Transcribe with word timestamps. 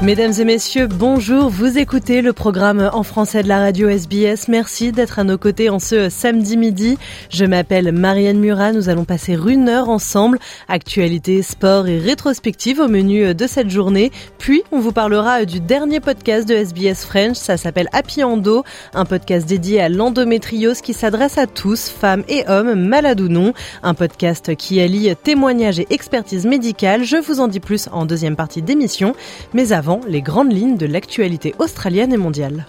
Mesdames 0.00 0.32
et 0.38 0.44
messieurs, 0.44 0.86
bonjour. 0.86 1.48
Vous 1.48 1.76
écoutez 1.76 2.22
le 2.22 2.32
programme 2.32 2.88
en 2.92 3.02
français 3.02 3.42
de 3.42 3.48
la 3.48 3.58
radio 3.58 3.88
SBS. 3.88 4.46
Merci 4.46 4.92
d'être 4.92 5.18
à 5.18 5.24
nos 5.24 5.38
côtés 5.38 5.70
en 5.70 5.80
ce 5.80 6.08
samedi 6.08 6.56
midi. 6.56 6.96
Je 7.30 7.44
m'appelle 7.44 7.90
Marianne 7.90 8.38
Murat. 8.38 8.70
Nous 8.70 8.88
allons 8.88 9.04
passer 9.04 9.32
une 9.32 9.68
heure 9.68 9.88
ensemble. 9.88 10.38
Actualité, 10.68 11.42
sport 11.42 11.88
et 11.88 11.98
rétrospective 11.98 12.78
au 12.78 12.86
menu 12.86 13.34
de 13.34 13.46
cette 13.48 13.70
journée. 13.70 14.12
Puis, 14.38 14.62
on 14.70 14.78
vous 14.78 14.92
parlera 14.92 15.44
du 15.44 15.58
dernier 15.58 15.98
podcast 15.98 16.48
de 16.48 16.54
SBS 16.54 17.04
French. 17.04 17.36
Ça 17.36 17.56
s'appelle 17.56 17.88
Happy 17.92 18.22
Endo, 18.22 18.62
un 18.94 19.04
podcast 19.04 19.48
dédié 19.48 19.80
à 19.80 19.88
l'endométriose 19.88 20.80
qui 20.80 20.94
s'adresse 20.94 21.38
à 21.38 21.48
tous, 21.48 21.88
femmes 21.88 22.22
et 22.28 22.44
hommes, 22.46 22.86
malades 22.86 23.20
ou 23.20 23.28
non. 23.28 23.52
Un 23.82 23.94
podcast 23.94 24.54
qui 24.54 24.80
allie 24.80 25.12
témoignages 25.24 25.80
et 25.80 25.88
expertise 25.90 26.46
médicale. 26.46 27.02
Je 27.02 27.16
vous 27.16 27.40
en 27.40 27.48
dis 27.48 27.58
plus 27.58 27.88
en 27.90 28.06
deuxième 28.06 28.36
partie 28.36 28.62
d'émission. 28.62 29.16
Mais 29.54 29.72
avant, 29.72 29.87
les 30.06 30.22
grandes 30.22 30.52
lignes 30.52 30.76
de 30.76 30.86
l'actualité 30.86 31.54
australienne 31.58 32.12
et 32.12 32.18
mondiale. 32.18 32.66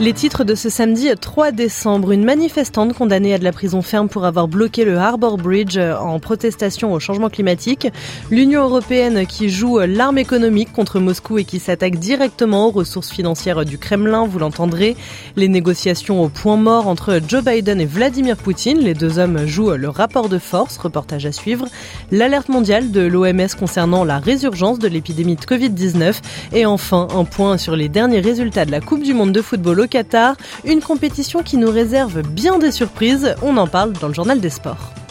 Les 0.00 0.12
titres 0.12 0.42
de 0.42 0.56
ce 0.56 0.70
samedi 0.70 1.08
3 1.14 1.52
décembre, 1.52 2.10
une 2.10 2.24
manifestante 2.24 2.94
condamnée 2.94 3.32
à 3.32 3.38
de 3.38 3.44
la 3.44 3.52
prison 3.52 3.80
ferme 3.80 4.08
pour 4.08 4.24
avoir 4.24 4.48
bloqué 4.48 4.84
le 4.84 4.98
Harbour 4.98 5.36
Bridge 5.36 5.78
en 5.78 6.18
protestation 6.18 6.92
au 6.92 6.98
changement 6.98 7.30
climatique, 7.30 7.86
l'Union 8.28 8.64
européenne 8.64 9.24
qui 9.24 9.50
joue 9.50 9.78
l'arme 9.78 10.18
économique 10.18 10.72
contre 10.72 10.98
Moscou 10.98 11.38
et 11.38 11.44
qui 11.44 11.60
s'attaque 11.60 11.94
directement 12.00 12.66
aux 12.66 12.70
ressources 12.72 13.12
financières 13.12 13.64
du 13.64 13.78
Kremlin, 13.78 14.26
vous 14.26 14.40
l'entendrez, 14.40 14.96
les 15.36 15.46
négociations 15.46 16.24
au 16.24 16.28
point 16.28 16.56
mort 16.56 16.88
entre 16.88 17.20
Joe 17.26 17.44
Biden 17.44 17.80
et 17.80 17.86
Vladimir 17.86 18.36
Poutine, 18.36 18.80
les 18.80 18.94
deux 18.94 19.20
hommes 19.20 19.46
jouent 19.46 19.74
le 19.74 19.88
rapport 19.88 20.28
de 20.28 20.38
force, 20.38 20.76
reportage 20.76 21.24
à 21.24 21.30
suivre, 21.30 21.68
l'alerte 22.10 22.48
mondiale 22.48 22.90
de 22.90 23.02
l'OMS 23.02 23.54
concernant 23.56 24.02
la 24.02 24.18
résurgence 24.18 24.80
de 24.80 24.88
l'épidémie 24.88 25.36
de 25.36 25.44
Covid-19 25.44 26.16
et 26.52 26.66
enfin 26.66 27.06
un 27.14 27.24
point 27.24 27.58
sur 27.58 27.76
les 27.76 27.88
derniers 27.88 28.20
résultats 28.20 28.64
de 28.64 28.72
la 28.72 28.80
Coupe 28.80 29.04
du 29.04 29.14
monde 29.14 29.30
de 29.30 29.40
football 29.40 29.83
au 29.84 29.86
Qatar, 29.86 30.36
une 30.64 30.80
compétition 30.80 31.42
qui 31.42 31.56
nous 31.56 31.70
réserve 31.70 32.22
bien 32.22 32.58
des 32.58 32.72
surprises. 32.72 33.34
On 33.42 33.56
en 33.56 33.66
parle 33.66 33.92
dans 33.92 34.08
le 34.08 34.14
journal 34.14 34.40
des 34.40 34.50
sports. 34.50 35.03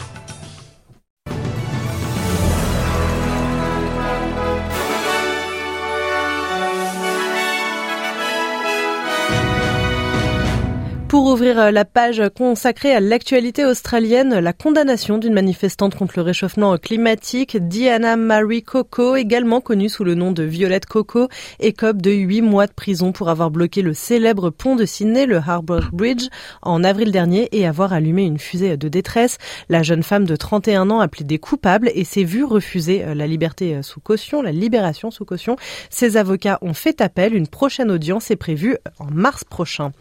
Pour 11.14 11.26
ouvrir 11.26 11.70
la 11.70 11.84
page 11.84 12.20
consacrée 12.36 12.92
à 12.92 12.98
l'actualité 12.98 13.64
australienne, 13.64 14.36
la 14.36 14.52
condamnation 14.52 15.16
d'une 15.16 15.32
manifestante 15.32 15.94
contre 15.94 16.14
le 16.16 16.22
réchauffement 16.22 16.76
climatique, 16.76 17.56
Diana 17.56 18.16
Marie 18.16 18.64
Coco, 18.64 19.14
également 19.14 19.60
connue 19.60 19.88
sous 19.88 20.02
le 20.02 20.16
nom 20.16 20.32
de 20.32 20.42
Violette 20.42 20.86
Coco, 20.86 21.28
écope 21.60 22.02
de 22.02 22.10
8 22.10 22.42
mois 22.42 22.66
de 22.66 22.72
prison 22.72 23.12
pour 23.12 23.28
avoir 23.28 23.52
bloqué 23.52 23.80
le 23.80 23.94
célèbre 23.94 24.50
pont 24.50 24.74
de 24.74 24.84
Sydney, 24.84 25.26
le 25.26 25.36
Harbour 25.36 25.82
Bridge, 25.92 26.26
en 26.62 26.82
avril 26.82 27.12
dernier 27.12 27.48
et 27.52 27.64
avoir 27.64 27.92
allumé 27.92 28.24
une 28.24 28.40
fusée 28.40 28.76
de 28.76 28.88
détresse. 28.88 29.38
La 29.68 29.84
jeune 29.84 30.02
femme 30.02 30.24
de 30.24 30.34
31 30.34 30.90
ans 30.90 30.98
a 30.98 31.06
plaidé 31.06 31.38
coupable 31.38 31.92
et 31.94 32.02
s'est 32.02 32.24
vue 32.24 32.42
refuser 32.42 33.04
la 33.14 33.28
liberté 33.28 33.80
sous 33.84 34.00
caution, 34.00 34.42
la 34.42 34.50
libération 34.50 35.12
sous 35.12 35.24
caution. 35.24 35.54
Ses 35.90 36.16
avocats 36.16 36.58
ont 36.60 36.74
fait 36.74 37.00
appel. 37.00 37.36
Une 37.36 37.46
prochaine 37.46 37.92
audience 37.92 38.32
est 38.32 38.36
prévue 38.36 38.78
en 38.98 39.12
mars 39.12 39.44
prochain. 39.44 39.92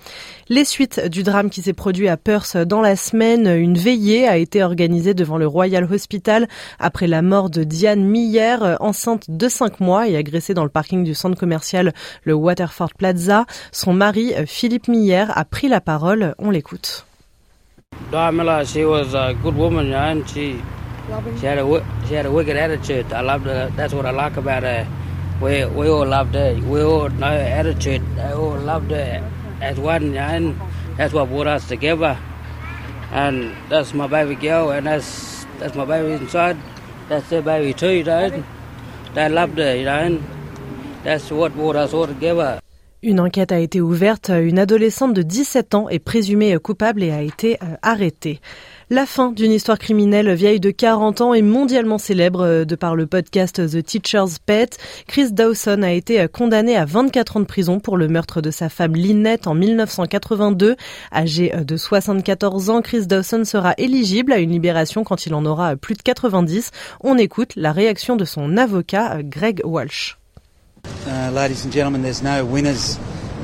Les 0.50 0.66
suites 0.66 1.02
du 1.10 1.24
drame 1.24 1.50
qui 1.50 1.62
s'est 1.62 1.74
produit 1.74 2.08
à 2.08 2.18
Perth 2.18 2.58
dans 2.58 2.82
la 2.82 2.96
semaine. 2.96 3.48
Une 3.48 3.78
veillée 3.78 4.28
a 4.28 4.38
été 4.38 4.64
organisée 4.64 5.14
devant 5.14 5.38
le 5.38 5.48
Royal 5.48 5.88
Hospital 5.92 6.48
après 6.80 7.08
la 7.08 7.22
mort 7.22 7.50
de 7.50 7.64
Diane 7.64 8.04
Miller, 8.04 8.78
enceinte 8.80 9.30
de 9.30 9.48
5 9.48 9.80
mois 9.80 10.08
et 10.08 10.16
agressée 10.16 10.54
dans 10.54 10.64
le 10.64 10.70
parking 10.70 11.04
du 11.04 11.14
centre 11.14 11.40
commercial 11.40 11.94
le 12.24 12.34
Waterford 12.34 12.94
Plaza. 12.98 13.46
Son 13.72 13.94
mari, 13.94 14.34
Philippe 14.46 14.88
Miller, 14.88 15.32
a 15.36 15.46
pris 15.46 15.68
la 15.68 15.82
parole. 15.82 16.36
On 16.40 16.50
l'écoute. 16.50 17.06
Damila, 18.12 18.66
she 18.66 18.86
was 18.86 19.14
a 19.16 19.34
good 19.42 19.56
woman, 19.56 19.94
and 19.94 20.28
she 20.28 20.56
she 21.40 21.46
had 21.46 21.58
a 21.58 21.86
she 22.08 22.16
had 22.16 22.26
a 22.26 22.32
wicked 22.32 22.56
attitude. 22.56 23.12
I 23.14 23.22
loved 23.22 23.46
her. 23.46 23.72
That's 23.76 23.94
what 23.94 24.06
I 24.06 24.12
like 24.12 24.38
about 24.38 24.64
her. 24.64 24.88
We 25.42 25.66
we 25.66 25.90
all 25.90 26.06
loved 26.06 26.36
her. 26.36 26.56
We 26.68 26.82
all 26.82 27.10
know 27.10 27.28
her 27.28 27.50
attitude. 27.60 28.02
They 28.16 28.32
all 28.32 28.58
loved 28.60 28.92
her 28.92 29.22
as 29.62 29.80
one, 29.80 30.16
and 30.18 30.56
that's 30.98 31.14
what 31.14 31.30
brought 31.30 31.48
us 31.48 31.68
together. 31.68 32.18
And 33.12 33.52
that's 33.70 33.94
my 33.94 34.08
baby 34.08 34.36
girl, 34.36 34.72
and 34.72 34.88
that's 34.88 35.46
that's 35.60 35.76
my 35.76 35.86
baby 35.86 36.14
inside. 36.14 36.58
That's 37.10 37.30
their 37.30 37.42
baby 37.42 37.74
too, 37.74 37.92
you 37.92 38.04
know. 38.04 38.44
They 39.14 39.30
loved 39.30 39.58
her, 39.58 39.76
you 39.76 39.86
know. 39.86 40.20
That's 41.04 41.30
what 41.32 41.54
brought 41.54 41.76
us 41.76 41.94
all 41.94 42.08
together. 42.08 42.60
Une 43.06 43.20
enquête 43.20 43.52
a 43.52 43.60
été 43.60 43.82
ouverte. 43.82 44.30
Une 44.30 44.58
adolescente 44.58 45.14
de 45.14 45.24
17 45.24 45.76
ans 45.76 45.90
est 45.90 46.00
présumée 46.00 46.58
coupable 46.58 47.04
et 47.04 47.12
a 47.12 47.22
été 47.22 47.60
arrêtée. 47.82 48.40
La 48.90 49.06
fin 49.06 49.32
d'une 49.32 49.52
histoire 49.52 49.80
criminelle 49.80 50.34
vieille 50.34 50.60
de 50.60 50.70
40 50.70 51.22
ans 51.22 51.34
et 51.34 51.42
mondialement 51.42 51.98
célèbre 51.98 52.66
de 52.66 52.76
par 52.76 52.96
le 52.96 53.08
podcast 53.08 53.66
The 53.66 53.82
Teacher's 53.82 54.40
Pet. 54.40 54.78
Chris 55.08 55.32
Dawson 55.32 55.84
a 55.84 55.92
été 55.92 56.28
condamné 56.28 56.76
à 56.76 56.84
24 56.84 57.38
ans 57.38 57.40
de 57.40 57.46
prison 57.46 57.80
pour 57.80 57.96
le 57.96 58.10
meurtre 58.10 58.42
de 58.42 58.52
sa 58.52 58.68
femme 58.68 58.96
Lynette 58.96 59.48
en 59.48 59.56
1982. 59.56 60.76
Âgé 61.14 61.54
de 61.66 61.78
74 61.78 62.70
ans, 62.70 62.82
Chris 62.82 63.08
Dawson 63.08 63.46
sera 63.46 63.74
éligible 63.78 64.34
à 64.34 64.40
une 64.40 64.52
libération 64.52 65.06
quand 65.06 65.26
il 65.26 65.34
en 65.34 65.46
aura 65.46 65.78
plus 65.78 65.96
de 65.96 66.02
90. 66.02 66.72
On 67.02 67.18
écoute 67.18 67.54
la 67.56 67.72
réaction 67.72 68.18
de 68.18 68.26
son 68.26 68.58
avocat 68.58 69.24
Greg 69.24 69.62
Walsh. 69.64 70.18
Uh, 71.08 71.32
ladies 71.34 71.66
and 71.66 71.72
gentlemen, 71.72 72.02
there's 72.02 72.22
no 72.22 72.44
winners 72.44 73.00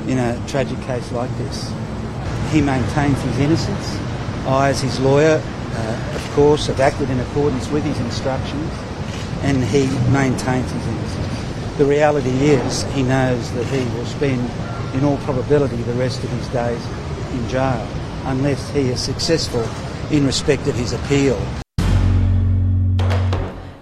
in 0.06 0.18
a 0.18 0.36
tragic 0.46 0.78
case 0.86 1.10
like 1.12 1.30
this. 1.38 1.72
He 2.52 2.60
maintains 2.60 3.16
his 3.22 3.38
innocence. 3.40 4.09
I, 4.46 4.70
as 4.70 4.80
his 4.80 4.98
lawyer, 5.00 5.42
uh, 5.72 6.12
of 6.14 6.30
course, 6.32 6.66
have 6.66 6.80
acted 6.80 7.10
in 7.10 7.20
accordance 7.20 7.68
with 7.70 7.84
his 7.84 7.98
instructions, 8.00 8.70
and 9.42 9.62
he 9.64 9.86
maintains 10.10 10.70
his 10.70 10.86
innocence. 10.86 11.76
The 11.78 11.86
reality 11.86 12.30
is, 12.30 12.84
he 12.92 13.02
knows 13.02 13.52
that 13.52 13.66
he 13.66 13.84
will 13.96 14.06
spend, 14.06 14.50
in 14.94 15.04
all 15.04 15.18
probability, 15.18 15.76
the 15.76 15.94
rest 15.94 16.22
of 16.24 16.30
his 16.30 16.48
days 16.48 16.84
in 17.32 17.48
jail, 17.48 17.86
unless 18.24 18.68
he 18.70 18.88
is 18.88 19.00
successful 19.00 19.66
in 20.10 20.26
respect 20.26 20.66
of 20.66 20.74
his 20.74 20.92
appeal. 20.92 21.40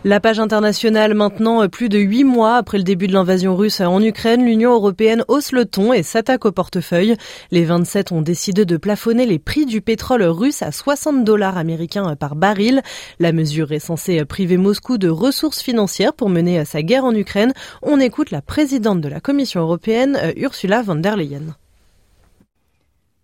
La 0.08 0.20
page 0.20 0.40
internationale 0.40 1.12
maintenant, 1.12 1.68
plus 1.68 1.90
de 1.90 1.98
huit 1.98 2.24
mois 2.24 2.56
après 2.56 2.78
le 2.78 2.82
début 2.82 3.08
de 3.08 3.12
l'invasion 3.12 3.54
russe 3.54 3.82
en 3.82 4.02
Ukraine, 4.02 4.42
l'Union 4.42 4.72
européenne 4.72 5.22
hausse 5.28 5.52
le 5.52 5.66
ton 5.66 5.92
et 5.92 6.02
s'attaque 6.02 6.46
au 6.46 6.50
portefeuille. 6.50 7.14
Les 7.50 7.66
27 7.66 8.12
ont 8.12 8.22
décidé 8.22 8.64
de 8.64 8.78
plafonner 8.78 9.26
les 9.26 9.38
prix 9.38 9.66
du 9.66 9.82
pétrole 9.82 10.22
russe 10.22 10.62
à 10.62 10.72
60 10.72 11.24
dollars 11.24 11.58
américains 11.58 12.16
par 12.16 12.36
baril. 12.36 12.80
La 13.18 13.32
mesure 13.32 13.70
est 13.72 13.80
censée 13.80 14.24
priver 14.24 14.56
Moscou 14.56 14.96
de 14.96 15.10
ressources 15.10 15.60
financières 15.60 16.14
pour 16.14 16.30
mener 16.30 16.64
sa 16.64 16.80
guerre 16.80 17.04
en 17.04 17.14
Ukraine. 17.14 17.52
On 17.82 18.00
écoute 18.00 18.30
la 18.30 18.40
présidente 18.40 19.02
de 19.02 19.08
la 19.10 19.20
Commission 19.20 19.60
européenne, 19.60 20.18
Ursula 20.38 20.80
von 20.80 21.02
der 21.02 21.16
Leyen. 21.16 21.54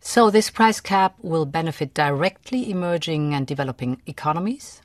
So 0.02 0.30
this 0.30 0.50
price 0.50 0.82
cap 0.82 1.14
will 1.22 1.46
benefit 1.46 1.94
directly 1.94 2.70
emerging 2.70 3.34
and 3.34 3.46
developing 3.46 3.96
economies. 4.06 4.82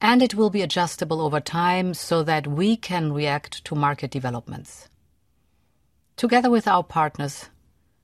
And 0.00 0.22
it 0.22 0.34
will 0.34 0.50
be 0.50 0.62
adjustable 0.62 1.20
over 1.20 1.40
time 1.40 1.94
so 1.94 2.22
that 2.22 2.46
we 2.46 2.76
can 2.76 3.12
react 3.12 3.64
to 3.64 3.74
market 3.74 4.10
developments. 4.10 4.88
Together 6.16 6.50
with 6.50 6.66
our 6.66 6.82
partners, 6.82 7.50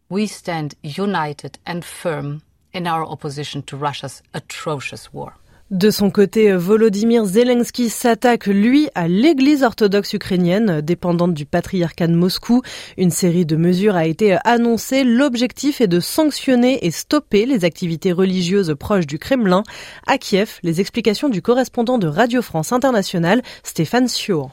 we 0.08 0.26
stand 0.26 0.74
united 0.82 1.58
and 1.66 1.84
firm 1.84 2.42
in 2.72 2.86
our 2.86 3.04
opposition 3.04 3.62
to 3.62 3.76
Russia's 3.76 4.22
atrocious 4.34 5.12
war. 5.12 5.34
De 5.72 5.90
son 5.90 6.10
côté, 6.10 6.52
Volodymyr 6.52 7.24
Zelensky 7.24 7.90
s'attaque, 7.90 8.46
lui, 8.46 8.88
à 8.94 9.08
l'église 9.08 9.64
orthodoxe 9.64 10.12
ukrainienne, 10.12 10.80
dépendante 10.80 11.34
du 11.34 11.44
patriarcat 11.44 12.06
de 12.06 12.14
Moscou. 12.14 12.62
Une 12.96 13.10
série 13.10 13.46
de 13.46 13.56
mesures 13.56 13.96
a 13.96 14.06
été 14.06 14.38
annoncée. 14.44 15.02
L'objectif 15.02 15.80
est 15.80 15.88
de 15.88 15.98
sanctionner 15.98 16.86
et 16.86 16.92
stopper 16.92 17.46
les 17.46 17.64
activités 17.64 18.12
religieuses 18.12 18.76
proches 18.78 19.08
du 19.08 19.18
Kremlin. 19.18 19.64
À 20.06 20.18
Kiev, 20.18 20.60
les 20.62 20.80
explications 20.80 21.28
du 21.28 21.42
correspondant 21.42 21.98
de 21.98 22.06
Radio 22.06 22.42
France 22.42 22.70
Internationale, 22.70 23.42
Stéphane 23.64 24.06
Sior. 24.06 24.52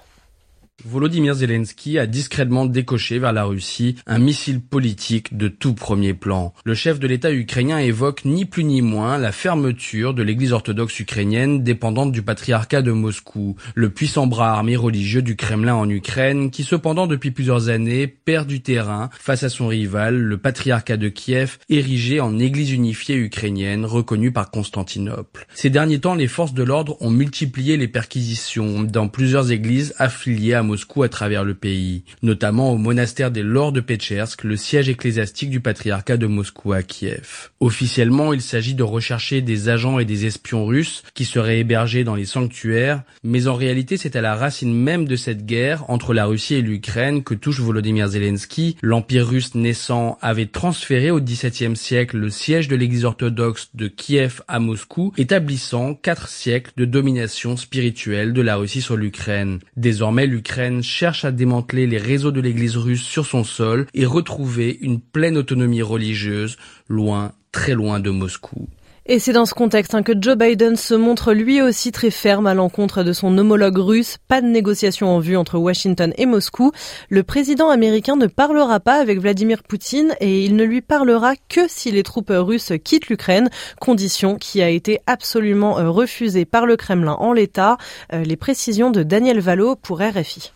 Volodymyr 0.83 1.35
Zelensky 1.35 1.99
a 1.99 2.07
discrètement 2.07 2.65
décoché 2.65 3.19
vers 3.19 3.31
la 3.31 3.43
Russie 3.43 3.95
un 4.07 4.17
missile 4.17 4.59
politique 4.59 5.37
de 5.37 5.47
tout 5.47 5.75
premier 5.75 6.15
plan. 6.15 6.51
Le 6.65 6.73
chef 6.73 6.99
de 6.99 7.05
l'État 7.05 7.31
ukrainien 7.31 7.77
évoque 7.77 8.25
ni 8.25 8.45
plus 8.45 8.63
ni 8.63 8.81
moins 8.81 9.19
la 9.19 9.31
fermeture 9.31 10.15
de 10.15 10.23
l'église 10.23 10.51
orthodoxe 10.51 10.99
ukrainienne 10.99 11.63
dépendante 11.63 12.11
du 12.11 12.23
patriarcat 12.23 12.81
de 12.81 12.91
Moscou, 12.91 13.55
le 13.75 13.91
puissant 13.91 14.25
bras 14.25 14.51
armé 14.51 14.75
religieux 14.75 15.21
du 15.21 15.35
Kremlin 15.35 15.75
en 15.75 15.87
Ukraine 15.87 16.49
qui 16.49 16.63
cependant 16.63 17.05
depuis 17.05 17.29
plusieurs 17.29 17.69
années 17.69 18.07
perd 18.07 18.47
du 18.47 18.61
terrain 18.61 19.11
face 19.19 19.43
à 19.43 19.49
son 19.49 19.67
rival, 19.67 20.17
le 20.17 20.37
patriarcat 20.37 20.97
de 20.97 21.07
Kiev, 21.07 21.59
érigé 21.69 22.19
en 22.19 22.39
église 22.39 22.71
unifiée 22.71 23.15
ukrainienne 23.15 23.85
reconnue 23.85 24.31
par 24.31 24.49
Constantinople. 24.49 25.45
Ces 25.53 25.69
derniers 25.69 25.99
temps, 25.99 26.15
les 26.15 26.27
forces 26.27 26.55
de 26.55 26.63
l'ordre 26.63 26.97
ont 26.99 27.11
multiplié 27.11 27.77
les 27.77 27.87
perquisitions 27.87 28.81
dans 28.81 29.07
plusieurs 29.07 29.51
églises 29.51 29.93
affiliées 29.99 30.62
Moscou 30.63 31.03
à 31.03 31.09
travers 31.09 31.43
le 31.43 31.53
pays, 31.53 32.03
notamment 32.21 32.71
au 32.71 32.77
monastère 32.77 33.31
des 33.31 33.43
Lords 33.43 33.71
de 33.71 33.81
Pechersk, 33.81 34.43
le 34.43 34.57
siège 34.57 34.89
ecclésiastique 34.89 35.49
du 35.49 35.59
patriarcat 35.59 36.17
de 36.17 36.27
Moscou 36.27 36.73
à 36.73 36.81
Kiev. 36.81 37.49
Officiellement, 37.59 38.33
il 38.33 38.41
s'agit 38.41 38.73
de 38.73 38.83
rechercher 38.83 39.41
des 39.41 39.69
agents 39.69 39.99
et 39.99 40.05
des 40.05 40.25
espions 40.25 40.65
russes 40.65 41.03
qui 41.13 41.25
seraient 41.25 41.59
hébergés 41.59 42.03
dans 42.03 42.15
les 42.15 42.25
sanctuaires, 42.25 43.03
mais 43.23 43.47
en 43.47 43.55
réalité 43.55 43.97
c'est 43.97 44.15
à 44.15 44.21
la 44.21 44.35
racine 44.35 44.73
même 44.73 45.05
de 45.05 45.15
cette 45.15 45.45
guerre 45.45 45.89
entre 45.89 46.13
la 46.13 46.25
Russie 46.25 46.55
et 46.55 46.61
l'Ukraine 46.61 47.23
que 47.23 47.33
touche 47.33 47.59
Volodymyr 47.59 48.07
Zelensky. 48.07 48.77
L'Empire 48.81 49.27
russe 49.27 49.55
naissant 49.55 50.17
avait 50.21 50.45
transféré 50.45 51.11
au 51.11 51.19
XVIIe 51.19 51.75
siècle 51.75 52.17
le 52.17 52.29
siège 52.29 52.67
de 52.67 52.75
l'église 52.75 53.05
orthodoxe 53.05 53.69
de 53.73 53.87
Kiev 53.87 54.41
à 54.47 54.59
Moscou, 54.59 55.13
établissant 55.17 55.93
quatre 55.93 56.27
siècles 56.27 56.71
de 56.77 56.85
domination 56.85 57.57
spirituelle 57.57 58.33
de 58.33 58.41
la 58.41 58.55
Russie 58.55 58.81
sur 58.81 58.95
l'Ukraine. 58.95 59.59
Désormais, 59.75 60.27
l'Ukraine 60.27 60.52
cherche 60.81 61.25
à 61.25 61.31
démanteler 61.31 61.87
les 61.87 61.97
réseaux 61.97 62.31
de 62.31 62.41
l'Église 62.41 62.77
russe 62.77 63.03
sur 63.03 63.25
son 63.25 63.43
sol 63.43 63.87
et 63.93 64.05
retrouver 64.05 64.77
une 64.81 64.99
pleine 64.99 65.37
autonomie 65.37 65.81
religieuse, 65.81 66.57
loin, 66.87 67.33
très 67.51 67.73
loin 67.73 67.99
de 67.99 68.09
Moscou. 68.09 68.67
Et 69.05 69.19
c'est 69.19 69.33
dans 69.33 69.45
ce 69.45 69.53
contexte 69.53 69.95
hein, 69.95 70.01
que 70.01 70.13
Joe 70.17 70.37
Biden 70.37 70.77
se 70.77 70.93
montre 70.93 71.33
lui 71.33 71.61
aussi 71.61 71.91
très 71.91 72.09
ferme 72.09 72.47
à 72.47 72.53
l'encontre 72.53 73.03
de 73.03 73.11
son 73.11 73.37
homologue 73.37 73.77
russe. 73.77 74.15
Pas 74.29 74.39
de 74.39 74.47
négociation 74.47 75.13
en 75.13 75.19
vue 75.19 75.35
entre 75.35 75.57
Washington 75.57 76.13
et 76.15 76.25
Moscou. 76.25 76.71
Le 77.09 77.21
président 77.23 77.69
américain 77.69 78.15
ne 78.15 78.27
parlera 78.27 78.79
pas 78.79 78.95
avec 78.95 79.19
Vladimir 79.19 79.63
Poutine 79.63 80.15
et 80.21 80.45
il 80.45 80.55
ne 80.55 80.63
lui 80.63 80.79
parlera 80.79 81.33
que 81.49 81.67
si 81.67 81.91
les 81.91 82.03
troupes 82.03 82.31
russes 82.33 82.71
quittent 82.81 83.09
l'Ukraine, 83.09 83.49
condition 83.81 84.37
qui 84.37 84.61
a 84.61 84.69
été 84.69 85.01
absolument 85.05 85.79
euh, 85.79 85.89
refusée 85.89 86.45
par 86.45 86.65
le 86.65 86.77
Kremlin 86.77 87.17
en 87.19 87.33
l'état. 87.33 87.77
Euh, 88.13 88.23
les 88.23 88.37
précisions 88.37 88.89
de 88.89 89.03
Daniel 89.03 89.41
Valo 89.41 89.75
pour 89.75 89.99
RFI. 89.99 90.52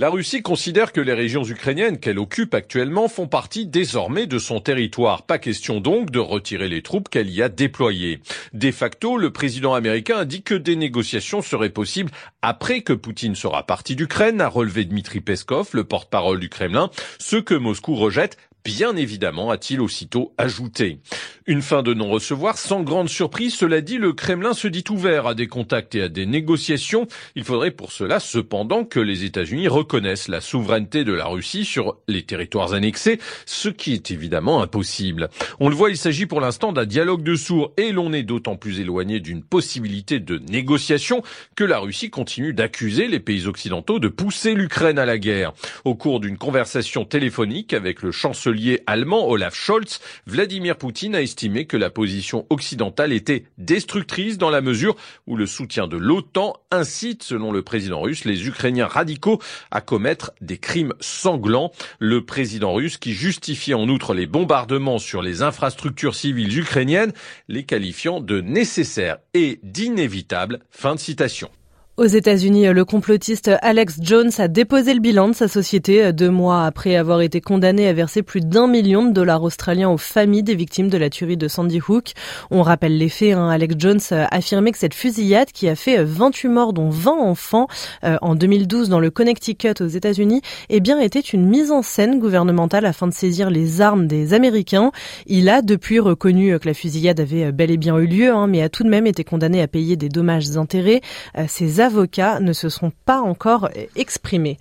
La 0.00 0.10
Russie 0.10 0.42
considère 0.42 0.92
que 0.92 1.00
les 1.00 1.12
régions 1.12 1.42
ukrainiennes 1.42 1.98
qu'elle 1.98 2.20
occupe 2.20 2.54
actuellement 2.54 3.08
font 3.08 3.26
partie 3.26 3.66
désormais 3.66 4.28
de 4.28 4.38
son 4.38 4.60
territoire. 4.60 5.22
Pas 5.22 5.40
question 5.40 5.80
donc 5.80 6.12
de 6.12 6.20
retirer 6.20 6.68
les 6.68 6.82
troupes 6.82 7.08
qu'elle 7.08 7.28
y 7.28 7.42
a 7.42 7.48
déployées. 7.48 8.20
De 8.52 8.70
facto, 8.70 9.16
le 9.16 9.32
président 9.32 9.74
américain 9.74 10.18
a 10.18 10.24
dit 10.24 10.44
que 10.44 10.54
des 10.54 10.76
négociations 10.76 11.42
seraient 11.42 11.68
possibles 11.68 12.12
après 12.42 12.82
que 12.82 12.92
Poutine 12.92 13.34
sera 13.34 13.66
parti 13.66 13.96
d'Ukraine, 13.96 14.40
a 14.40 14.46
relevé 14.46 14.84
Dmitri 14.84 15.20
Peskov, 15.20 15.70
le 15.72 15.82
porte-parole 15.82 16.38
du 16.38 16.48
Kremlin, 16.48 16.90
ce 17.18 17.34
que 17.34 17.54
Moscou 17.54 17.96
rejette 17.96 18.36
Bien 18.68 18.96
évidemment, 18.96 19.50
a-t-il 19.50 19.80
aussitôt 19.80 20.34
ajouté. 20.36 20.98
Une 21.46 21.62
fin 21.62 21.82
de 21.82 21.94
non-recevoir 21.94 22.58
sans 22.58 22.82
grande 22.82 23.08
surprise, 23.08 23.54
cela 23.54 23.80
dit, 23.80 23.96
le 23.96 24.12
Kremlin 24.12 24.52
se 24.52 24.68
dit 24.68 24.84
ouvert 24.90 25.26
à 25.26 25.34
des 25.34 25.46
contacts 25.46 25.94
et 25.94 26.02
à 26.02 26.10
des 26.10 26.26
négociations. 26.26 27.06
Il 27.34 27.44
faudrait 27.44 27.70
pour 27.70 27.92
cela 27.92 28.20
cependant 28.20 28.84
que 28.84 29.00
les 29.00 29.24
États-Unis 29.24 29.68
reconnaissent 29.68 30.28
la 30.28 30.42
souveraineté 30.42 31.04
de 31.04 31.14
la 31.14 31.24
Russie 31.24 31.64
sur 31.64 31.96
les 32.08 32.24
territoires 32.24 32.74
annexés, 32.74 33.18
ce 33.46 33.70
qui 33.70 33.94
est 33.94 34.10
évidemment 34.10 34.60
impossible. 34.60 35.30
On 35.60 35.70
le 35.70 35.74
voit, 35.74 35.88
il 35.88 35.96
s'agit 35.96 36.26
pour 36.26 36.42
l'instant 36.42 36.74
d'un 36.74 36.84
dialogue 36.84 37.22
de 37.22 37.36
sourds 37.36 37.72
et 37.78 37.90
l'on 37.92 38.12
est 38.12 38.22
d'autant 38.22 38.56
plus 38.56 38.80
éloigné 38.80 39.18
d'une 39.18 39.42
possibilité 39.42 40.20
de 40.20 40.36
négociation 40.50 41.22
que 41.56 41.64
la 41.64 41.78
Russie 41.78 42.10
continue 42.10 42.52
d'accuser 42.52 43.08
les 43.08 43.20
pays 43.20 43.46
occidentaux 43.46 43.98
de 43.98 44.08
pousser 44.08 44.52
l'Ukraine 44.52 44.98
à 44.98 45.06
la 45.06 45.16
guerre. 45.16 45.54
Au 45.86 45.94
cours 45.94 46.20
d'une 46.20 46.36
conversation 46.36 47.06
téléphonique 47.06 47.72
avec 47.72 48.02
le 48.02 48.12
chancelier 48.12 48.57
allemand 48.86 49.28
Olaf 49.28 49.54
Scholz, 49.54 50.00
Vladimir 50.26 50.76
Poutine 50.76 51.14
a 51.14 51.22
estimé 51.22 51.66
que 51.66 51.76
la 51.76 51.90
position 51.90 52.46
occidentale 52.50 53.12
était 53.12 53.44
destructrice 53.58 54.38
dans 54.38 54.50
la 54.50 54.60
mesure 54.60 54.96
où 55.26 55.36
le 55.36 55.46
soutien 55.46 55.86
de 55.86 55.96
l'OTAN 55.96 56.54
incite, 56.70 57.22
selon 57.22 57.52
le 57.52 57.62
président 57.62 58.00
russe, 58.00 58.24
les 58.24 58.46
Ukrainiens 58.46 58.86
radicaux 58.86 59.40
à 59.70 59.80
commettre 59.80 60.32
des 60.40 60.58
crimes 60.58 60.94
sanglants. 61.00 61.72
Le 61.98 62.24
président 62.24 62.72
russe 62.72 62.98
qui 62.98 63.12
justifiait 63.12 63.74
en 63.74 63.88
outre 63.88 64.14
les 64.14 64.26
bombardements 64.26 64.98
sur 64.98 65.22
les 65.22 65.42
infrastructures 65.42 66.14
civiles 66.14 66.58
ukrainiennes, 66.58 67.12
les 67.48 67.64
qualifiant 67.64 68.20
de 68.20 68.40
nécessaires 68.40 69.18
et 69.34 69.60
d'inévitables. 69.62 70.60
Fin 70.70 70.94
de 70.94 71.00
citation. 71.00 71.50
Aux 71.98 72.06
États-Unis, 72.06 72.68
le 72.68 72.84
complotiste 72.84 73.50
Alex 73.60 73.98
Jones 74.00 74.30
a 74.38 74.46
déposé 74.46 74.94
le 74.94 75.00
bilan 75.00 75.30
de 75.30 75.34
sa 75.34 75.48
société 75.48 76.12
deux 76.12 76.30
mois 76.30 76.64
après 76.64 76.94
avoir 76.94 77.22
été 77.22 77.40
condamné 77.40 77.88
à 77.88 77.92
verser 77.92 78.22
plus 78.22 78.40
d'un 78.40 78.68
million 78.68 79.04
de 79.04 79.10
dollars 79.10 79.42
australiens 79.42 79.90
aux 79.90 79.98
familles 79.98 80.44
des 80.44 80.54
victimes 80.54 80.90
de 80.90 80.96
la 80.96 81.10
tuerie 81.10 81.36
de 81.36 81.48
Sandy 81.48 81.80
Hook. 81.80 82.12
On 82.52 82.62
rappelle 82.62 82.96
les 82.96 83.08
faits. 83.08 83.34
Hein. 83.34 83.48
Alex 83.48 83.74
Jones 83.76 83.98
a 84.12 84.32
affirmé 84.32 84.70
que 84.70 84.78
cette 84.78 84.94
fusillade, 84.94 85.50
qui 85.50 85.68
a 85.68 85.74
fait 85.74 86.04
28 86.04 86.48
morts, 86.48 86.72
dont 86.72 86.88
20 86.88 87.10
enfants, 87.10 87.66
euh, 88.04 88.16
en 88.22 88.36
2012 88.36 88.90
dans 88.90 89.00
le 89.00 89.10
Connecticut 89.10 89.80
aux 89.80 89.88
États-Unis, 89.88 90.40
eh 90.68 90.78
bien 90.78 91.00
était 91.00 91.18
une 91.18 91.48
mise 91.48 91.72
en 91.72 91.82
scène 91.82 92.20
gouvernementale 92.20 92.86
afin 92.86 93.08
de 93.08 93.12
saisir 93.12 93.50
les 93.50 93.80
armes 93.80 94.06
des 94.06 94.34
Américains. 94.34 94.92
Il 95.26 95.48
a 95.48 95.62
depuis 95.62 95.98
reconnu 95.98 96.60
que 96.60 96.68
la 96.68 96.74
fusillade 96.74 97.18
avait 97.18 97.50
bel 97.50 97.72
et 97.72 97.76
bien 97.76 97.98
eu 97.98 98.06
lieu, 98.06 98.30
hein, 98.30 98.46
mais 98.46 98.62
a 98.62 98.68
tout 98.68 98.84
de 98.84 98.88
même 98.88 99.08
été 99.08 99.24
condamné 99.24 99.60
à 99.60 99.66
payer 99.66 99.96
des 99.96 100.08
dommages 100.08 100.56
intérêts. 100.56 101.00
Euh, 101.36 101.46
avocats 101.88 102.38
ne 102.40 102.52
se 102.52 102.68
sont 102.68 102.92
pas 103.06 103.20
encore 103.20 103.70
exprimés. 103.96 104.58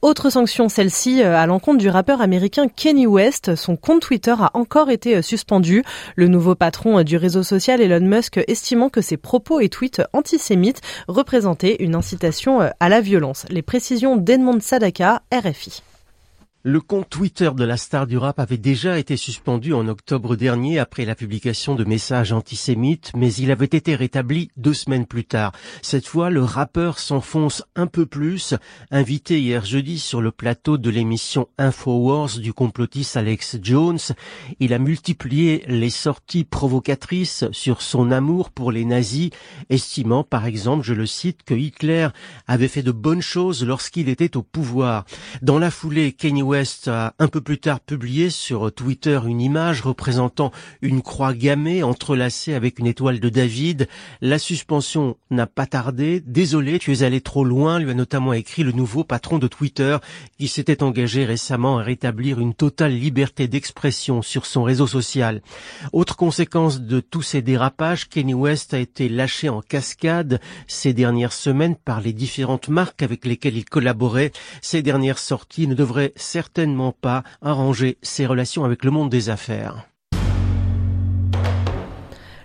Autre 0.00 0.30
sanction, 0.30 0.68
celle-ci 0.68 1.24
euh, 1.24 1.36
à 1.36 1.46
l'encontre 1.46 1.78
du 1.78 1.88
rappeur 1.88 2.20
américain 2.20 2.68
Kenny 2.68 3.08
West. 3.08 3.56
Son 3.56 3.74
compte 3.74 4.00
Twitter 4.00 4.34
a 4.38 4.52
encore 4.54 4.90
été 4.90 5.16
euh, 5.16 5.22
suspendu. 5.22 5.82
Le 6.14 6.28
nouveau 6.28 6.54
patron 6.54 7.00
euh, 7.00 7.02
du 7.02 7.16
réseau 7.16 7.42
social 7.42 7.80
Elon 7.80 8.06
Musk 8.06 8.38
estimant 8.46 8.90
que 8.90 9.00
ses 9.00 9.16
propos 9.16 9.58
et 9.58 9.68
tweets 9.68 10.00
antisémites 10.12 10.82
représentaient 11.08 11.78
une 11.80 11.96
incitation 11.96 12.60
à 12.78 12.88
la 12.88 13.00
violence. 13.00 13.44
Les 13.50 13.62
précisions 13.62 14.16
d'Edmond 14.16 14.60
Sadaka, 14.60 15.22
RFI. 15.32 15.82
Le 16.70 16.82
compte 16.82 17.08
Twitter 17.08 17.50
de 17.56 17.64
la 17.64 17.78
star 17.78 18.06
du 18.06 18.18
rap 18.18 18.38
avait 18.38 18.58
déjà 18.58 18.98
été 18.98 19.16
suspendu 19.16 19.72
en 19.72 19.88
octobre 19.88 20.36
dernier 20.36 20.78
après 20.78 21.06
la 21.06 21.14
publication 21.14 21.74
de 21.74 21.82
messages 21.82 22.30
antisémites, 22.30 23.10
mais 23.16 23.32
il 23.32 23.50
avait 23.50 23.64
été 23.64 23.94
rétabli 23.94 24.50
deux 24.58 24.74
semaines 24.74 25.06
plus 25.06 25.24
tard. 25.24 25.52
Cette 25.80 26.06
fois, 26.06 26.28
le 26.28 26.42
rappeur 26.42 26.98
s'enfonce 26.98 27.64
un 27.74 27.86
peu 27.86 28.04
plus. 28.04 28.52
Invité 28.90 29.40
hier 29.40 29.64
jeudi 29.64 29.98
sur 29.98 30.20
le 30.20 30.30
plateau 30.30 30.76
de 30.76 30.90
l'émission 30.90 31.48
Infowars 31.56 32.38
du 32.38 32.52
complotiste 32.52 33.16
Alex 33.16 33.56
Jones, 33.62 33.96
il 34.60 34.74
a 34.74 34.78
multiplié 34.78 35.64
les 35.68 35.88
sorties 35.88 36.44
provocatrices 36.44 37.46
sur 37.50 37.80
son 37.80 38.10
amour 38.10 38.50
pour 38.50 38.72
les 38.72 38.84
nazis, 38.84 39.30
estimant 39.70 40.22
par 40.22 40.44
exemple, 40.44 40.84
je 40.84 40.92
le 40.92 41.06
cite, 41.06 41.44
que 41.44 41.54
Hitler 41.54 42.08
avait 42.46 42.68
fait 42.68 42.82
de 42.82 42.92
bonnes 42.92 43.22
choses 43.22 43.64
lorsqu'il 43.64 44.10
était 44.10 44.36
au 44.36 44.42
pouvoir. 44.42 45.06
Dans 45.40 45.58
la 45.58 45.70
foulée, 45.70 46.12
Kanye 46.12 46.42
West 46.42 46.57
a 46.58 47.14
un 47.20 47.28
peu 47.28 47.40
plus 47.40 47.58
tard 47.58 47.78
publié 47.78 48.30
sur 48.30 48.72
Twitter 48.72 49.20
une 49.24 49.40
image 49.40 49.80
représentant 49.80 50.50
une 50.82 51.02
croix 51.02 51.32
gammée 51.32 51.84
entrelacée 51.84 52.52
avec 52.52 52.80
une 52.80 52.88
étoile 52.88 53.20
de 53.20 53.28
David. 53.28 53.86
La 54.20 54.40
suspension 54.40 55.16
n'a 55.30 55.46
pas 55.46 55.66
tardé. 55.66 56.20
Désolé, 56.26 56.80
tu 56.80 56.92
es 56.92 57.02
allé 57.04 57.20
trop 57.20 57.44
loin, 57.44 57.78
lui 57.78 57.92
a 57.92 57.94
notamment 57.94 58.32
écrit 58.32 58.64
le 58.64 58.72
nouveau 58.72 59.04
patron 59.04 59.38
de 59.38 59.46
Twitter 59.46 59.98
qui 60.36 60.48
s'était 60.48 60.82
engagé 60.82 61.24
récemment 61.24 61.78
à 61.78 61.82
rétablir 61.82 62.40
une 62.40 62.54
totale 62.54 62.92
liberté 62.92 63.46
d'expression 63.46 64.20
sur 64.20 64.44
son 64.44 64.64
réseau 64.64 64.88
social. 64.88 65.42
Autre 65.92 66.16
conséquence 66.16 66.80
de 66.80 66.98
tous 66.98 67.22
ces 67.22 67.40
dérapages, 67.40 68.08
Kenny 68.08 68.34
West 68.34 68.74
a 68.74 68.78
été 68.78 69.08
lâché 69.08 69.48
en 69.48 69.60
cascade 69.60 70.40
ces 70.66 70.92
dernières 70.92 71.32
semaines 71.32 71.76
par 71.76 72.00
les 72.00 72.12
différentes 72.12 72.68
marques 72.68 73.02
avec 73.02 73.24
lesquelles 73.24 73.56
il 73.56 73.64
collaborait. 73.64 74.32
Ces 74.60 74.82
dernières 74.82 75.18
sorties 75.18 75.68
ne 75.68 75.74
devraient 75.74 76.12
certainement 76.48 76.92
pas 76.92 77.24
arranger 77.42 77.98
ses 78.00 78.24
relations 78.24 78.64
avec 78.64 78.82
le 78.82 78.90
monde 78.90 79.10
des 79.10 79.28
affaires. 79.28 79.86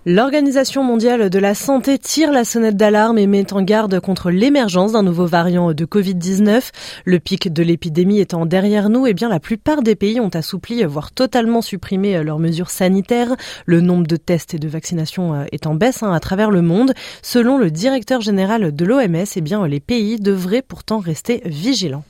L'Organisation 0.06 0.84
mondiale 0.84 1.30
de 1.30 1.40
la 1.40 1.56
santé 1.56 1.98
tire 1.98 2.34
la 2.34 2.44
sonnette 2.44 2.76
d'alarme 2.76 3.18
et 3.18 3.28
met 3.28 3.54
en 3.54 3.62
garde 3.62 4.02
contre 4.02 4.30
l'émergence 4.30 4.92
d'un 4.92 5.04
nouveau 5.04 5.26
variant 5.26 5.72
de 5.72 5.86
Covid-19. 5.86 6.72
Le 7.06 7.20
pic 7.20 7.54
de 7.54 7.64
l'épidémie 7.64 8.20
étant 8.20 8.46
derrière 8.46 8.90
nous, 8.90 9.08
eh 9.08 9.14
bien 9.14 9.30
la 9.30 9.40
plupart 9.40 9.82
des 9.82 9.96
pays 9.96 10.20
ont 10.20 10.28
assoupli, 10.28 10.84
voire 10.84 11.14
totalement 11.14 11.62
supprimé 11.62 12.22
leurs 12.22 12.40
mesures 12.40 12.72
sanitaires. 12.72 13.38
Le 13.66 13.80
nombre 13.80 14.06
de 14.06 14.18
tests 14.18 14.54
et 14.54 14.60
de 14.60 14.68
vaccinations 14.68 15.34
euh, 15.34 15.46
est 15.54 15.66
en 15.66 15.76
baisse 15.76 16.04
hein, 16.04 16.12
à 16.12 16.20
travers 16.20 16.52
le 16.52 16.62
monde. 16.62 16.92
Selon 17.22 17.58
le 17.58 17.72
directeur 17.72 18.20
général 18.20 18.76
de 18.76 18.86
l'OMS, 18.86 19.26
eh 19.34 19.42
bien 19.42 19.66
les 19.66 19.80
pays 19.80 20.20
devraient 20.20 20.62
pourtant 20.62 21.00
rester 21.00 21.42
vigilants. 21.46 22.04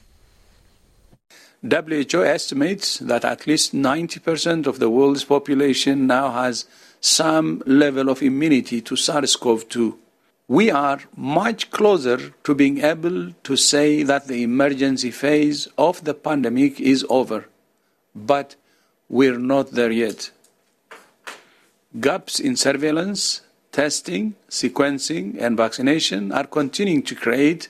WHO 1.64 2.26
estimates 2.26 2.98
that 3.00 3.24
at 3.24 3.48
least 3.48 3.74
90% 3.74 4.68
of 4.68 4.80
the 4.80 4.90
world's 4.90 5.24
population 5.24 6.06
now 6.08 6.30
has 6.32 6.66
some 7.00 7.64
level 7.66 8.10
of 8.10 8.22
immunity 8.22 8.82
to 8.82 8.98
SARS-CoV-2. 8.98 9.96
We 10.50 10.70
are 10.70 11.00
much 11.16 11.72
closer 11.72 12.34
to 12.44 12.54
being 12.54 12.80
able 12.80 13.32
to 13.44 13.56
say 13.56 14.04
that 14.04 14.28
the 14.28 14.44
emergency 14.44 15.10
phase 15.10 15.70
of 15.78 16.04
the 16.04 16.14
pandemic 16.14 16.82
is 16.82 17.06
over, 17.10 17.46
but 18.14 18.56
we're 19.08 19.40
not 19.40 19.72
there 19.72 19.92
yet. 19.92 20.32
Gaps 21.98 22.42
in 22.42 22.58
surveillance, 22.58 23.42
testing, 23.72 24.36
sequencing, 24.50 25.40
and 25.40 25.56
vaccination 25.56 26.34
are 26.34 26.46
continuing 26.46 27.04
to 27.04 27.16
create 27.16 27.70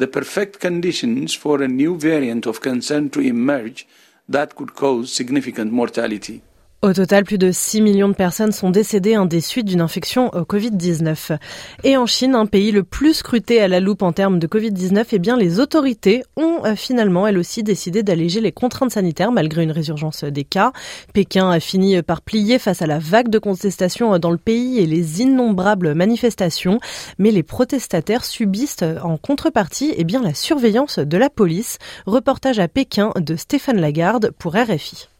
the 0.00 0.08
perfect 0.08 0.60
conditions 0.60 1.34
for 1.34 1.60
a 1.60 1.68
new 1.68 1.94
variant 1.94 2.46
of 2.46 2.62
concern 2.62 3.10
to 3.10 3.20
emerge 3.20 3.86
that 4.26 4.56
could 4.56 4.74
cause 4.74 5.12
significant 5.12 5.70
mortality. 5.70 6.40
Au 6.82 6.94
total, 6.94 7.24
plus 7.24 7.36
de 7.36 7.52
6 7.52 7.82
millions 7.82 8.08
de 8.08 8.14
personnes 8.14 8.52
sont 8.52 8.70
décédées 8.70 9.18
en 9.18 9.26
des 9.26 9.42
suites 9.42 9.66
d'une 9.66 9.82
infection 9.82 10.30
au 10.34 10.44
Covid-19. 10.44 11.36
Et 11.84 11.98
en 11.98 12.06
Chine, 12.06 12.34
un 12.34 12.46
pays 12.46 12.72
le 12.72 12.84
plus 12.84 13.12
scruté 13.12 13.60
à 13.60 13.68
la 13.68 13.80
loupe 13.80 14.00
en 14.00 14.12
termes 14.12 14.38
de 14.38 14.46
Covid-19, 14.46 15.04
eh 15.12 15.18
bien, 15.18 15.36
les 15.36 15.60
autorités 15.60 16.22
ont 16.38 16.64
euh, 16.64 16.74
finalement, 16.76 17.26
elles 17.26 17.36
aussi, 17.36 17.62
décidé 17.62 18.02
d'alléger 18.02 18.40
les 18.40 18.50
contraintes 18.50 18.92
sanitaires 18.92 19.30
malgré 19.30 19.62
une 19.62 19.72
résurgence 19.72 20.24
des 20.24 20.44
cas. 20.44 20.72
Pékin 21.12 21.50
a 21.50 21.60
fini 21.60 22.00
par 22.00 22.22
plier 22.22 22.58
face 22.58 22.80
à 22.80 22.86
la 22.86 22.98
vague 22.98 23.28
de 23.28 23.38
contestation 23.38 24.18
dans 24.18 24.30
le 24.30 24.38
pays 24.38 24.78
et 24.78 24.86
les 24.86 25.20
innombrables 25.20 25.94
manifestations. 25.94 26.80
Mais 27.18 27.30
les 27.30 27.42
protestataires 27.42 28.24
subissent 28.24 28.84
en 29.02 29.18
contrepartie, 29.18 29.92
eh 29.98 30.04
bien, 30.04 30.22
la 30.22 30.32
surveillance 30.32 30.98
de 30.98 31.18
la 31.18 31.28
police. 31.28 31.76
Reportage 32.06 32.58
à 32.58 32.68
Pékin 32.68 33.12
de 33.20 33.36
Stéphane 33.36 33.82
Lagarde 33.82 34.30
pour 34.38 34.54
RFI. 34.54 35.10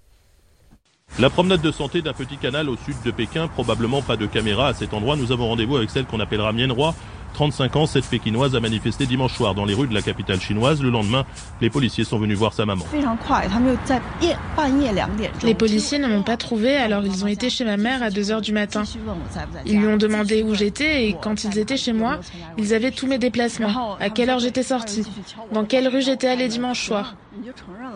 La 1.19 1.29
promenade 1.29 1.61
de 1.61 1.71
santé 1.71 2.03
d'un 2.03 2.13
petit 2.13 2.37
canal 2.37 2.69
au 2.69 2.77
sud 2.77 2.97
de 3.05 3.11
Pékin, 3.11 3.49
probablement 3.49 4.01
pas 4.01 4.17
de 4.17 4.27
caméra 4.27 4.69
à 4.69 4.75
cet 4.75 4.95
endroit. 4.95 5.17
Nous 5.17 5.33
avons 5.33 5.49
rendez-vous 5.49 5.77
avec 5.77 5.91
celle 5.91 6.07
qu'on 6.07 6.21
appellera 6.21 6.53
Mienroi. 6.53 6.95
35 7.35 7.77
ans, 7.77 7.87
cette 7.87 8.07
pékinoise 8.07 8.57
a 8.57 8.61
manifesté 8.61 9.07
dimanche 9.07 9.35
soir 9.35 9.55
dans 9.55 9.65
les 9.65 9.75
rues 9.75 9.87
de 9.87 9.95
la 9.95 10.03
capitale 10.03 10.41
chinoise. 10.41 10.83
Le 10.83 10.91
lendemain, 10.91 11.25
les 11.61 11.71
policiers 11.71 12.05
sont 12.05 12.19
venus 12.19 12.37
voir 12.37 12.53
sa 12.53 12.67
maman. 12.67 12.85
Les 15.43 15.55
policiers 15.55 15.99
ne 15.99 16.09
m'ont 16.09 16.23
pas 16.23 16.37
trouvé 16.37 16.77
alors 16.77 17.07
ils 17.07 17.25
ont 17.25 17.29
été 17.29 17.49
chez 17.49 17.65
ma 17.65 17.77
mère 17.77 18.03
à 18.03 18.11
2 18.11 18.31
heures 18.33 18.41
du 18.41 18.53
matin. 18.53 18.83
Ils 19.65 19.79
lui 19.79 19.87
ont 19.87 19.97
demandé 19.97 20.43
où 20.43 20.55
j'étais 20.55 21.07
et 21.07 21.17
quand 21.21 21.45
ils 21.45 21.59
étaient 21.59 21.77
chez 21.77 21.93
moi, 21.93 22.19
ils 22.59 22.75
avaient 22.75 22.91
tous 22.91 23.07
mes 23.07 23.19
déplacements, 23.19 23.97
à 24.01 24.11
quelle 24.11 24.31
heure 24.31 24.41
j'étais 24.41 24.65
sortie, 24.65 25.05
dans 25.53 25.65
quelle 25.65 25.87
rue 25.89 26.03
j'étais 26.03 26.29
allée 26.29 26.49
dimanche 26.49 26.85
soir? 26.85 27.15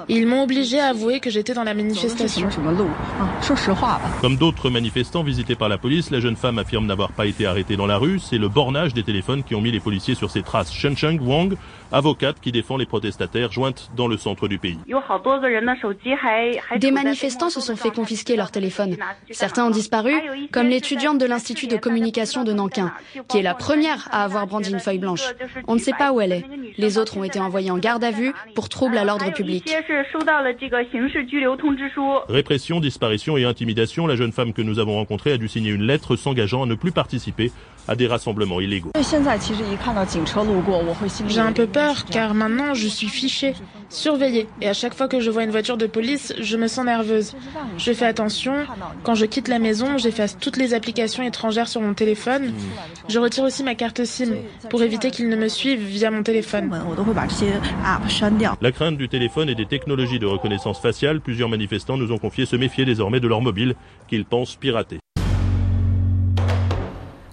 Ils 0.09 0.27
m'ont 0.27 0.45
obligé 0.45 0.79
à 0.79 0.89
avouer 0.89 1.19
que 1.19 1.29
j'étais 1.29 1.55
dans 1.55 1.65
la 1.65 1.75
manifestation. 1.75 2.49
Comme 4.21 4.37
d'autres 4.37 4.71
manifestants 4.71 5.25
visités 5.25 5.57
par 5.57 5.69
la 5.69 5.77
police, 5.77 6.11
la 6.11 6.21
jeune 6.21 6.37
femme 6.37 6.59
affirme 6.59 6.87
n'avoir 6.87 7.11
pas 7.11 7.27
été 7.27 7.45
arrêtée 7.45 7.77
dans 7.77 7.87
la 7.87 7.99
rue. 7.99 8.21
C'est 8.21 8.39
le 8.39 8.49
bornage 8.49 8.95
des 8.95 9.03
téléphones 9.03 9.43
qui 9.43 9.55
ont 9.55 9.61
mis 9.61 9.73
les 9.73 9.81
policiers 9.81 10.15
sur 10.15 10.31
ses 10.31 10.43
traces. 10.43 10.73
Shencheng 10.73 11.19
Wang, 11.21 11.57
avocate 11.95 12.41
qui 12.41 12.53
défend 12.53 12.77
les 12.77 12.87
protestataires, 12.87 13.53
jointe 13.53 13.91
dans 13.97 14.09
le 14.09 14.17
centre 14.17 14.49
du 14.49 14.59
pays. 14.59 14.79
Des 16.77 16.91
manifestants 16.91 17.51
se 17.51 17.61
sont 17.61 17.77
fait 17.77 17.91
confisquer 17.91 18.37
leurs 18.37 18.51
téléphones. 18.51 18.97
Certains 19.31 19.67
ont 19.67 19.71
disparu, 19.71 20.13
comme 20.53 20.67
l'étudiante 20.67 21.19
de 21.19 21.27
l'Institut 21.27 21.69
de 21.69 21.77
communication 21.77 22.45
de 22.45 22.53
Nankin, 22.53 22.93
qui 23.29 23.39
est 23.39 23.43
la 23.43 23.55
première 23.55 24.09
à 24.11 24.25
avoir 24.25 24.47
brandi 24.47 24.71
une 24.71 24.81
feuille 24.81 24.99
blanche. 24.99 25.23
On 25.69 25.75
ne 25.75 25.81
sait 25.81 25.93
pas 25.97 26.13
où 26.13 26.21
elle 26.21 26.33
est. 26.33 26.45
Les 26.77 26.99
autres 26.99 27.17
ont 27.17 27.25
été 27.25 27.39
envoyés 27.39 27.71
en 27.71 27.79
garde 27.79 28.05
à 28.05 28.11
vue 28.11 28.33
pour 28.55 28.69
trouble 28.69 28.99
à 28.99 29.05
l'ordre 29.05 29.33
public. 29.33 29.73
Répression, 32.29 32.81
disparition 32.81 33.37
et 33.37 33.45
intimidation, 33.45 34.07
la 34.07 34.17
jeune 34.17 34.33
femme 34.33 34.53
que 34.53 34.63
nous 34.63 34.79
avons 34.79 34.95
rencontrée 34.95 35.33
a 35.33 35.39
dû 35.39 35.49
signer 35.49 35.71
une 35.71 35.85
lettre 35.85 36.17
s'engageant 36.17 36.65
à 36.65 36.67
ne 36.67 36.75
plus 36.75 36.93
participer 36.93 37.53
à 37.89 37.97
des 37.97 38.07
rassemblements 38.07 38.61
illégaux. 38.61 38.91
J'ai 41.29 41.41
un 41.41 41.53
peu 41.53 41.67
peur 41.67 42.05
car 42.07 42.35
maintenant 42.35 42.75
je 42.75 42.89
suis 42.89 43.09
fichée, 43.09 43.55
surveillée 43.89 44.49
et 44.61 44.69
à 44.69 44.75
chaque 44.75 44.95
fois 44.95 45.09
que 45.09 45.21
je 45.21 45.31
vois 45.31 45.45
une 45.45 45.51
voiture 45.51 45.77
de 45.77 45.87
police, 45.87 46.33
je 46.41 46.57
me 46.57 46.67
sens 46.69 46.85
nerveuse. 46.85 47.35
Je 47.79 47.93
fais 47.93 48.07
attention, 48.07 48.55
quand 49.03 49.15
je 49.15 49.27
quitte 49.27 49.49
la 49.49 49.59
maison, 49.59 49.99
j'efface 49.99 50.39
toutes 50.39 50.57
les 50.57 50.75
applications 50.75 51.23
étrangères 51.23 51.69
sur 51.69 51.81
mon 51.81 51.95
téléphone. 51.95 52.53
Je 53.09 53.19
retire 53.19 53.45
aussi 53.45 53.63
ma 53.63 53.75
carte 53.75 54.05
SIM 54.05 54.35
pour 54.71 54.83
éviter 54.83 55.11
qu'ils 55.11 55.29
ne 55.29 55.37
me 55.37 55.49
suivent 55.49 55.85
via 55.85 56.11
mon 56.11 56.23
téléphone. 56.23 56.71
La 58.61 58.73
crainte 58.73 58.97
du 58.97 59.09
téléphone 59.09 59.49
et 59.49 59.55
des 59.55 59.67
technologies 59.67 60.19
de 60.19 60.27
reconnaissance 60.27 60.81
faciale, 60.81 61.21
plusieurs 61.21 61.49
manifestants 61.49 61.97
nous 61.97 62.13
ont 62.13 62.19
confié 62.19 62.47
se 62.47 62.57
méfier 62.57 62.85
désormais 62.85 63.21
de 63.21 63.29
leur 63.29 63.41
mobile 63.41 63.75
qu'ils 64.09 64.25
pensent 64.25 64.57
pirater. 64.57 64.99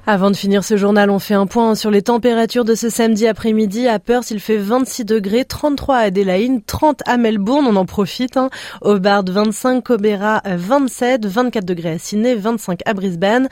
Avant 0.08 0.32
de 0.32 0.36
finir 0.36 0.64
ce 0.64 0.78
journal, 0.78 1.12
on 1.12 1.20
fait 1.20 1.36
un 1.36 1.46
point 1.46 1.76
sur 1.76 1.92
les 1.92 2.02
températures 2.02 2.66
de 2.66 2.74
ce 2.74 2.90
samedi 2.90 3.28
après-midi. 3.28 3.88
À 3.88 4.00
Perth, 4.00 4.32
il 4.32 4.40
fait 4.40 4.58
26 4.58 5.06
degrés, 5.06 5.46
33 5.46 5.98
à 5.98 6.00
Adélaïde, 6.00 6.66
30 6.66 7.02
à 7.06 7.18
Melbourne, 7.18 7.68
on 7.68 7.76
en 7.76 7.86
profite. 7.86 8.36
Hein. 8.36 8.50
Hobart, 8.82 9.24
25, 9.28 9.84
Cobera, 9.84 10.42
27, 10.44 11.28
24 11.28 11.66
degrés 11.66 11.92
à 11.92 12.00
Sydney, 12.00 12.34
25 12.34 12.80
à 12.86 12.96
Brisbane, 12.96 13.48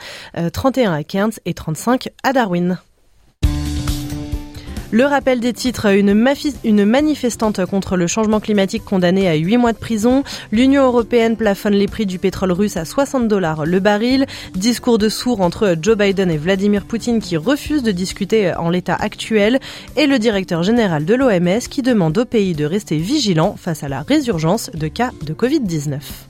31 0.52 0.90
euh, 0.90 0.96
à 0.96 1.04
Cairns 1.04 1.38
et 1.44 1.54
35 1.54 2.08
à 2.24 2.32
Darwin. 2.32 2.80
Le 4.92 5.04
rappel 5.04 5.38
des 5.38 5.52
titres, 5.52 5.86
une, 5.86 6.84
manifestante 6.84 7.64
contre 7.66 7.96
le 7.96 8.08
changement 8.08 8.40
climatique 8.40 8.84
condamnée 8.84 9.28
à 9.28 9.36
8 9.36 9.56
mois 9.56 9.72
de 9.72 9.78
prison. 9.78 10.24
L'Union 10.50 10.84
européenne 10.84 11.36
plafonne 11.36 11.74
les 11.74 11.86
prix 11.86 12.06
du 12.06 12.18
pétrole 12.18 12.50
russe 12.50 12.76
à 12.76 12.84
60 12.84 13.28
dollars 13.28 13.66
le 13.66 13.78
baril. 13.78 14.26
Discours 14.56 14.98
de 14.98 15.08
sourd 15.08 15.42
entre 15.42 15.76
Joe 15.80 15.96
Biden 15.96 16.28
et 16.28 16.38
Vladimir 16.38 16.86
Poutine 16.86 17.20
qui 17.20 17.36
refusent 17.36 17.84
de 17.84 17.92
discuter 17.92 18.52
en 18.56 18.68
l'état 18.68 18.96
actuel. 18.96 19.60
Et 19.96 20.06
le 20.06 20.18
directeur 20.18 20.64
général 20.64 21.04
de 21.04 21.14
l'OMS 21.14 21.60
qui 21.70 21.82
demande 21.82 22.18
au 22.18 22.24
pays 22.24 22.54
de 22.54 22.64
rester 22.64 22.98
vigilant 22.98 23.54
face 23.56 23.84
à 23.84 23.88
la 23.88 24.02
résurgence 24.02 24.70
de 24.74 24.88
cas 24.88 25.12
de 25.24 25.34
Covid-19. 25.34 26.29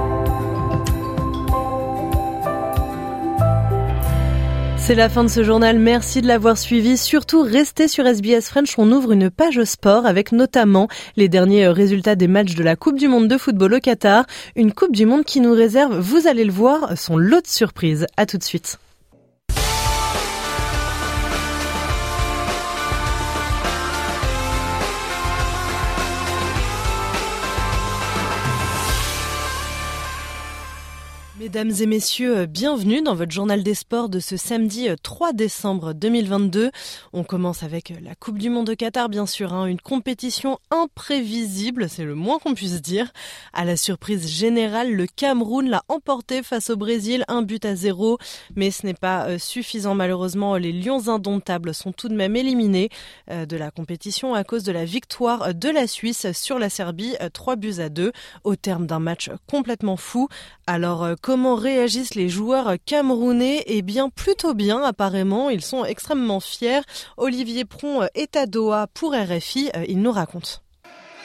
C'est 4.91 4.97
la 4.97 5.07
fin 5.07 5.23
de 5.23 5.29
ce 5.29 5.41
journal. 5.41 5.79
Merci 5.79 6.21
de 6.21 6.27
l'avoir 6.27 6.57
suivi. 6.57 6.97
Surtout, 6.97 7.43
restez 7.43 7.87
sur 7.87 8.05
SBS 8.05 8.49
French. 8.49 8.77
On 8.77 8.91
ouvre 8.91 9.13
une 9.13 9.29
page 9.29 9.63
sport 9.63 10.05
avec 10.05 10.33
notamment 10.33 10.89
les 11.15 11.29
derniers 11.29 11.69
résultats 11.69 12.15
des 12.15 12.27
matchs 12.27 12.55
de 12.55 12.63
la 12.63 12.75
Coupe 12.75 12.99
du 12.99 13.07
Monde 13.07 13.29
de 13.29 13.37
football 13.37 13.75
au 13.75 13.79
Qatar. 13.79 14.25
Une 14.57 14.73
Coupe 14.73 14.93
du 14.93 15.05
Monde 15.05 15.23
qui 15.23 15.39
nous 15.39 15.53
réserve, 15.53 15.97
vous 15.97 16.27
allez 16.27 16.43
le 16.43 16.51
voir, 16.51 16.97
son 16.97 17.15
lot 17.15 17.39
de 17.39 17.47
surprises. 17.47 18.05
À 18.17 18.25
tout 18.25 18.37
de 18.37 18.43
suite. 18.43 18.80
Mesdames 31.53 31.73
et 31.81 31.85
messieurs, 31.85 32.37
euh, 32.37 32.45
bienvenue 32.45 33.01
dans 33.01 33.13
votre 33.13 33.33
journal 33.33 33.61
des 33.61 33.73
sports 33.73 34.07
de 34.07 34.21
ce 34.21 34.37
samedi 34.37 34.87
3 35.03 35.31
euh, 35.31 35.33
décembre 35.33 35.91
2022. 35.91 36.71
On 37.11 37.25
commence 37.25 37.63
avec 37.63 37.91
euh, 37.91 37.95
la 38.01 38.15
Coupe 38.15 38.37
du 38.37 38.49
Monde 38.49 38.67
de 38.67 38.73
Qatar, 38.73 39.09
bien 39.09 39.25
sûr, 39.25 39.53
hein, 39.53 39.65
une 39.65 39.81
compétition 39.81 40.59
imprévisible, 40.69 41.89
c'est 41.89 42.05
le 42.05 42.15
moins 42.15 42.39
qu'on 42.39 42.53
puisse 42.53 42.81
dire. 42.81 43.11
À 43.51 43.65
la 43.65 43.75
surprise 43.75 44.29
générale, 44.29 44.93
le 44.93 45.07
Cameroun 45.07 45.69
l'a 45.69 45.83
emporté 45.89 46.41
face 46.41 46.69
au 46.69 46.77
Brésil, 46.77 47.25
un 47.27 47.41
but 47.41 47.65
à 47.65 47.75
zéro, 47.75 48.17
mais 48.55 48.71
ce 48.71 48.85
n'est 48.85 48.93
pas 48.93 49.37
suffisant 49.37 49.93
malheureusement. 49.93 50.55
Les 50.55 50.71
Lions 50.71 51.09
indomptables 51.09 51.73
sont 51.73 51.91
tout 51.91 52.07
de 52.07 52.15
même 52.15 52.37
éliminés 52.37 52.87
de 53.29 53.57
la 53.57 53.71
compétition 53.71 54.33
à 54.35 54.45
cause 54.45 54.63
de 54.63 54.71
la 54.71 54.85
victoire 54.85 55.53
de 55.53 55.67
la 55.67 55.85
Suisse 55.85 56.31
sur 56.31 56.59
la 56.59 56.69
Serbie, 56.69 57.15
3 57.33 57.57
buts 57.57 57.79
à 57.79 57.89
2, 57.89 58.13
au 58.45 58.55
terme 58.55 58.87
d'un 58.87 58.99
match 58.99 59.29
complètement 59.47 59.97
fou. 59.97 60.29
Alors, 60.65 61.09
Comment 61.21 61.40
réagissent 61.47 62.15
les 62.15 62.29
joueurs 62.29 62.75
camerounais? 62.85 63.63
Eh 63.67 63.81
bien, 63.81 64.09
plutôt 64.09 64.53
bien 64.53 64.81
apparemment. 64.83 65.49
Ils 65.49 65.63
sont 65.63 65.85
extrêmement 65.85 66.39
fiers. 66.39 66.81
Olivier 67.17 67.65
Pron 67.65 68.07
est 68.15 68.35
à 68.35 68.45
Doha 68.45 68.87
pour 68.93 69.13
RFI. 69.13 69.69
Euh, 69.75 69.85
il 69.87 70.01
nous 70.01 70.11
raconte. 70.11 70.63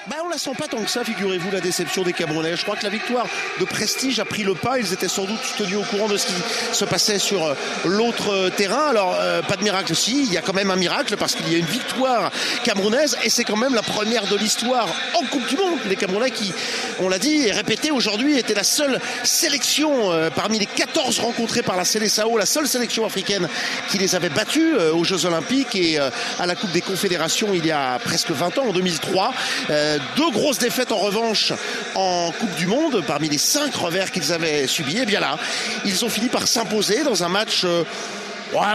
Bah, 0.08 0.14
on 0.24 0.28
la 0.28 0.38
sent 0.38 0.52
pas 0.56 0.68
tant 0.68 0.80
que 0.80 0.88
ça, 0.88 1.02
figurez-vous, 1.02 1.50
la 1.50 1.60
déception 1.60 2.04
des 2.04 2.12
Camerounais. 2.12 2.56
Je 2.56 2.62
crois 2.62 2.76
que 2.76 2.84
la 2.84 2.90
victoire 2.90 3.26
de 3.58 3.64
Prestige 3.64 4.20
a 4.20 4.24
pris 4.24 4.44
le 4.44 4.54
pas. 4.54 4.78
Ils 4.78 4.92
étaient 4.92 5.08
sans 5.08 5.24
doute 5.24 5.40
tenus 5.58 5.78
au 5.78 5.82
courant 5.82 6.06
de 6.06 6.16
ce 6.16 6.26
qui 6.26 6.34
se 6.70 6.84
passait 6.84 7.18
sur 7.18 7.44
euh, 7.44 7.54
l'autre 7.84 8.32
euh, 8.32 8.48
terrain. 8.50 8.86
Alors, 8.90 9.16
euh, 9.18 9.42
pas 9.42 9.56
de 9.56 9.64
miracle 9.64 9.90
aussi. 9.90 10.22
Il 10.22 10.32
y 10.32 10.36
a 10.36 10.42
quand 10.42 10.52
même 10.52 10.70
un 10.70 10.76
miracle 10.76 11.16
parce 11.16 11.34
qu'il 11.34 11.50
y 11.50 11.56
a 11.56 11.58
une 11.58 11.66
victoire 11.66 12.30
camerounaise 12.62 13.18
et 13.24 13.30
c'est 13.30 13.42
quand 13.42 13.56
même 13.56 13.74
la 13.74 13.82
première 13.82 14.28
de 14.28 14.36
l'histoire 14.36 14.86
en 15.20 15.26
Coupe 15.26 15.48
du 15.48 15.56
Monde. 15.56 15.80
Les 15.88 15.96
Camerounais 15.96 16.30
qui, 16.30 16.52
on 17.00 17.08
l'a 17.08 17.18
dit 17.18 17.48
et 17.48 17.50
répété 17.50 17.90
aujourd'hui, 17.90 18.38
étaient 18.38 18.54
la 18.54 18.62
seule 18.62 19.00
sélection 19.24 20.12
parmi 20.36 20.60
les 20.60 20.66
14 20.66 21.18
rencontrés 21.18 21.62
par 21.62 21.76
la 21.76 21.84
Célessao, 21.84 22.38
la 22.38 22.46
seule 22.46 22.68
sélection 22.68 23.04
africaine 23.04 23.48
qui 23.88 23.98
les 23.98 24.14
avait 24.14 24.28
battus 24.28 24.76
aux 24.92 25.02
Jeux 25.02 25.26
Olympiques 25.26 25.74
et 25.74 25.98
à 25.98 26.46
la 26.46 26.54
Coupe 26.54 26.70
des 26.72 26.80
Confédérations 26.80 27.48
il 27.54 27.66
y 27.66 27.72
a 27.72 27.98
presque 27.98 28.30
20 28.30 28.58
ans, 28.58 28.66
en 28.68 28.72
2003. 28.72 29.32
Deux 30.16 30.30
grosses 30.30 30.58
défaites 30.58 30.92
en 30.92 30.98
revanche 30.98 31.52
en 31.94 32.32
Coupe 32.32 32.54
du 32.56 32.66
Monde 32.66 33.02
parmi 33.06 33.28
les 33.28 33.38
cinq 33.38 33.74
revers 33.74 34.10
qu'ils 34.10 34.32
avaient 34.32 34.66
subis. 34.66 34.98
Et 34.98 35.06
bien 35.06 35.20
là, 35.20 35.38
ils 35.84 36.04
ont 36.04 36.08
fini 36.08 36.28
par 36.28 36.48
s'imposer 36.48 37.02
dans 37.02 37.24
un 37.24 37.28
match 37.28 37.64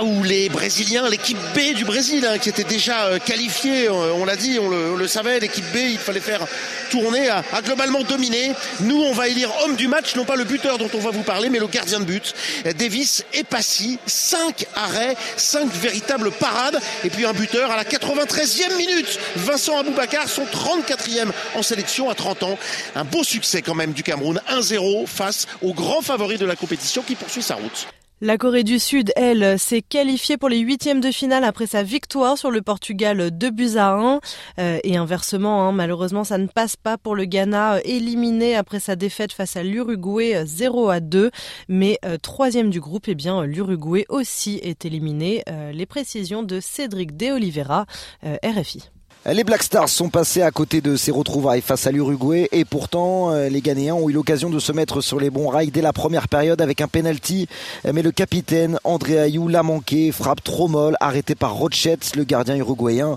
où 0.03 0.23
les 0.23 0.49
Brésiliens, 0.49 1.07
l'équipe 1.09 1.37
B 1.55 1.73
du 1.75 1.85
Brésil, 1.85 2.25
hein, 2.25 2.37
qui 2.37 2.49
était 2.49 2.63
déjà 2.63 3.05
euh, 3.05 3.19
qualifiée, 3.19 3.87
euh, 3.87 4.13
on 4.13 4.25
l'a 4.25 4.35
dit, 4.35 4.59
on 4.59 4.69
le, 4.69 5.07
savait, 5.07 5.39
l'équipe 5.39 5.65
B, 5.73 5.77
il 5.77 5.97
fallait 5.97 6.19
faire 6.19 6.45
tourner, 6.89 7.29
a, 7.29 7.43
globalement 7.63 8.01
dominé. 8.03 8.53
Nous, 8.81 9.01
on 9.01 9.13
va 9.13 9.27
élire 9.27 9.51
homme 9.63 9.75
du 9.75 9.87
match, 9.87 10.15
non 10.15 10.25
pas 10.25 10.35
le 10.35 10.43
buteur 10.43 10.77
dont 10.77 10.89
on 10.93 10.99
va 10.99 11.11
vous 11.11 11.23
parler, 11.23 11.49
mais 11.49 11.59
le 11.59 11.67
gardien 11.67 11.99
de 11.99 12.05
but, 12.05 12.33
Davis 12.77 13.23
et 13.33 13.43
Passy. 13.43 13.99
Cinq 14.05 14.65
arrêts, 14.75 15.15
cinq 15.37 15.71
véritables 15.73 16.31
parades, 16.31 16.79
et 17.03 17.09
puis 17.09 17.25
un 17.25 17.33
buteur 17.33 17.71
à 17.71 17.77
la 17.77 17.83
93e 17.83 18.75
minute. 18.77 19.19
Vincent 19.35 19.77
Aboubakar, 19.77 20.27
son 20.29 20.43
34e 20.43 21.29
en 21.55 21.63
sélection 21.63 22.09
à 22.09 22.15
30 22.15 22.43
ans. 22.43 22.57
Un 22.95 23.03
beau 23.03 23.23
succès 23.23 23.61
quand 23.61 23.75
même 23.75 23.93
du 23.93 24.03
Cameroun, 24.03 24.39
1-0 24.49 25.07
face 25.07 25.47
au 25.61 25.73
grand 25.73 26.01
favori 26.01 26.37
de 26.37 26.45
la 26.45 26.55
compétition 26.55 27.01
qui 27.01 27.15
poursuit 27.15 27.43
sa 27.43 27.55
route. 27.55 27.87
La 28.23 28.37
Corée 28.37 28.63
du 28.63 28.77
Sud, 28.77 29.11
elle, 29.15 29.57
s'est 29.57 29.81
qualifiée 29.81 30.37
pour 30.37 30.47
les 30.47 30.59
huitièmes 30.59 31.01
de 31.01 31.09
finale 31.09 31.43
après 31.43 31.65
sa 31.65 31.81
victoire 31.81 32.37
sur 32.37 32.51
le 32.51 32.61
Portugal 32.61 33.31
2 33.31 33.49
buts 33.49 33.77
à 33.77 33.93
1. 33.93 34.19
Euh, 34.59 34.77
et 34.83 34.95
inversement, 34.95 35.67
hein, 35.67 35.71
malheureusement, 35.71 36.23
ça 36.23 36.37
ne 36.37 36.45
passe 36.45 36.75
pas 36.75 36.99
pour 36.99 37.15
le 37.15 37.25
Ghana, 37.25 37.77
euh, 37.77 37.81
éliminé 37.83 38.55
après 38.55 38.79
sa 38.79 38.95
défaite 38.95 39.33
face 39.33 39.57
à 39.57 39.63
l'Uruguay 39.63 40.43
0 40.45 40.89
à 40.89 40.99
2. 40.99 41.31
Mais 41.67 41.97
euh, 42.05 42.17
troisième 42.17 42.69
du 42.69 42.79
groupe, 42.79 43.07
eh 43.07 43.15
bien, 43.15 43.43
l'Uruguay 43.43 44.05
aussi 44.07 44.59
est 44.61 44.85
éliminé. 44.85 45.43
les 45.73 45.85
précisions 45.87 46.43
de 46.43 46.59
Cédric 46.59 47.17
De 47.17 47.31
Oliveira, 47.31 47.87
RFI. 48.23 48.91
Les 49.27 49.43
Black 49.43 49.61
Stars 49.61 49.87
sont 49.87 50.09
passés 50.09 50.41
à 50.41 50.49
côté 50.49 50.81
de 50.81 50.95
ces 50.95 51.11
retrouvailles 51.11 51.61
face 51.61 51.85
à 51.85 51.91
l'Uruguay 51.91 52.49
et 52.51 52.65
pourtant 52.65 53.29
euh, 53.29 53.49
les 53.49 53.61
Ghanéens 53.61 53.93
ont 53.93 54.09
eu 54.09 54.13
l'occasion 54.13 54.49
de 54.49 54.57
se 54.57 54.71
mettre 54.71 54.99
sur 55.01 55.19
les 55.19 55.29
bons 55.29 55.47
rails 55.47 55.69
dès 55.69 55.83
la 55.83 55.93
première 55.93 56.27
période 56.27 56.59
avec 56.59 56.81
un 56.81 56.87
penalty. 56.87 57.47
Mais 57.93 58.01
le 58.01 58.09
capitaine 58.09 58.79
André 58.83 59.19
Ayou 59.19 59.47
l'a 59.47 59.61
manqué, 59.61 60.11
frappe 60.11 60.43
trop 60.43 60.67
molle, 60.67 60.97
arrêté 60.99 61.35
par 61.35 61.53
Rochette, 61.53 62.15
le 62.15 62.23
gardien 62.23 62.55
uruguayen. 62.55 63.15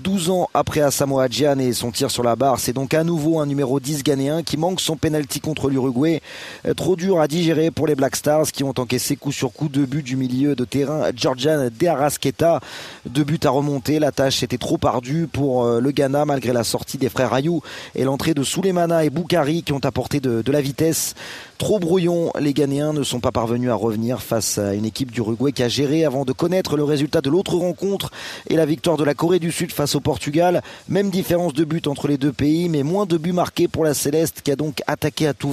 12 0.00 0.30
ans 0.30 0.50
après 0.54 0.80
Asamoah 0.80 1.28
Gyan 1.28 1.60
et 1.60 1.72
son 1.72 1.92
tir 1.92 2.10
sur 2.10 2.24
la 2.24 2.34
barre, 2.34 2.58
c'est 2.58 2.72
donc 2.72 2.92
à 2.92 3.04
nouveau 3.04 3.38
un 3.38 3.46
numéro 3.46 3.78
10 3.78 4.02
ghanéen 4.02 4.42
qui 4.42 4.56
manque 4.56 4.80
son 4.80 4.96
penalty 4.96 5.38
contre 5.38 5.70
l'Uruguay. 5.70 6.20
Euh, 6.66 6.74
trop 6.74 6.96
dur 6.96 7.20
à 7.20 7.28
digérer 7.28 7.70
pour 7.70 7.86
les 7.86 7.94
Black 7.94 8.16
Stars 8.16 8.46
qui 8.46 8.64
ont 8.64 8.74
encaissé 8.76 9.14
coup 9.14 9.30
sur 9.30 9.52
coup 9.52 9.68
deux 9.68 9.86
buts 9.86 10.02
du 10.02 10.16
milieu 10.16 10.56
de 10.56 10.64
terrain 10.64 11.10
Georgian 11.14 11.66
De 11.66 13.08
Deux 13.08 13.24
buts 13.24 13.40
à 13.44 13.50
remonter, 13.50 14.00
la 14.00 14.10
tâche 14.10 14.42
était 14.42 14.58
trop 14.58 14.80
ardue 14.82 15.28
pour 15.28 15.43
pour 15.44 15.66
euh, 15.66 15.78
le 15.78 15.90
Ghana 15.90 16.24
malgré 16.24 16.54
la 16.54 16.64
sortie 16.64 16.96
des 16.96 17.10
frères 17.10 17.34
Ayou 17.34 17.60
et 17.94 18.04
l'entrée 18.04 18.32
de 18.32 18.42
Souleymana 18.42 19.04
et 19.04 19.10
Boukari 19.10 19.62
qui 19.62 19.74
ont 19.74 19.84
apporté 19.84 20.18
de, 20.18 20.42
la 20.50 20.62
vitesse. 20.62 21.14
Trop 21.58 21.78
brouillon, 21.78 22.30
les 22.40 22.54
Ghanéens 22.54 22.94
ne 22.94 23.02
sont 23.02 23.20
pas 23.20 23.30
parvenus 23.30 23.68
à 23.68 23.74
revenir 23.74 24.22
face 24.22 24.56
à 24.56 24.72
une 24.72 24.86
équipe 24.86 25.12
d'Uruguay 25.12 25.52
qui 25.52 25.62
a 25.62 25.68
géré 25.68 26.06
avant 26.06 26.24
de 26.24 26.32
connaître 26.32 26.78
le 26.78 26.84
résultat 26.84 27.20
de 27.20 27.28
l'autre 27.28 27.56
rencontre 27.56 28.10
et 28.48 28.56
la 28.56 28.64
victoire 28.64 28.96
de 28.96 29.04
la 29.04 29.12
Corée 29.12 29.38
du 29.38 29.52
Sud 29.52 29.70
face 29.70 29.94
au 29.94 30.00
Portugal. 30.00 30.62
Même 30.88 31.10
différence 31.10 31.52
de 31.52 31.64
but 31.64 31.86
entre 31.88 32.08
les 32.08 32.16
deux 32.16 32.32
pays, 32.32 32.70
mais 32.70 32.82
moins 32.82 33.04
de 33.04 33.18
buts 33.18 33.32
marqués 33.32 33.68
pour 33.68 33.84
la 33.84 33.92
Céleste 33.92 34.40
qui 34.42 34.50
a 34.50 34.56
donc 34.56 34.80
attaqué 34.86 35.26
à 35.26 35.34
tout 35.34 35.52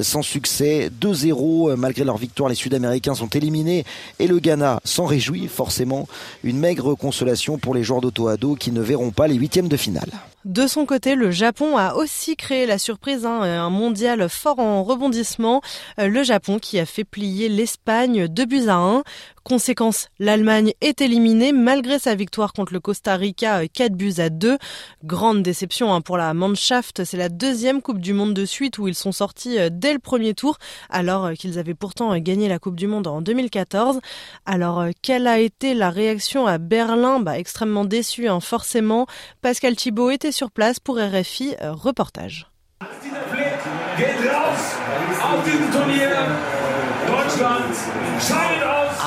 sans 0.00 0.22
succès. 0.22 0.88
2-0, 1.00 1.74
malgré 1.74 2.04
leur 2.04 2.16
victoire, 2.16 2.48
les 2.48 2.54
Sud-Américains 2.54 3.14
sont 3.14 3.28
éliminés 3.28 3.84
et 4.20 4.28
le 4.28 4.38
Ghana 4.38 4.80
s'en 4.84 5.04
réjouit 5.04 5.48
forcément. 5.48 6.08
Une 6.44 6.58
maigre 6.58 6.94
consolation 6.94 7.58
pour 7.58 7.74
les 7.74 7.82
joueurs 7.82 8.00
d'Auto-Ado 8.00 8.54
qui 8.54 8.70
ne 8.70 8.80
verront 8.80 9.10
pas 9.16 9.26
les 9.26 9.34
huitièmes 9.34 9.68
de 9.68 9.76
finale. 9.76 10.10
De 10.46 10.68
son 10.68 10.86
côté, 10.86 11.16
le 11.16 11.32
Japon 11.32 11.76
a 11.76 11.94
aussi 11.94 12.36
créé 12.36 12.66
la 12.66 12.78
surprise, 12.78 13.26
hein, 13.26 13.42
un 13.42 13.68
mondial 13.68 14.28
fort 14.28 14.60
en 14.60 14.84
rebondissement. 14.84 15.60
Euh, 15.98 16.06
le 16.06 16.22
Japon 16.22 16.60
qui 16.60 16.78
a 16.78 16.86
fait 16.86 17.02
plier 17.02 17.48
l'Espagne 17.48 18.28
2 18.28 18.44
buts 18.44 18.68
à 18.68 18.76
1. 18.76 19.02
Conséquence, 19.42 20.08
l'Allemagne 20.18 20.72
est 20.80 21.00
éliminée 21.00 21.52
malgré 21.52 22.00
sa 22.00 22.16
victoire 22.16 22.52
contre 22.52 22.72
le 22.72 22.80
Costa 22.80 23.14
Rica 23.14 23.66
4 23.66 23.92
euh, 23.92 23.94
buts 23.94 24.14
à 24.18 24.28
2. 24.28 24.56
Grande 25.04 25.42
déception 25.42 25.92
hein, 25.92 26.00
pour 26.00 26.16
la 26.16 26.32
Mannschaft. 26.32 27.04
C'est 27.04 27.16
la 27.16 27.28
deuxième 27.28 27.82
Coupe 27.82 28.00
du 28.00 28.12
Monde 28.12 28.34
de 28.34 28.44
suite 28.44 28.78
où 28.78 28.86
ils 28.86 28.94
sont 28.94 29.12
sortis 29.12 29.58
euh, 29.58 29.68
dès 29.70 29.92
le 29.92 29.98
premier 29.98 30.34
tour 30.34 30.58
alors 30.90 31.32
qu'ils 31.32 31.58
avaient 31.58 31.74
pourtant 31.74 32.16
gagné 32.18 32.48
la 32.48 32.60
Coupe 32.60 32.76
du 32.76 32.86
Monde 32.86 33.08
en 33.08 33.20
2014. 33.20 33.98
Alors, 34.46 34.84
quelle 35.02 35.26
a 35.26 35.40
été 35.40 35.74
la 35.74 35.90
réaction 35.90 36.46
à 36.46 36.58
Berlin? 36.58 37.18
Bah, 37.18 37.36
Extrêmement 37.36 37.84
déçu, 37.84 38.28
hein, 38.28 38.38
forcément. 38.38 39.06
Pascal 39.42 39.74
Thibault 39.74 40.10
était 40.10 40.32
sur 40.36 40.50
place 40.50 40.78
pour 40.78 40.98
RFI. 40.98 41.56
Euh, 41.62 41.72
reportage. 41.72 42.50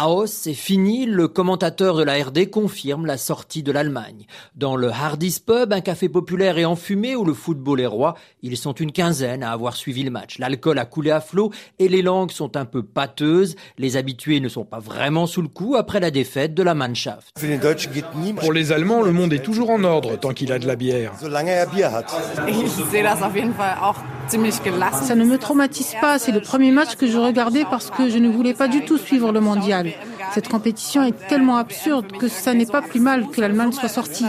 Aos, 0.02 0.28
c'est 0.28 0.54
fini, 0.54 1.06
le 1.06 1.28
commentateur 1.28 1.98
de 1.98 2.04
la 2.04 2.24
RD 2.24 2.50
confirme 2.50 3.06
la 3.06 3.18
sortie 3.18 3.64
de 3.64 3.74
l'Allemagne. 3.74 4.28
Dans 4.56 4.78
le 4.78 4.88
Hardy's 4.90 5.42
Pub, 5.42 5.74
un 5.74 5.82
café 5.82 6.08
populaire 6.08 6.58
et 6.58 6.64
enfumé 6.64 7.18
où 7.18 7.26
le 7.26 7.34
football 7.34 7.82
est 7.82 7.86
roi, 7.86 8.16
ils 8.42 8.56
sont 8.56 8.72
une 8.72 8.94
quinzaine 8.94 9.44
à 9.44 9.52
avoir 9.52 9.76
suivi 9.76 10.04
le 10.04 10.10
match. 10.10 10.40
L'alcool 10.40 10.80
a 10.80 10.86
coulé 10.86 11.12
à 11.12 11.20
flot 11.20 11.52
et 11.80 11.90
les 11.90 12.02
langues 12.02 12.32
sont 12.32 12.56
un 12.56 12.64
peu 12.64 12.82
pâteuses. 12.82 13.58
Les 13.78 13.98
habitués 13.98 14.40
ne 14.40 14.48
sont 14.48 14.64
pas 14.64 14.80
vraiment 14.80 15.28
sous 15.28 15.42
le 15.42 15.50
coup 15.50 15.76
après 15.76 16.00
la 16.00 16.12
défaite 16.12 16.54
de 16.54 16.64
la 16.64 16.76
Mannschaft. 16.76 17.38
Pour 18.40 18.54
les 18.54 18.72
Allemands, 18.72 19.02
le 19.02 19.12
monde 19.12 19.34
est 19.34 19.44
toujours 19.44 19.70
en 19.70 19.84
ordre 19.84 20.16
tant 20.16 20.32
qu'il 20.32 20.54
a 20.54 20.60
de 20.60 20.68
la 20.68 20.78
bière. 20.78 21.12
Ça 24.30 25.16
ne 25.16 25.26
me 25.26 25.38
traumatise 25.38 25.96
pas, 26.00 26.20
c'est 26.20 26.32
le 26.32 26.40
premier 26.40 26.72
match 26.72 26.96
que 26.96 27.06
je 27.08 27.18
regardais 27.18 27.66
parce 27.70 27.90
que 27.90 28.10
je 28.10 28.18
ne 28.18 28.30
voulais 28.30 28.54
pas 28.54 28.70
du 28.70 28.86
tout 28.86 28.98
suivre 28.98 29.34
le 29.34 29.42
mondial. 29.42 29.89
Cette 30.34 30.48
compétition 30.48 31.04
est 31.04 31.28
tellement 31.28 31.58
absurde 31.58 32.12
que 32.12 32.28
ça 32.28 32.54
n'est 32.54 32.66
pas 32.66 32.82
plus 32.82 33.00
mal 33.00 33.28
que 33.28 33.42
l'Allemagne 33.42 33.72
soit 33.72 33.90
sortie. 33.90 34.26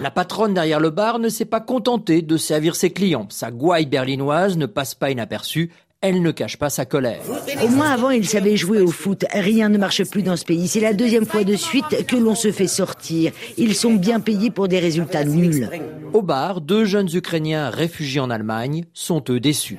La 0.00 0.10
patronne 0.10 0.54
derrière 0.54 0.80
le 0.80 0.90
bar 0.90 1.18
ne 1.18 1.28
s'est 1.28 1.44
pas 1.44 1.60
contentée 1.60 2.22
de 2.22 2.36
servir 2.36 2.76
ses 2.76 2.90
clients. 2.90 3.26
Sa 3.30 3.50
gouaille 3.50 3.86
berlinoise 3.86 4.56
ne 4.56 4.66
passe 4.66 4.94
pas 4.94 5.10
inaperçue 5.10 5.70
elle 6.08 6.22
ne 6.22 6.30
cache 6.30 6.56
pas 6.56 6.70
sa 6.70 6.84
colère. 6.84 7.20
Au 7.62 7.68
moins 7.68 7.90
avant, 7.90 8.10
il 8.10 8.26
savait 8.26 8.56
jouer 8.56 8.80
au 8.80 8.90
foot. 8.90 9.24
Rien 9.32 9.68
ne 9.68 9.78
marche 9.78 10.04
plus 10.04 10.22
dans 10.22 10.36
ce 10.36 10.44
pays. 10.44 10.68
C'est 10.68 10.80
la 10.80 10.92
deuxième 10.92 11.26
fois 11.26 11.44
de 11.44 11.56
suite 11.56 12.06
que 12.06 12.16
l'on 12.16 12.34
se 12.34 12.52
fait 12.52 12.66
sortir. 12.66 13.32
Ils 13.56 13.74
sont 13.74 13.94
bien 13.94 14.20
payés 14.20 14.50
pour 14.50 14.68
des 14.68 14.78
résultats 14.78 15.24
nuls. 15.24 15.68
Au 16.12 16.22
bar, 16.22 16.60
deux 16.60 16.84
jeunes 16.84 17.08
Ukrainiens 17.12 17.70
réfugiés 17.70 18.20
en 18.20 18.30
Allemagne 18.30 18.84
sont 18.92 19.22
eux 19.28 19.40
déçus. 19.40 19.78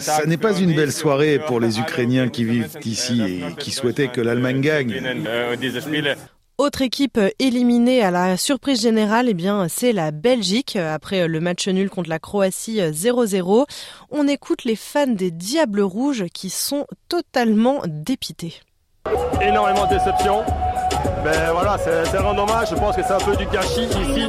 Ça 0.00 0.26
n'est 0.26 0.36
pas 0.36 0.58
une 0.58 0.74
belle 0.74 0.92
soirée 0.92 1.38
pour 1.46 1.60
les 1.60 1.78
Ukrainiens 1.78 2.28
qui 2.28 2.44
vivent 2.44 2.76
ici 2.84 3.22
et 3.22 3.54
qui 3.58 3.70
souhaitaient 3.70 4.08
que 4.08 4.20
l'Allemagne 4.20 4.60
gagne. 4.60 5.02
Autre 6.56 6.82
équipe 6.82 7.18
éliminée 7.40 8.04
à 8.04 8.12
la 8.12 8.36
surprise 8.36 8.80
générale, 8.80 9.26
eh 9.28 9.34
bien, 9.34 9.66
c'est 9.68 9.90
la 9.90 10.12
Belgique. 10.12 10.76
Après 10.76 11.26
le 11.26 11.40
match 11.40 11.66
nul 11.66 11.90
contre 11.90 12.08
la 12.08 12.20
Croatie 12.20 12.78
0-0, 12.78 13.66
on 14.12 14.28
écoute 14.28 14.62
les 14.62 14.76
fans 14.76 15.08
des 15.08 15.32
Diables 15.32 15.80
Rouges 15.80 16.26
qui 16.32 16.50
sont 16.50 16.86
totalement 17.08 17.82
dépités. 17.88 18.60
Énormément 19.42 19.84
de 19.86 19.94
déception. 19.94 20.44
Mais 21.24 21.50
voilà, 21.52 21.76
c'est 21.76 22.16
vraiment 22.16 22.34
dommage. 22.34 22.68
Je 22.70 22.76
pense 22.76 22.94
que 22.94 23.02
c'est 23.02 23.14
un 23.14 23.18
peu 23.18 23.34
du 23.34 23.46
gâchis 23.46 23.86
ici. 23.86 24.28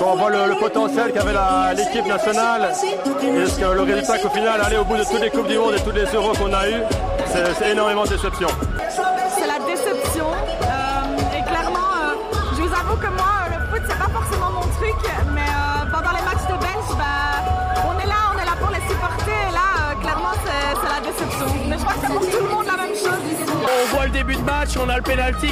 Quand 0.00 0.14
on 0.14 0.16
voit 0.16 0.30
le, 0.30 0.58
potentiel 0.58 1.12
qu'avait 1.12 1.34
l'équipe 1.76 2.06
nationale 2.06 2.72
et 2.72 3.46
ce 3.46 3.60
que 3.60 3.64
le 3.64 3.82
résultat 3.82 4.18
qu'au 4.18 4.30
final, 4.30 4.60
aller 4.60 4.76
au 4.76 4.84
bout 4.84 4.96
de 4.96 5.04
toutes 5.04 5.20
les 5.20 5.30
Coupes 5.30 5.46
du 5.46 5.56
Monde 5.56 5.74
et 5.74 5.80
tous 5.80 5.92
les 5.92 6.06
euros 6.16 6.32
qu'on 6.32 6.52
a 6.52 6.68
eu, 6.68 6.82
c'est 7.26 7.70
énormément 7.70 8.02
de 8.02 8.08
déception. 8.08 8.48
Début 24.24 24.40
de 24.40 24.44
match, 24.44 24.76
on 24.76 24.88
a 24.88 24.96
le 24.96 25.02
penalty 25.02 25.48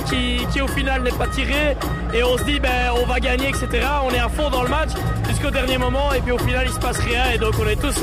qui, 0.51 0.61
au 0.61 0.69
final 0.69 1.03
n'est 1.03 1.11
pas 1.13 1.27
tiré 1.29 1.77
et 2.15 2.23
on 2.23 2.39
se 2.39 2.45
dit 2.45 2.59
ben 2.59 2.93
on 3.03 3.07
va 3.07 3.21
gagner 3.21 3.49
etc. 3.49 3.69
On 4.05 4.11
est 4.11 4.19
à 4.19 4.29
fond 4.29 4.49
dans 4.51 4.63
le 4.63 4.69
match 4.69 4.91
jusqu'au 5.29 5.51
dernier 5.51 5.79
moment 5.79 6.13
et 6.13 6.21
puis 6.21 6.33
au 6.33 6.39
final 6.39 6.67
il 6.67 6.73
se 6.73 6.79
passe 6.79 6.99
rien 6.99 7.31
et 7.35 7.39
donc 7.39 7.55
on 7.61 7.67
est 7.67 7.77
tous 7.77 7.95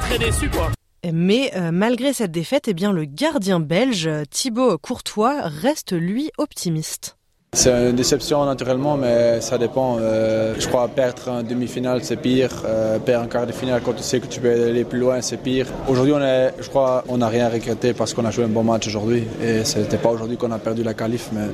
très 0.00 0.18
déçus 0.18 0.50
quoi. 0.50 0.70
Mais 1.10 1.52
euh, 1.56 1.72
malgré 1.72 2.12
cette 2.12 2.30
défaite, 2.30 2.68
eh 2.68 2.74
bien, 2.74 2.92
le 2.92 3.04
gardien 3.04 3.58
belge 3.58 4.08
Thibaut 4.30 4.78
Courtois 4.78 5.40
reste 5.42 5.92
lui 5.92 6.30
optimiste. 6.38 7.16
C'est 7.54 7.90
une 7.90 7.96
déception 7.96 8.46
naturellement, 8.46 8.96
mais 8.96 9.42
ça 9.42 9.58
dépend. 9.58 9.98
Euh, 10.00 10.54
je 10.58 10.66
crois 10.66 10.88
perdre 10.88 11.28
en 11.28 11.42
demi-finale, 11.42 12.02
c'est 12.02 12.16
pire. 12.16 12.48
Euh, 12.64 12.98
perdre 12.98 13.26
en 13.26 13.28
quart 13.28 13.46
de 13.46 13.52
finale 13.52 13.82
quand 13.84 13.92
tu 13.92 14.02
sais 14.02 14.20
que 14.20 14.26
tu 14.26 14.40
peux 14.40 14.50
aller 14.50 14.84
plus 14.84 14.98
loin, 14.98 15.20
c'est 15.20 15.36
pire. 15.36 15.66
Aujourd'hui, 15.86 16.14
on 16.14 16.22
est, 16.22 16.54
je 16.58 16.70
crois, 16.70 17.04
on 17.08 17.18
n'a 17.18 17.28
rien 17.28 17.50
regretté 17.50 17.92
parce 17.92 18.14
qu'on 18.14 18.24
a 18.24 18.30
joué 18.30 18.44
un 18.44 18.48
bon 18.48 18.62
match 18.62 18.86
aujourd'hui. 18.86 19.24
Et 19.42 19.66
ce 19.66 19.80
n'était 19.80 19.98
pas 19.98 20.08
aujourd'hui 20.08 20.38
qu'on 20.38 20.50
a 20.50 20.58
perdu 20.58 20.82
la 20.82 20.94
qualif, 20.94 21.28
mais 21.34 21.48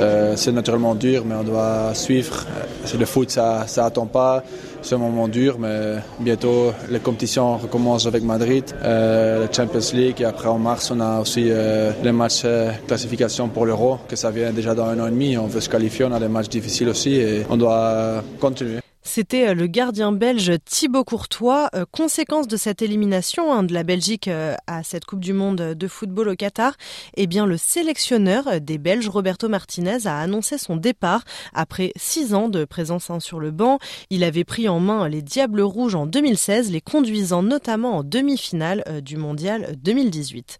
euh, 0.00 0.34
c'est 0.34 0.50
naturellement 0.50 0.96
dur, 0.96 1.22
mais 1.24 1.36
on 1.36 1.44
doit 1.44 1.94
suivre. 1.94 2.44
C'est 2.84 2.98
le 2.98 3.06
foot, 3.06 3.30
ça, 3.30 3.68
ça 3.68 3.84
attend 3.84 4.06
pas. 4.06 4.42
Un 4.92 4.98
moment 4.98 5.26
dur, 5.26 5.58
mais 5.58 5.96
bientôt 6.20 6.72
les 6.88 7.00
compétitions 7.00 7.56
recommencent 7.56 8.06
avec 8.06 8.22
Madrid, 8.22 8.64
euh, 8.84 9.44
la 9.44 9.52
Champions 9.52 9.80
League 9.92 10.20
et 10.20 10.24
après 10.24 10.48
en 10.48 10.58
mars 10.58 10.92
on 10.92 11.00
a 11.00 11.20
aussi 11.20 11.48
euh, 11.50 11.90
les 12.04 12.12
matchs 12.12 12.42
euh, 12.44 12.70
classification 12.86 13.48
pour 13.48 13.66
l'Euro, 13.66 13.98
que 14.08 14.14
ça 14.14 14.30
vient 14.30 14.52
déjà 14.52 14.76
dans 14.76 14.84
un 14.84 15.00
an 15.00 15.08
et 15.08 15.10
demi. 15.10 15.36
On 15.36 15.48
veut 15.48 15.60
se 15.60 15.68
qualifier, 15.68 16.04
on 16.04 16.12
a 16.12 16.20
des 16.20 16.28
matchs 16.28 16.48
difficiles 16.48 16.88
aussi 16.88 17.14
et 17.16 17.44
on 17.50 17.56
doit 17.56 18.22
continuer. 18.38 18.85
C'était 19.06 19.48
euh, 19.48 19.54
le 19.54 19.68
gardien 19.68 20.10
belge 20.10 20.52
Thibaut 20.64 21.04
Courtois. 21.04 21.70
Euh, 21.74 21.84
conséquence 21.90 22.48
de 22.48 22.56
cette 22.56 22.82
élimination 22.82 23.52
hein, 23.52 23.62
de 23.62 23.72
la 23.72 23.84
Belgique 23.84 24.26
euh, 24.26 24.56
à 24.66 24.82
cette 24.82 25.04
Coupe 25.04 25.20
du 25.20 25.32
Monde 25.32 25.56
de 25.56 25.88
football 25.88 26.30
au 26.30 26.34
Qatar, 26.34 26.74
eh 27.16 27.28
bien 27.28 27.46
le 27.46 27.56
sélectionneur 27.56 28.60
des 28.60 28.78
Belges 28.78 29.08
Roberto 29.08 29.48
Martinez 29.48 30.06
a 30.06 30.18
annoncé 30.18 30.58
son 30.58 30.76
départ 30.76 31.22
après 31.54 31.92
six 31.94 32.34
ans 32.34 32.48
de 32.48 32.64
présence 32.64 33.08
hein, 33.08 33.20
sur 33.20 33.38
le 33.38 33.52
banc. 33.52 33.78
Il 34.10 34.24
avait 34.24 34.44
pris 34.44 34.68
en 34.68 34.80
main 34.80 35.08
les 35.08 35.22
Diables 35.22 35.62
Rouges 35.62 35.94
en 35.94 36.06
2016, 36.06 36.72
les 36.72 36.80
conduisant 36.80 37.44
notamment 37.44 37.98
en 37.98 38.02
demi-finale 38.02 39.00
du 39.02 39.16
Mondial 39.16 39.76
2018. 39.78 40.58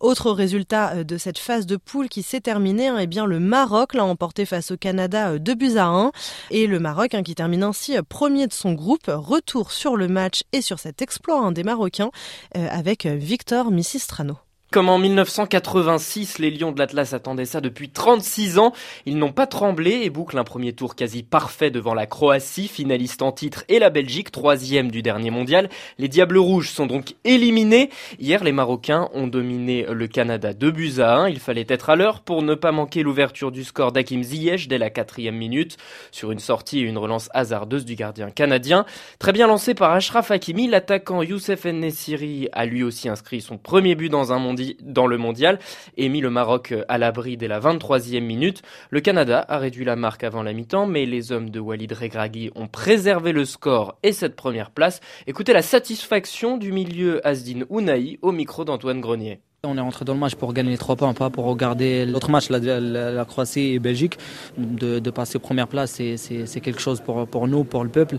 Autre 0.00 0.30
résultat 0.30 1.04
de 1.04 1.16
cette 1.16 1.38
phase 1.38 1.66
de 1.66 1.76
poule 1.76 2.08
qui 2.08 2.22
s'est 2.22 2.40
terminée, 2.40 2.88
hein, 2.88 2.98
eh 3.00 3.06
bien 3.06 3.26
le 3.26 3.40
Maroc 3.40 3.94
l'a 3.94 4.04
emporté 4.04 4.44
face 4.44 4.70
au 4.70 4.76
Canada 4.76 5.38
2 5.38 5.54
buts 5.54 5.76
à 5.76 5.86
1 5.86 6.12
et 6.50 6.66
le 6.66 6.78
Maroc 6.78 7.16
qui 7.24 7.34
termine 7.34 7.62
ainsi 7.62 7.96
premier 8.08 8.46
de 8.46 8.52
son 8.52 8.72
groupe. 8.72 9.06
Retour 9.08 9.72
sur 9.72 9.96
le 9.96 10.08
match 10.08 10.42
et 10.52 10.60
sur 10.60 10.78
cet 10.78 11.02
exploit 11.02 11.40
hein, 11.40 11.52
des 11.52 11.64
Marocains 11.64 12.10
euh, 12.56 12.68
avec 12.70 13.06
Victor 13.06 13.70
Missistrano. 13.70 14.36
Comme 14.76 14.90
en 14.90 14.98
1986, 14.98 16.38
les 16.38 16.50
Lions 16.50 16.70
de 16.70 16.78
l'Atlas 16.78 17.14
attendaient 17.14 17.46
ça 17.46 17.62
depuis 17.62 17.88
36 17.88 18.58
ans. 18.58 18.74
Ils 19.06 19.16
n'ont 19.16 19.32
pas 19.32 19.46
tremblé 19.46 20.02
et 20.02 20.10
bouclent 20.10 20.36
un 20.36 20.44
premier 20.44 20.74
tour 20.74 20.96
quasi 20.96 21.22
parfait 21.22 21.70
devant 21.70 21.94
la 21.94 22.04
Croatie, 22.04 22.68
finaliste 22.68 23.22
en 23.22 23.32
titre, 23.32 23.64
et 23.70 23.78
la 23.78 23.88
Belgique, 23.88 24.30
troisième 24.30 24.90
du 24.90 25.00
dernier 25.00 25.30
mondial. 25.30 25.70
Les 25.96 26.08
Diables 26.08 26.36
Rouges 26.36 26.68
sont 26.68 26.84
donc 26.84 27.14
éliminés. 27.24 27.88
Hier, 28.20 28.44
les 28.44 28.52
Marocains 28.52 29.08
ont 29.14 29.28
dominé 29.28 29.86
le 29.90 30.06
Canada 30.08 30.52
2 30.52 30.70
buts 30.70 30.92
à 30.98 31.20
1. 31.20 31.28
Il 31.30 31.40
fallait 31.40 31.64
être 31.70 31.88
à 31.88 31.96
l'heure 31.96 32.20
pour 32.20 32.42
ne 32.42 32.54
pas 32.54 32.70
manquer 32.70 33.02
l'ouverture 33.02 33.52
du 33.52 33.64
score 33.64 33.92
d'Hakim 33.92 34.22
Ziyech 34.22 34.68
dès 34.68 34.76
la 34.76 34.90
quatrième 34.90 35.36
minute 35.36 35.78
sur 36.10 36.32
une 36.32 36.38
sortie 36.38 36.80
et 36.80 36.82
une 36.82 36.98
relance 36.98 37.30
hasardeuse 37.32 37.86
du 37.86 37.94
gardien 37.94 38.28
canadien. 38.28 38.84
Très 39.18 39.32
bien 39.32 39.46
lancé 39.46 39.72
par 39.72 39.92
Ashraf 39.92 40.30
Hakimi, 40.30 40.68
l'attaquant 40.68 41.22
Youssef 41.22 41.64
Nessiri 41.64 42.50
a 42.52 42.66
lui 42.66 42.82
aussi 42.82 43.08
inscrit 43.08 43.40
son 43.40 43.56
premier 43.56 43.94
but 43.94 44.10
dans 44.10 44.34
un 44.34 44.38
mondial 44.38 44.65
dans 44.82 45.06
le 45.06 45.18
mondial 45.18 45.58
et 45.96 46.08
mis 46.08 46.20
le 46.20 46.30
Maroc 46.30 46.74
à 46.88 46.98
l'abri 46.98 47.36
dès 47.36 47.48
la 47.48 47.60
23e 47.60 48.20
minute. 48.20 48.62
Le 48.90 49.00
Canada 49.00 49.44
a 49.48 49.58
réduit 49.58 49.84
la 49.84 49.96
marque 49.96 50.24
avant 50.24 50.42
la 50.42 50.52
mi-temps, 50.52 50.86
mais 50.86 51.06
les 51.06 51.32
hommes 51.32 51.50
de 51.50 51.60
Walid 51.60 51.92
Regragui 51.92 52.50
ont 52.54 52.66
préservé 52.66 53.32
le 53.32 53.44
score 53.44 53.98
et 54.02 54.12
cette 54.12 54.36
première 54.36 54.70
place. 54.70 55.00
Écoutez 55.26 55.52
la 55.52 55.62
satisfaction 55.62 56.56
du 56.56 56.72
milieu 56.72 57.26
Asdin 57.26 57.62
Ounaï 57.68 58.18
au 58.22 58.32
micro 58.32 58.64
d'Antoine 58.64 59.00
Grenier. 59.00 59.40
On 59.64 59.76
est 59.76 59.80
rentré 59.80 60.04
dans 60.04 60.14
le 60.14 60.20
match 60.20 60.34
pour 60.34 60.52
gagner 60.52 60.70
les 60.70 60.78
trois 60.78 60.96
points, 60.96 61.12
pas 61.12 61.30
pour 61.30 61.44
regarder 61.44 62.06
l'autre 62.06 62.30
match, 62.30 62.50
la, 62.50 63.24
Croatie 63.24 63.74
et 63.74 63.78
Belgique. 63.78 64.18
De, 64.56 65.10
passer 65.10 65.38
première 65.38 65.66
place, 65.66 66.00
c'est 66.16 66.60
quelque 66.60 66.80
chose 66.80 67.00
pour, 67.00 67.48
nous, 67.48 67.64
pour 67.64 67.82
le 67.82 67.90
peuple. 67.90 68.18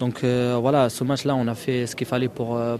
Donc 0.00 0.24
euh, 0.24 0.56
voilà, 0.60 0.88
ce 0.88 1.04
match-là, 1.04 1.34
on 1.36 1.46
a 1.46 1.54
fait 1.54 1.86
ce 1.86 1.94
qu'il 1.94 2.06
fallait 2.06 2.28
pour, 2.28 2.56
euh, 2.56 2.76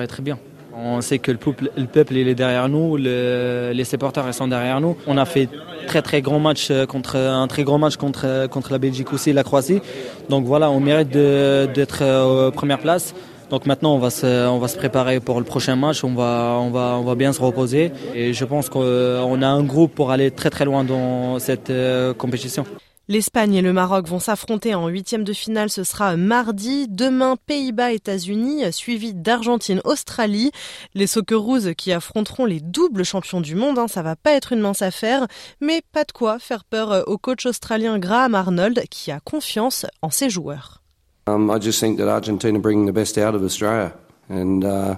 être 0.00 0.22
bien. 0.22 0.38
On 0.74 1.00
sait 1.00 1.18
que 1.18 1.30
le 1.30 1.38
peuple, 1.38 1.70
le 1.76 1.86
peuple 1.86 2.14
il 2.14 2.28
est 2.28 2.34
derrière 2.34 2.68
nous, 2.68 2.96
les 2.96 3.84
supporters 3.84 4.32
sont 4.34 4.48
derrière 4.48 4.80
nous. 4.80 4.96
On 5.06 5.16
a 5.16 5.24
fait 5.24 5.48
très 5.86 6.02
très 6.02 6.20
grand 6.22 6.38
match 6.38 6.68
euh, 6.70 6.86
contre 6.86 7.16
un 7.16 7.46
très 7.48 7.64
grand 7.64 7.78
match 7.78 7.96
contre 7.96 8.22
euh, 8.26 8.48
contre 8.48 8.72
la 8.72 8.78
Belgique 8.78 9.12
aussi, 9.12 9.32
la 9.32 9.42
Croatie. 9.42 9.80
Donc 10.28 10.44
voilà, 10.44 10.70
on 10.70 10.80
mérite 10.80 11.10
d'être 11.10 12.02
euh, 12.02 12.50
première 12.50 12.78
place. 12.78 13.14
Donc 13.50 13.64
maintenant, 13.64 13.94
on 13.94 13.98
va 13.98 14.10
se, 14.10 14.46
on 14.46 14.58
va 14.58 14.68
se 14.68 14.76
préparer 14.76 15.20
pour 15.20 15.38
le 15.38 15.44
prochain 15.46 15.74
match. 15.74 16.04
On 16.04 16.14
va, 16.14 16.58
on 16.60 16.70
va, 16.70 16.96
on 17.00 17.04
va 17.04 17.14
bien 17.14 17.32
se 17.32 17.40
reposer. 17.40 17.90
Et 18.14 18.34
je 18.34 18.44
pense 18.44 18.68
qu'on 18.68 19.42
a 19.42 19.46
un 19.46 19.62
groupe 19.62 19.94
pour 19.94 20.10
aller 20.10 20.30
très 20.30 20.50
très 20.50 20.66
loin 20.66 20.84
dans 20.84 21.38
cette 21.38 21.72
compétition. 22.18 22.66
L'Espagne 23.10 23.54
et 23.54 23.62
le 23.62 23.72
Maroc 23.72 24.06
vont 24.06 24.18
s'affronter 24.18 24.74
en 24.74 24.86
huitième 24.88 25.24
de 25.24 25.32
finale. 25.32 25.70
Ce 25.70 25.82
sera 25.82 26.14
mardi. 26.18 26.88
Demain, 26.88 27.36
Pays-Bas, 27.46 27.92
États-Unis, 27.92 28.70
suivi 28.70 29.14
d'Argentine, 29.14 29.80
Australie. 29.84 30.50
Les 30.94 31.06
Socceroos 31.06 31.72
qui 31.74 31.90
affronteront 31.90 32.44
les 32.44 32.60
doubles 32.60 33.06
champions 33.06 33.40
du 33.40 33.54
monde. 33.54 33.78
Hein, 33.78 33.88
ça 33.88 34.02
va 34.02 34.14
pas 34.14 34.32
être 34.32 34.52
une 34.52 34.60
mince 34.60 34.82
affaire, 34.82 35.26
mais 35.62 35.80
pas 35.92 36.04
de 36.04 36.12
quoi 36.12 36.38
faire 36.38 36.64
peur 36.64 37.04
au 37.06 37.16
coach 37.16 37.46
australien 37.46 37.98
Graham 37.98 38.34
Arnold 38.34 38.82
qui 38.90 39.10
a 39.10 39.20
confiance 39.20 39.86
en 40.02 40.10
ses 40.10 40.28
joueurs. 40.28 40.82
Um, 41.26 41.50
I 41.50 41.58
just 41.58 41.80
think 41.80 41.96
that 41.98 42.08
Argentina 42.08 42.58
bring 42.58 42.86
the 42.86 42.92
best 42.92 43.16
out 43.16 43.34
of 43.34 43.42
Australia, 43.42 43.94
and 44.28 44.64
uh, 44.64 44.96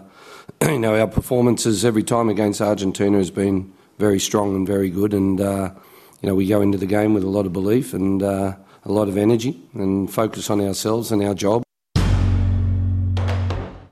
you 0.62 0.78
know 0.78 0.94
our 0.94 1.08
performances 1.08 1.84
every 1.84 2.04
time 2.04 2.28
against 2.28 2.60
Argentina 2.60 3.18
has 3.18 3.30
been 3.30 3.70
very 4.00 4.18
strong 4.18 4.56
and 4.56 4.66
very 4.66 4.90
good, 4.90 5.14
and. 5.14 5.40
Uh, 5.40 5.70
you 6.22 6.28
know, 6.28 6.34
we 6.34 6.46
go 6.46 6.60
into 6.62 6.78
the 6.78 6.86
game 6.86 7.14
with 7.14 7.24
a 7.24 7.28
lot 7.28 7.46
of 7.46 7.52
belief 7.52 7.94
and 7.94 8.22
uh, 8.22 8.54
a 8.84 8.92
lot 8.92 9.08
of 9.08 9.16
energy 9.16 9.60
and 9.74 10.10
focus 10.10 10.50
on 10.50 10.60
ourselves 10.60 11.10
and 11.12 11.22
our 11.22 11.34
job. 11.34 11.62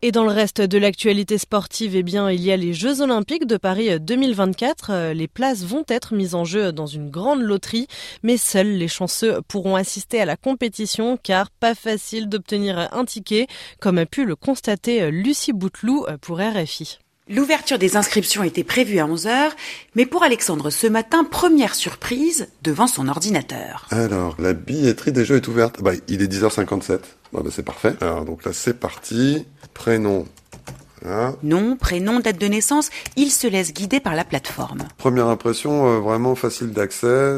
Et 0.00 0.12
dans 0.12 0.22
le 0.24 0.30
reste 0.30 0.60
de 0.60 0.78
l'actualité 0.78 1.38
sportive, 1.38 1.96
eh 1.96 2.04
bien, 2.04 2.30
il 2.30 2.40
y 2.40 2.52
a 2.52 2.56
les 2.56 2.72
Jeux 2.72 3.00
Olympiques 3.00 3.46
de 3.46 3.56
Paris 3.56 3.98
2024. 3.98 5.12
Les 5.12 5.26
places 5.26 5.64
vont 5.64 5.82
être 5.88 6.14
mises 6.14 6.36
en 6.36 6.44
jeu 6.44 6.70
dans 6.70 6.86
une 6.86 7.10
grande 7.10 7.40
loterie, 7.40 7.88
mais 8.22 8.36
seuls 8.36 8.76
les 8.76 8.86
chanceux 8.86 9.40
pourront 9.48 9.74
assister 9.74 10.20
à 10.20 10.24
la 10.24 10.36
compétition 10.36 11.18
car 11.20 11.50
pas 11.50 11.74
facile 11.74 12.28
d'obtenir 12.28 12.88
un 12.92 13.04
ticket, 13.04 13.48
comme 13.80 13.98
a 13.98 14.06
pu 14.06 14.24
le 14.24 14.36
constater 14.36 15.10
Lucie 15.10 15.52
Bouteloup 15.52 16.06
pour 16.20 16.38
RFI. 16.38 17.00
L'ouverture 17.30 17.78
des 17.78 17.96
inscriptions 17.96 18.42
était 18.42 18.64
prévue 18.64 19.00
à 19.00 19.06
11h, 19.06 19.50
mais 19.94 20.06
pour 20.06 20.22
Alexandre 20.22 20.70
ce 20.70 20.86
matin, 20.86 21.24
première 21.24 21.74
surprise 21.74 22.48
devant 22.62 22.86
son 22.86 23.06
ordinateur. 23.06 23.86
Alors, 23.90 24.34
la 24.38 24.54
billetterie 24.54 25.12
déjà 25.12 25.36
est 25.36 25.46
ouverte. 25.46 25.82
Bah, 25.82 25.92
il 26.08 26.22
est 26.22 26.32
10h57. 26.32 27.00
Bah, 27.32 27.40
bah, 27.44 27.50
c'est 27.50 27.62
parfait. 27.62 27.94
Alors, 28.00 28.24
donc 28.24 28.44
là, 28.44 28.54
c'est 28.54 28.80
parti. 28.80 29.44
Prénom, 29.74 30.26
Nom, 31.42 31.76
prénom, 31.76 32.20
date 32.20 32.38
de 32.38 32.46
naissance, 32.46 32.90
il 33.16 33.30
se 33.30 33.46
laisse 33.46 33.72
guider 33.72 34.00
par 34.00 34.14
la 34.14 34.24
plateforme. 34.24 34.84
Première 34.96 35.26
impression, 35.28 35.86
euh, 35.86 35.98
vraiment 35.98 36.34
facile 36.34 36.72
d'accès. 36.72 37.34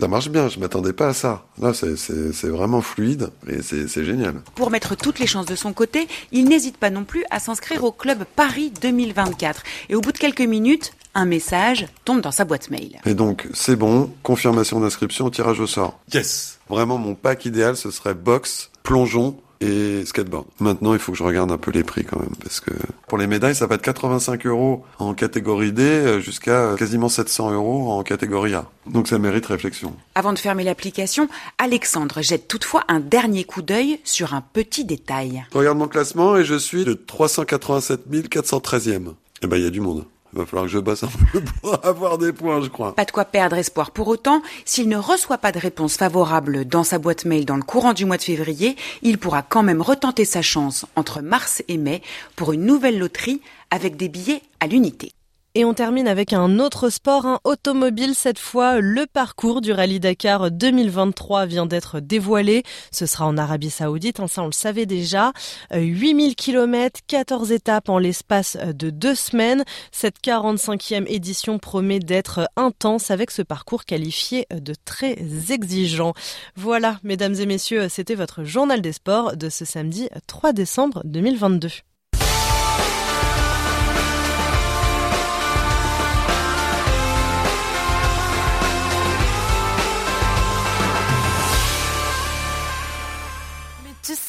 Ça 0.00 0.08
marche 0.08 0.28
bien, 0.28 0.48
je 0.48 0.58
m'attendais 0.58 0.92
pas 0.92 1.08
à 1.08 1.12
ça. 1.14 1.46
Là, 1.60 1.72
c'est 1.74 2.48
vraiment 2.48 2.80
fluide 2.80 3.30
et 3.48 3.62
c'est 3.62 4.04
génial. 4.04 4.34
Pour 4.54 4.70
mettre 4.70 4.96
toutes 4.96 5.18
les 5.18 5.26
chances 5.26 5.46
de 5.46 5.56
son 5.56 5.72
côté, 5.72 6.08
il 6.32 6.44
n'hésite 6.46 6.76
pas 6.76 6.90
non 6.90 7.04
plus 7.04 7.24
à 7.30 7.38
s'inscrire 7.38 7.84
au 7.84 7.92
club 7.92 8.24
Paris 8.36 8.72
2024. 8.80 9.62
Et 9.88 9.94
au 9.94 10.00
bout 10.00 10.12
de 10.12 10.18
quelques 10.18 10.40
minutes, 10.40 10.92
un 11.14 11.24
message 11.24 11.86
tombe 12.04 12.20
dans 12.20 12.30
sa 12.30 12.44
boîte 12.44 12.70
mail. 12.70 13.00
Et 13.06 13.14
donc, 13.14 13.48
c'est 13.54 13.76
bon, 13.76 14.12
confirmation 14.22 14.80
d'inscription 14.80 15.24
au 15.24 15.30
tirage 15.30 15.60
au 15.60 15.66
sort. 15.66 15.98
Yes 16.12 16.58
Vraiment, 16.68 16.98
mon 16.98 17.14
pack 17.14 17.46
idéal, 17.46 17.76
ce 17.76 17.90
serait 17.90 18.14
boxe, 18.14 18.70
plongeon 18.82 19.36
et 19.60 20.04
skateboard. 20.04 20.46
Maintenant, 20.60 20.92
il 20.92 20.98
faut 20.98 21.12
que 21.12 21.18
je 21.18 21.22
regarde 21.22 21.50
un 21.50 21.58
peu 21.58 21.70
les 21.70 21.84
prix 21.84 22.04
quand 22.04 22.18
même, 22.18 22.34
parce 22.42 22.60
que 22.60 22.70
pour 23.08 23.18
les 23.18 23.26
médailles, 23.26 23.54
ça 23.54 23.66
va 23.66 23.76
de 23.76 23.82
85 23.82 24.46
euros 24.46 24.84
en 24.98 25.14
catégorie 25.14 25.72
D 25.72 25.82
euh, 25.82 26.20
jusqu'à 26.20 26.74
quasiment 26.78 27.08
700 27.08 27.52
euros 27.52 27.92
en 27.92 28.02
catégorie 28.02 28.54
A. 28.54 28.66
Donc 28.86 29.08
ça 29.08 29.18
mérite 29.18 29.46
réflexion. 29.46 29.94
Avant 30.14 30.32
de 30.32 30.38
fermer 30.38 30.64
l'application, 30.64 31.28
Alexandre 31.58 32.22
jette 32.22 32.48
toutefois 32.48 32.84
un 32.88 33.00
dernier 33.00 33.44
coup 33.44 33.62
d'œil 33.62 34.00
sur 34.04 34.34
un 34.34 34.40
petit 34.40 34.84
détail. 34.84 35.44
Je 35.52 35.58
regarde 35.58 35.78
mon 35.78 35.88
classement 35.88 36.36
et 36.36 36.44
je 36.44 36.54
suis 36.54 36.84
de 36.84 36.94
387 36.94 38.08
413e. 38.08 39.14
Eh 39.42 39.46
ben, 39.46 39.56
il 39.56 39.64
y 39.64 39.66
a 39.66 39.70
du 39.70 39.80
monde. 39.80 40.04
Il 40.36 40.40
va 40.40 40.46
falloir 40.46 40.66
que 40.66 40.72
je 40.72 40.78
bosse 40.78 41.02
un 41.02 41.08
peu 41.32 41.40
pour 41.40 41.82
avoir 41.82 42.18
des 42.18 42.30
points, 42.30 42.60
je 42.60 42.68
crois. 42.68 42.94
Pas 42.94 43.06
de 43.06 43.10
quoi 43.10 43.24
perdre 43.24 43.56
espoir 43.56 43.90
pour 43.90 44.06
autant. 44.08 44.42
S'il 44.66 44.86
ne 44.86 44.98
reçoit 44.98 45.38
pas 45.38 45.50
de 45.50 45.58
réponse 45.58 45.96
favorable 45.96 46.66
dans 46.66 46.84
sa 46.84 46.98
boîte 46.98 47.24
mail 47.24 47.46
dans 47.46 47.56
le 47.56 47.62
courant 47.62 47.94
du 47.94 48.04
mois 48.04 48.18
de 48.18 48.22
février, 48.22 48.76
il 49.00 49.16
pourra 49.16 49.40
quand 49.40 49.62
même 49.62 49.80
retenter 49.80 50.26
sa 50.26 50.42
chance 50.42 50.84
entre 50.94 51.22
mars 51.22 51.62
et 51.68 51.78
mai 51.78 52.02
pour 52.36 52.52
une 52.52 52.66
nouvelle 52.66 52.98
loterie 52.98 53.40
avec 53.70 53.96
des 53.96 54.10
billets 54.10 54.42
à 54.60 54.66
l'unité. 54.66 55.15
Et 55.58 55.64
on 55.64 55.72
termine 55.72 56.06
avec 56.06 56.34
un 56.34 56.58
autre 56.58 56.90
sport, 56.90 57.24
un 57.24 57.40
automobile 57.44 58.14
cette 58.14 58.38
fois. 58.38 58.78
Le 58.78 59.06
parcours 59.06 59.62
du 59.62 59.72
Rallye 59.72 60.00
Dakar 60.00 60.50
2023 60.50 61.46
vient 61.46 61.64
d'être 61.64 61.98
dévoilé. 61.98 62.62
Ce 62.92 63.06
sera 63.06 63.24
en 63.24 63.38
Arabie 63.38 63.70
Saoudite, 63.70 64.20
hein, 64.20 64.26
ça 64.26 64.42
on 64.42 64.46
le 64.48 64.52
savait 64.52 64.84
déjà. 64.84 65.32
8000 65.74 66.36
km, 66.36 67.00
14 67.06 67.52
étapes 67.52 67.88
en 67.88 67.96
l'espace 67.96 68.58
de 68.74 68.90
deux 68.90 69.14
semaines. 69.14 69.64
Cette 69.92 70.18
45e 70.22 71.06
édition 71.08 71.58
promet 71.58 72.00
d'être 72.00 72.50
intense 72.56 73.10
avec 73.10 73.30
ce 73.30 73.40
parcours 73.40 73.86
qualifié 73.86 74.46
de 74.54 74.74
très 74.84 75.16
exigeant. 75.48 76.12
Voilà, 76.54 76.98
mesdames 77.02 77.34
et 77.34 77.46
messieurs, 77.46 77.88
c'était 77.88 78.14
votre 78.14 78.44
journal 78.44 78.82
des 78.82 78.92
sports 78.92 79.38
de 79.38 79.48
ce 79.48 79.64
samedi 79.64 80.10
3 80.26 80.52
décembre 80.52 81.00
2022. 81.06 81.70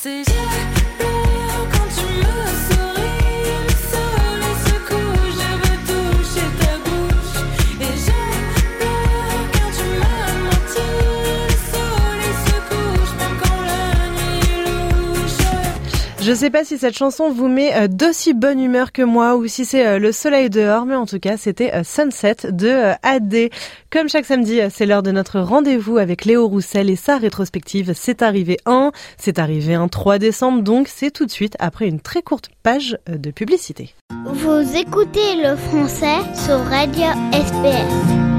Tu 0.07 0.36
Je 16.27 16.33
sais 16.33 16.49
pas 16.49 16.65
si 16.65 16.77
cette 16.77 16.97
chanson 16.97 17.31
vous 17.31 17.47
met 17.47 17.73
euh, 17.73 17.87
d'aussi 17.87 18.33
bonne 18.33 18.59
humeur 18.59 18.91
que 18.91 19.01
moi 19.01 19.37
ou 19.37 19.47
si 19.47 19.63
c'est 19.63 19.87
euh, 19.87 19.97
le 19.97 20.11
soleil 20.11 20.49
dehors, 20.49 20.85
mais 20.85 20.95
en 20.95 21.05
tout 21.05 21.19
cas 21.19 21.37
c'était 21.37 21.73
euh, 21.73 21.83
Sunset 21.85 22.51
de 22.51 22.91
AD. 23.01 23.49
Comme 23.89 24.09
chaque 24.09 24.25
samedi, 24.25 24.59
c'est 24.69 24.85
l'heure 24.85 25.03
de 25.03 25.11
notre 25.11 25.39
rendez-vous 25.39 25.97
avec 25.97 26.25
Léo 26.25 26.45
Roussel 26.49 26.89
et 26.89 26.97
sa 26.97 27.17
rétrospective. 27.17 27.93
C'est 27.95 28.21
arrivé 28.21 28.57
un, 28.65 28.91
c'est 29.17 29.39
arrivé 29.39 29.73
un 29.73 29.87
3 29.87 30.19
décembre, 30.19 30.63
donc 30.63 30.89
c'est 30.89 31.11
tout 31.11 31.25
de 31.25 31.31
suite 31.31 31.55
après 31.59 31.87
une 31.87 32.01
très 32.01 32.21
courte 32.21 32.49
page 32.61 32.97
de 33.07 33.31
publicité. 33.31 33.95
Vous 34.25 34.75
écoutez 34.75 35.37
le 35.41 35.55
français 35.55 36.17
sur 36.45 36.59
Radio 36.65 37.05
SPS. 37.31 38.36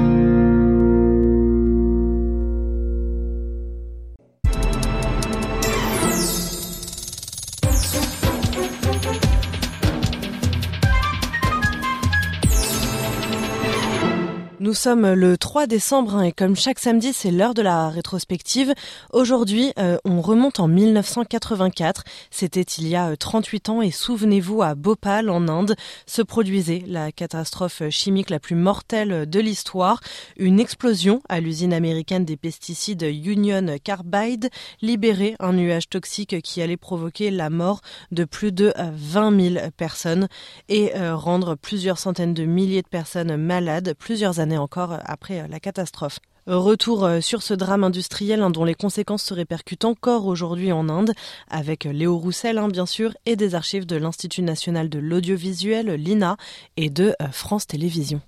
Nous 14.69 14.75
sommes 14.75 15.13
le 15.13 15.35
3 15.35 15.65
décembre 15.65 16.17
hein, 16.17 16.21
et 16.21 16.31
comme 16.31 16.55
chaque 16.55 16.77
samedi, 16.77 17.11
c'est 17.11 17.31
l'heure 17.31 17.55
de 17.55 17.63
la 17.63 17.89
rétrospective. 17.89 18.75
Aujourd'hui, 19.11 19.73
euh, 19.79 19.97
on 20.05 20.21
remonte 20.21 20.59
en 20.59 20.67
1984. 20.67 22.03
C'était 22.29 22.61
il 22.61 22.87
y 22.87 22.95
a 22.95 23.07
euh, 23.07 23.15
38 23.15 23.69
ans 23.69 23.81
et 23.81 23.89
souvenez-vous, 23.89 24.61
à 24.61 24.75
Bhopal, 24.75 25.31
en 25.31 25.47
Inde, 25.47 25.75
se 26.05 26.21
produisait 26.21 26.83
la 26.85 27.11
catastrophe 27.11 27.81
chimique 27.89 28.29
la 28.29 28.39
plus 28.39 28.55
mortelle 28.55 29.27
de 29.27 29.39
l'histoire. 29.39 30.01
Une 30.37 30.59
explosion 30.59 31.23
à 31.29 31.39
l'usine 31.39 31.73
américaine 31.73 32.23
des 32.23 32.37
pesticides 32.37 33.01
Union 33.01 33.75
Carbide 33.83 34.51
libérait 34.83 35.35
un 35.39 35.53
nuage 35.53 35.89
toxique 35.89 36.43
qui 36.43 36.61
allait 36.61 36.77
provoquer 36.77 37.31
la 37.31 37.49
mort 37.49 37.81
de 38.11 38.23
plus 38.23 38.51
de 38.51 38.71
20 38.77 39.53
000 39.53 39.65
personnes 39.75 40.27
et 40.67 40.95
euh, 40.95 41.15
rendre 41.15 41.55
plusieurs 41.55 41.97
centaines 41.97 42.35
de 42.35 42.45
milliers 42.45 42.83
de 42.83 42.87
personnes 42.87 43.35
malades 43.35 43.95
plusieurs 43.97 44.39
années 44.39 44.58
encore 44.59 44.97
après 45.05 45.47
la 45.47 45.59
catastrophe. 45.59 46.19
Retour 46.47 47.07
sur 47.21 47.43
ce 47.43 47.53
drame 47.53 47.83
industriel 47.83 48.41
hein, 48.41 48.49
dont 48.49 48.63
les 48.63 48.73
conséquences 48.73 49.23
se 49.23 49.33
répercutent 49.33 49.85
encore 49.85 50.25
aujourd'hui 50.25 50.71
en 50.71 50.89
Inde, 50.89 51.13
avec 51.49 51.83
Léo 51.83 52.17
Roussel 52.17 52.57
hein, 52.57 52.69
bien 52.69 52.87
sûr, 52.87 53.11
et 53.25 53.35
des 53.35 53.53
archives 53.53 53.85
de 53.85 53.97
l'Institut 53.97 54.41
national 54.41 54.89
de 54.89 54.97
l'audiovisuel, 54.97 55.93
l'INA, 55.93 56.37
et 56.75 56.89
de 56.89 57.13
euh, 57.21 57.27
France 57.31 57.67
Télévisions. 57.67 58.21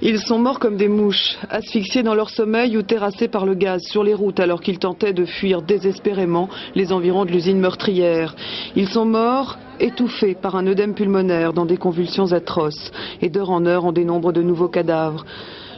Ils 0.00 0.18
sont 0.18 0.38
morts 0.38 0.58
comme 0.58 0.76
des 0.76 0.88
mouches, 0.88 1.38
asphyxiés 1.48 2.02
dans 2.02 2.14
leur 2.14 2.30
sommeil 2.30 2.76
ou 2.76 2.82
terrassés 2.82 3.28
par 3.28 3.46
le 3.46 3.54
gaz 3.54 3.82
sur 3.82 4.02
les 4.02 4.14
routes 4.14 4.40
alors 4.40 4.60
qu'ils 4.60 4.78
tentaient 4.78 5.12
de 5.12 5.24
fuir 5.24 5.62
désespérément 5.62 6.48
les 6.74 6.92
environs 6.92 7.24
de 7.24 7.30
l'usine 7.30 7.60
meurtrière. 7.60 8.34
Ils 8.74 8.88
sont 8.88 9.04
morts 9.04 9.58
étouffés 9.78 10.34
par 10.34 10.56
un 10.56 10.66
œdème 10.66 10.94
pulmonaire 10.94 11.52
dans 11.52 11.66
des 11.66 11.76
convulsions 11.76 12.32
atroces 12.32 12.90
et 13.20 13.30
d'heure 13.30 13.50
en 13.50 13.64
heure 13.66 13.84
on 13.84 13.92
dénombre 13.92 14.32
de 14.32 14.42
nouveaux 14.42 14.68
cadavres. 14.68 15.24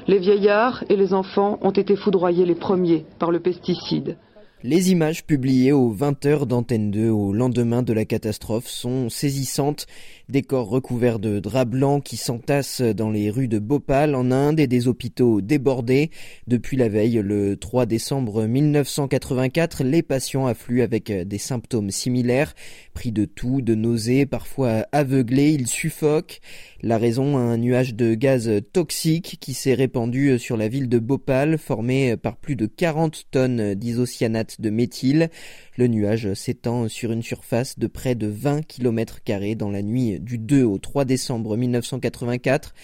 Les 0.07 0.19
vieillards 0.19 0.85
et 0.91 0.97
les 0.97 1.15
enfants 1.15 1.59
ont 1.63 1.71
été 1.71 1.97
foudroyés 1.97 2.45
les 2.45 2.55
premiers 2.55 3.07
par 3.19 3.31
le 3.31 3.41
pesticide. 3.41 4.19
Les 4.67 4.93
images 4.93 5.27
publiées 5.27 5.73
aux 5.73 5.95
20h 5.95 6.47
d'Antenne 6.47 6.91
2 6.91 7.11
au 7.11 7.35
lendemain 7.35 7.83
de 7.83 7.93
la 7.93 8.07
catastrophe 8.07 8.67
sont 8.67 9.11
saisissantes. 9.11 9.87
Des 10.31 10.41
corps 10.41 10.71
recouverts 10.71 11.19
de 11.19 11.39
draps 11.39 11.71
blancs 11.71 12.03
qui 12.03 12.17
s'entassent 12.17 12.81
dans 12.81 13.11
les 13.11 13.29
rues 13.29 13.47
de 13.47 13.59
Bhopal 13.59 14.15
en 14.15 14.31
Inde 14.31 14.59
et 14.59 14.67
des 14.67 14.89
hôpitaux 14.89 15.43
débordés. 15.43 16.11
Depuis 16.47 16.79
la 16.79 16.89
veille, 16.89 17.21
le 17.23 17.59
3 17.59 17.85
décembre 17.85 18.47
1984, 18.47 19.85
les 19.85 20.03
patients 20.03 20.47
affluent 20.47 20.81
avec 20.81 21.13
des 21.13 21.39
symptômes 21.39 21.91
similaires. 21.91 22.55
Pris 22.95 23.13
de 23.13 23.27
toux, 23.27 23.61
de 23.61 23.75
nausées, 23.75 24.25
parfois 24.25 24.87
aveuglés, 24.93 25.51
ils 25.51 25.67
suffoquent. 25.67 26.41
La 26.87 26.99
raison, 26.99 27.39
un 27.39 27.57
nuage 27.57 27.95
de 27.95 28.13
gaz 28.13 28.51
toxique 28.75 29.39
qui 29.41 29.55
s'est 29.55 29.73
répandu 29.73 30.39
sur 30.39 30.59
la 30.59 30.69
ville 30.69 30.91
de 30.91 30.99
Bhopal, 30.99 31.57
formé 31.57 32.15
par 32.19 32.37
plus 32.37 32.57
de 32.57 32.67
40 32.67 33.25
tonnes 33.31 33.73
d'isocyanate 33.73 34.61
de 34.61 34.69
méthyle. 34.69 35.31
Le 35.79 35.87
nuage 35.87 36.35
s'étend 36.35 36.91
sur 36.91 37.11
une 37.11 37.23
surface 37.23 37.79
de 37.79 37.87
près 37.87 38.15
de 38.15 38.27
20 38.27 38.67
km 38.67 39.21
dans 39.57 39.71
la 39.71 39.81
nuit 39.81 40.21
du 40.21 40.37
2 40.37 40.63
au 40.63 40.77
3 40.77 41.07
décembre 41.07 41.57
1984. 41.57 42.75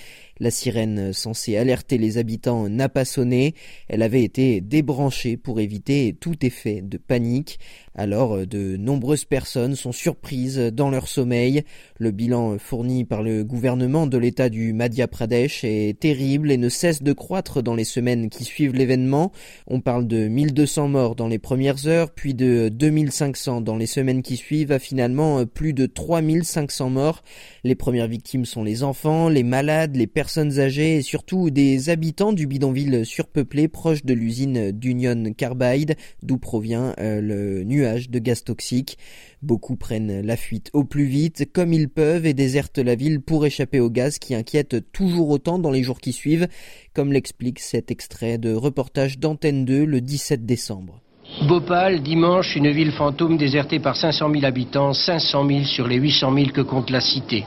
La 0.40 0.50
sirène 0.50 1.12
censée 1.12 1.58
alerter 1.58 1.98
les 1.98 2.16
habitants 2.16 2.70
n'a 2.70 2.88
pas 2.88 3.04
sonné. 3.04 3.54
Elle 3.88 4.00
avait 4.00 4.22
été 4.22 4.62
débranchée 4.62 5.36
pour 5.36 5.60
éviter 5.60 6.16
tout 6.18 6.46
effet 6.46 6.80
de 6.80 6.96
panique. 6.96 7.58
Alors, 7.94 8.46
de 8.46 8.78
nombreuses 8.78 9.26
personnes 9.26 9.74
sont 9.74 9.92
surprises 9.92 10.56
dans 10.58 10.88
leur 10.88 11.08
sommeil. 11.08 11.64
Le 11.98 12.10
bilan 12.10 12.56
fourni 12.58 13.04
par 13.04 13.22
le 13.22 13.44
gouvernement 13.44 14.06
de 14.06 14.16
l'État 14.16 14.48
du 14.48 14.72
Madhya 14.72 15.08
Pradesh 15.08 15.62
est 15.64 16.00
terrible 16.00 16.50
et 16.50 16.56
ne 16.56 16.70
cesse 16.70 17.02
de 17.02 17.12
croître 17.12 17.62
dans 17.62 17.74
les 17.74 17.84
semaines 17.84 18.30
qui 18.30 18.44
suivent 18.44 18.74
l'événement. 18.74 19.32
On 19.66 19.80
parle 19.82 20.06
de 20.06 20.26
1200 20.26 20.88
morts 20.88 21.16
dans 21.16 21.28
les 21.28 21.38
premières 21.38 21.86
heures, 21.86 22.12
puis 22.12 22.32
de 22.32 22.70
2500 22.70 23.60
dans 23.60 23.76
les 23.76 23.86
semaines 23.86 24.22
qui 24.22 24.38
suivent, 24.38 24.72
à 24.72 24.78
finalement 24.78 25.44
plus 25.44 25.74
de 25.74 25.84
3500 25.84 26.88
morts. 26.88 27.22
Les 27.62 27.74
premières 27.74 28.08
victimes 28.08 28.46
sont 28.46 28.64
les 28.64 28.82
enfants, 28.82 29.28
les 29.28 29.42
malades, 29.42 29.96
les 29.96 30.06
personnes 30.06 30.29
âgées 30.38 30.96
et 30.96 31.02
surtout 31.02 31.50
des 31.50 31.90
habitants 31.90 32.32
du 32.32 32.46
bidonville 32.46 33.04
surpeuplé 33.04 33.68
proche 33.68 34.04
de 34.04 34.14
l'usine 34.14 34.70
d'Union 34.72 35.32
Carbide, 35.36 35.96
d'où 36.22 36.38
provient 36.38 36.94
euh, 36.98 37.20
le 37.20 37.64
nuage 37.64 38.10
de 38.10 38.18
gaz 38.18 38.44
toxique. 38.44 38.98
Beaucoup 39.42 39.76
prennent 39.76 40.20
la 40.20 40.36
fuite 40.36 40.70
au 40.72 40.84
plus 40.84 41.06
vite, 41.06 41.50
comme 41.52 41.72
ils 41.72 41.88
peuvent, 41.88 42.26
et 42.26 42.34
désertent 42.34 42.78
la 42.78 42.94
ville 42.94 43.20
pour 43.20 43.46
échapper 43.46 43.80
au 43.80 43.90
gaz 43.90 44.18
qui 44.18 44.34
inquiète 44.34 44.92
toujours 44.92 45.30
autant 45.30 45.58
dans 45.58 45.70
les 45.70 45.82
jours 45.82 46.00
qui 46.00 46.12
suivent, 46.12 46.48
comme 46.94 47.12
l'explique 47.12 47.58
cet 47.58 47.90
extrait 47.90 48.38
de 48.38 48.52
reportage 48.52 49.18
d'Antenne 49.18 49.64
2 49.64 49.84
le 49.84 50.00
17 50.00 50.46
décembre. 50.46 51.02
Bhopal, 51.48 52.02
dimanche, 52.02 52.54
une 52.56 52.70
ville 52.70 52.92
fantôme 52.92 53.38
désertée 53.38 53.78
par 53.78 53.96
500 53.96 54.30
000 54.32 54.44
habitants, 54.44 54.92
500 54.92 55.46
000 55.46 55.64
sur 55.64 55.86
les 55.86 55.96
800 55.96 56.34
000 56.34 56.50
que 56.50 56.60
compte 56.60 56.90
la 56.90 57.00
cité. 57.00 57.44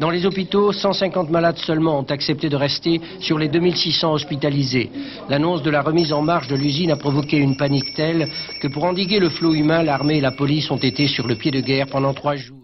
Dans 0.00 0.08
les 0.08 0.24
hôpitaux, 0.24 0.72
150 0.72 1.28
malades 1.28 1.58
seulement 1.58 1.98
ont 1.98 2.10
accepté 2.10 2.48
de 2.48 2.56
rester 2.56 3.02
sur 3.20 3.38
les 3.38 3.48
2600 3.48 4.14
hospitalisés. 4.14 4.90
L'annonce 5.28 5.62
de 5.62 5.68
la 5.68 5.82
remise 5.82 6.10
en 6.14 6.22
marche 6.22 6.48
de 6.48 6.56
l'usine 6.56 6.90
a 6.90 6.96
provoqué 6.96 7.36
une 7.36 7.58
panique 7.58 7.92
telle 7.94 8.26
que 8.62 8.68
pour 8.68 8.84
endiguer 8.84 9.18
le 9.18 9.28
flot 9.28 9.52
humain, 9.52 9.82
l'armée 9.82 10.16
et 10.16 10.22
la 10.22 10.32
police 10.32 10.70
ont 10.70 10.78
été 10.78 11.06
sur 11.06 11.26
le 11.26 11.34
pied 11.34 11.50
de 11.50 11.60
guerre 11.60 11.86
pendant 11.86 12.14
trois 12.14 12.34
jours. 12.34 12.59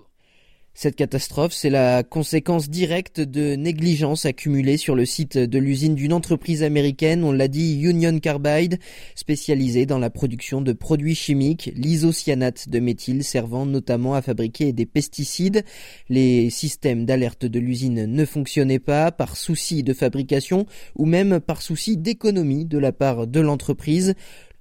Cette 0.79 0.95
catastrophe, 0.95 1.55
c'est 1.55 1.71
la 1.71 2.03
conséquence 2.03 2.69
directe 2.69 3.19
de 3.19 3.55
négligences 3.57 4.27
accumulées 4.27 4.77
sur 4.77 4.95
le 4.95 5.07
site 5.07 5.39
de 5.39 5.59
l'usine 5.59 5.95
d'une 5.95 6.13
entreprise 6.13 6.63
américaine, 6.63 7.25
on 7.25 7.33
l'a 7.33 7.49
dit 7.49 7.81
Union 7.81 8.19
Carbide, 8.19 8.79
spécialisée 9.15 9.87
dans 9.87 9.99
la 9.99 10.11
production 10.11 10.61
de 10.61 10.75
produits 10.75 11.15
chimiques, 11.15 11.73
l'isocyanate 11.75 12.69
de 12.69 12.79
méthyle 12.79 13.25
servant 13.25 13.65
notamment 13.65 14.13
à 14.13 14.21
fabriquer 14.21 14.75
des 14.75 14.85
pesticides. 14.85 15.65
Les 16.11 16.51
systèmes 16.51 17.07
d'alerte 17.07 17.47
de 17.47 17.59
l'usine 17.59 18.05
ne 18.05 18.25
fonctionnaient 18.27 18.79
pas 18.79 19.11
par 19.11 19.39
souci 19.39 19.83
de 19.83 19.95
fabrication 19.95 20.67
ou 20.95 21.07
même 21.07 21.41
par 21.41 21.63
souci 21.63 21.97
d'économie 21.97 22.67
de 22.67 22.77
la 22.77 22.93
part 22.93 23.27
de 23.27 23.41
l'entreprise. 23.41 24.15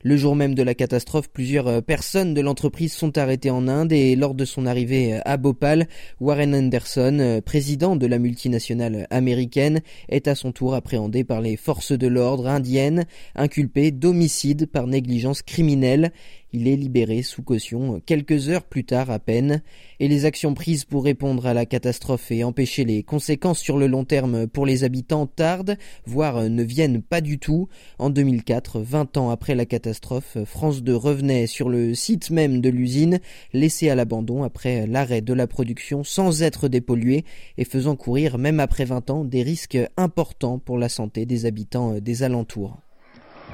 Le 0.08 0.18
jour 0.18 0.36
même 0.36 0.54
de 0.54 0.62
la 0.62 0.76
catastrophe, 0.76 1.30
plusieurs 1.30 1.66
euh, 1.66 1.82
personnes 1.82 2.36
de 2.36 2.42
l'entreprise 2.42 2.94
sont 2.94 3.18
arrêtées 3.18 3.50
en 3.50 3.68
Inde 3.68 3.92
et 3.92 4.16
lors 4.16 4.36
de 4.36 4.46
son 4.46 4.68
arrivée 4.68 5.16
euh, 5.16 5.20
à 5.26 5.38
Bhopal, 5.38 5.88
Warren 6.20 6.54
Anderson, 6.54 7.18
euh, 7.20 7.42
président 7.42 7.96
de 7.96 8.06
la 8.06 8.20
multinationale 8.20 9.08
américaine, 9.10 9.82
est 10.08 10.28
à 10.28 10.36
son 10.36 10.52
tour 10.52 10.76
appréhendé 10.76 11.24
par 11.24 11.42
les 11.42 11.58
forces 11.58 11.92
de 11.92 12.06
l'ordre 12.06 12.46
indiennes, 12.46 13.06
inculpé 13.34 13.90
d'homicide 13.90 14.68
par 14.68 14.86
négligence 14.86 15.42
criminelle. 15.42 16.12
Il 16.58 16.70
est 16.70 16.78
libéré 16.78 17.22
sous 17.22 17.44
caution 17.44 18.02
quelques 18.06 18.48
heures 18.48 18.64
plus 18.64 18.86
tard 18.86 19.12
à 19.12 19.20
peine. 19.20 19.62
Et 20.00 20.08
les 20.08 20.24
actions 20.24 20.54
prises 20.54 20.86
pour 20.86 21.04
répondre 21.04 21.46
à 21.48 21.54
la 21.54 21.66
catastrophe 21.66 22.32
et 22.32 22.46
empêcher 22.46 22.86
les 22.86 23.04
conséquences 23.04 23.60
sur 23.60 23.78
le 23.78 23.88
long 23.88 24.06
terme 24.06 24.48
pour 24.48 24.66
les 24.66 24.86
habitants 24.86 25.28
tardent, 25.28 25.76
voire 26.06 26.50
ne 26.50 26.64
viennent 26.64 27.02
pas 27.02 27.20
du 27.20 27.40
tout. 27.40 27.68
En 28.00 28.10
2004, 28.10 28.80
20 28.80 29.18
ans 29.18 29.32
après 29.32 29.54
la 29.54 29.66
catastrophe, 29.66 30.38
France 30.46 30.82
2 30.82 30.96
revenait 30.96 31.46
sur 31.46 31.68
le 31.68 31.94
site 31.94 32.30
même 32.30 32.62
de 32.62 32.70
l'usine, 32.70 33.20
laissée 33.52 33.90
à 33.90 33.96
l'abandon 33.96 34.44
après 34.44 34.88
l'arrêt 34.88 35.20
de 35.20 35.34
la 35.34 35.48
production 35.48 36.06
sans 36.06 36.42
être 36.42 36.70
dépolluée 36.70 37.26
et 37.58 37.66
faisant 37.66 37.98
courir, 37.98 38.38
même 38.38 38.62
après 38.62 38.86
20 38.86 39.10
ans, 39.10 39.26
des 39.26 39.44
risques 39.44 39.78
importants 39.98 40.58
pour 40.58 40.78
la 40.78 40.88
santé 40.88 41.26
des 41.26 41.46
habitants 41.46 42.00
des 42.00 42.24
alentours. 42.24 42.85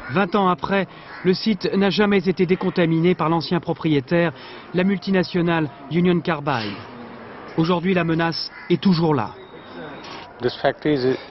20 0.10 0.36
ans 0.36 0.50
après, 0.50 0.88
le 1.24 1.34
site 1.34 1.70
n'a 1.76 1.90
jamais 1.90 2.28
été 2.28 2.46
décontaminé 2.46 3.16
par 3.16 3.30
l'ancien 3.30 3.60
propriétaire, 3.60 4.34
la 4.74 4.84
multinationale 4.84 5.70
Union 5.92 6.20
Carbide. 6.20 6.74
Aujourd'hui, 7.58 7.94
la 7.94 8.04
menace 8.04 8.52
est 8.70 8.82
toujours 8.82 9.14
là. 9.14 9.32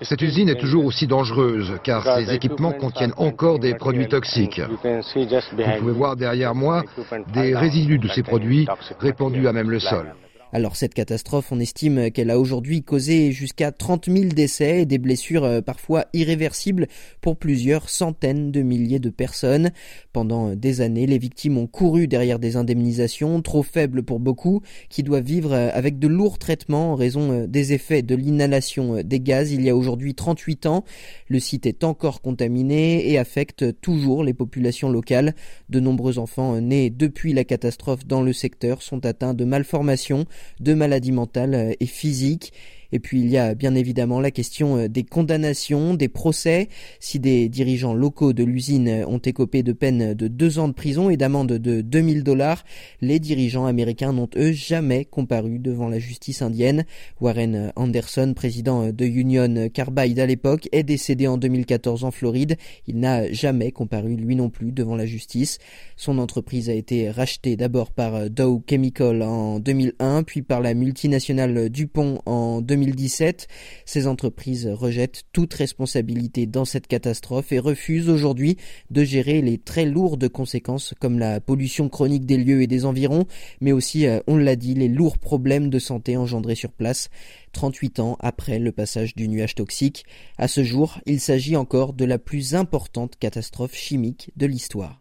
Cette 0.03 0.23
usine 0.23 0.49
est 0.49 0.61
toujours 0.61 0.85
aussi 0.85 1.07
dangereuse 1.07 1.79
car 1.83 2.05
ses 2.05 2.33
équipements 2.33 2.73
contiennent 2.73 3.15
encore 3.17 3.59
des 3.59 3.75
produits 3.75 4.07
toxiques. 4.07 4.61
Vous 4.61 4.77
pouvez 4.77 5.93
voir 5.93 6.17
derrière 6.17 6.55
moi 6.55 6.85
des 7.33 7.57
résidus 7.57 7.99
de 7.99 8.09
ces 8.09 8.23
produits 8.23 8.69
répandus 9.01 9.49
à 9.49 9.53
même 9.53 9.71
le 9.71 9.81
sol. 9.81 10.15
Alors 10.53 10.75
cette 10.75 10.95
catastrophe, 10.95 11.53
on 11.53 11.61
estime 11.61 12.11
qu'elle 12.11 12.31
a 12.31 12.41
aujourd'hui 12.41 12.83
causé 12.83 13.31
jusqu'à 13.31 13.71
30 13.71 14.07
000 14.11 14.25
décès 14.25 14.83
et 14.83 14.87
des 14.87 14.99
blessures 14.99 15.45
euh, 15.45 15.61
parfois 15.61 16.07
irréversibles 16.13 16.89
pour 17.21 17.37
plusieurs 17.37 17.89
centaines 17.89 18.51
de 18.51 18.63
milliers 18.63 18.99
de 18.99 19.11
personnes. 19.11 19.71
Pendant 20.13 20.57
des 20.57 20.81
années, 20.81 21.07
les 21.07 21.19
victimes 21.19 21.57
ont 21.57 21.69
couru 21.69 22.09
derrière 22.09 22.41
des 22.41 22.57
indemnisations 22.57 23.43
trop 23.43 23.63
faibles 23.63 24.03
pour 24.03 24.19
beaucoup, 24.19 24.61
qui 24.89 25.05
doivent 25.05 25.23
vivre 25.23 25.53
euh, 25.53 25.71
avec 25.73 26.01
de 26.01 26.09
lourds 26.09 26.39
traitements 26.39 26.93
en 26.93 26.97
raison 26.97 27.31
euh, 27.31 27.47
des 27.47 27.73
effets 27.73 28.03
de 28.03 28.17
l'inhalation 28.17 29.03
des 29.05 29.21
gaz 29.21 29.53
il 29.53 29.63
y 29.63 29.71
a 29.71 29.77
aujourd'hui 29.77 30.17
38 30.17 30.67
ans. 30.67 30.85
Le 31.29 31.39
site 31.39 31.67
est 31.67 31.85
encore 31.85 32.23
contaminé 32.23 33.09
et 33.09 33.19
affecte 33.19 33.81
toujours 33.81 34.25
les 34.25 34.35
populations 34.35 34.91
locales. 34.91 35.37
De 35.69 35.79
nombreux 35.79 36.19
enfants 36.19 36.61
nés 36.61 36.91
depuis 36.91 37.35
la 37.35 37.45
catastrophe 37.45 38.05
dans 38.05 38.23
le 38.23 38.33
secteur 38.33 38.83
sont 38.83 39.07
atteints 39.07 39.35
de 39.35 39.45
malformations 39.45 40.27
de 40.61 40.75
maladies 40.75 41.13
mentales 41.13 41.55
euh, 41.55 41.73
et 41.81 41.87
physiques. 41.87 42.53
Et 42.93 42.99
puis 42.99 43.21
il 43.21 43.31
y 43.31 43.39
a 43.39 43.55
bien 43.55 43.75
évidemment 43.75 44.21
la 44.21 44.31
question 44.31 44.77
euh, 44.77 44.89
des 44.89 45.05
condamnations, 45.05 45.95
des 45.95 46.09
procès. 46.09 46.69
Si 46.99 47.19
des 47.19 47.49
dirigeants 47.49 47.95
locaux 47.95 48.33
de 48.33 48.45
l'usine 48.45 49.05
ont 49.07 49.19
écopé 49.19 49.63
de 49.63 49.73
peine 49.73 50.15
de 50.15 50.29
deux 50.29 50.59
ans 50.59 50.69
de 50.69 50.73
prison 50.73 51.11
et 51.11 51.17
d'amende 51.17 51.53
de 51.53 51.81
2000 51.81 52.25
dollars, 52.25 52.65
les 53.01 53.19
dirigeants 53.19 53.67
américains 53.67 54.13
n'ont 54.13 54.29
eux 54.37 54.53
jamais 54.53 55.05
comparu 55.05 55.59
devant 55.59 55.89
la 55.89 55.99
justice 55.99 56.43
indienne. 56.43 56.85
Warren 57.21 57.73
Anderson, 57.77 58.33
président 58.35 58.93
de 58.93 59.05
Union 59.05 59.69
Carbide 59.73 60.19
à 60.19 60.27
l'époque, 60.27 60.69
est 60.73 60.83
décédé 60.83 61.27
en 61.27 61.37
2014 61.37 62.05
en 62.05 62.11
Floride. 62.11 62.57
Il 62.87 62.99
n'a 62.99 63.31
jamais 63.33 63.73
comparu 63.73 64.17
lui 64.17 64.37
non 64.37 64.51
plus 64.51 64.73
devant 64.73 64.97
la 64.97 65.07
justice. 65.07 65.59
Son 66.01 66.19
entreprise 66.19 66.71
a 66.71 66.75
été 66.75 67.11
rachetée 67.11 67.57
d'abord 67.57 67.93
par 67.93 68.31
Dow 68.31 68.65
Chemical 68.69 69.21
en 69.23 69.61
2001, 69.61 70.23
puis 70.23 70.41
par 70.41 70.63
la 70.63 70.73
multinationale 70.73 71.69
DuPont 71.69 72.23
en 72.25 72.63
2000 72.63 72.81
2017. 72.81 73.49
Ces 73.85 74.07
entreprises 74.07 74.67
rejettent 74.67 75.25
toute 75.33 75.53
responsabilité 75.55 76.47
dans 76.47 76.65
cette 76.65 76.87
catastrophe 76.87 77.53
et 77.53 77.59
refusent 77.59 78.09
aujourd'hui 78.09 78.57
de 78.91 79.05
gérer 79.05 79.43
les 79.43 79.59
très 79.59 79.85
lourdes 79.85 80.29
conséquences 80.29 80.95
comme 81.01 81.19
la 81.19 81.41
pollution 81.41 81.89
chronique 81.89 82.27
des 82.27 82.39
lieux 82.39 82.63
et 82.63 82.67
des 82.67 82.85
environs, 82.85 83.27
mais 83.61 83.73
aussi, 83.73 84.07
euh, 84.07 84.21
on 84.27 84.37
l'a 84.37 84.57
dit, 84.57 84.75
les 84.75 84.89
lourds 84.89 85.19
problèmes 85.19 85.71
de 85.71 85.79
santé 85.79 86.17
engendrés 86.17 86.55
sur 86.55 86.73
place. 86.73 87.11
38 87.53 88.01
ans 88.01 88.17
après 88.21 88.59
le 88.59 88.73
passage 88.73 89.15
du 89.15 89.29
nuage 89.29 89.55
toxique. 89.55 90.05
À 90.39 90.49
ce 90.49 90.63
jour, 90.63 91.01
il 91.07 91.21
s'agit 91.21 91.57
encore 91.57 91.93
de 91.93 92.05
la 92.05 92.19
plus 92.19 92.55
importante 92.55 93.17
catastrophe 93.19 93.75
chimique 93.75 94.31
de 94.37 94.47
l'histoire. 94.47 95.00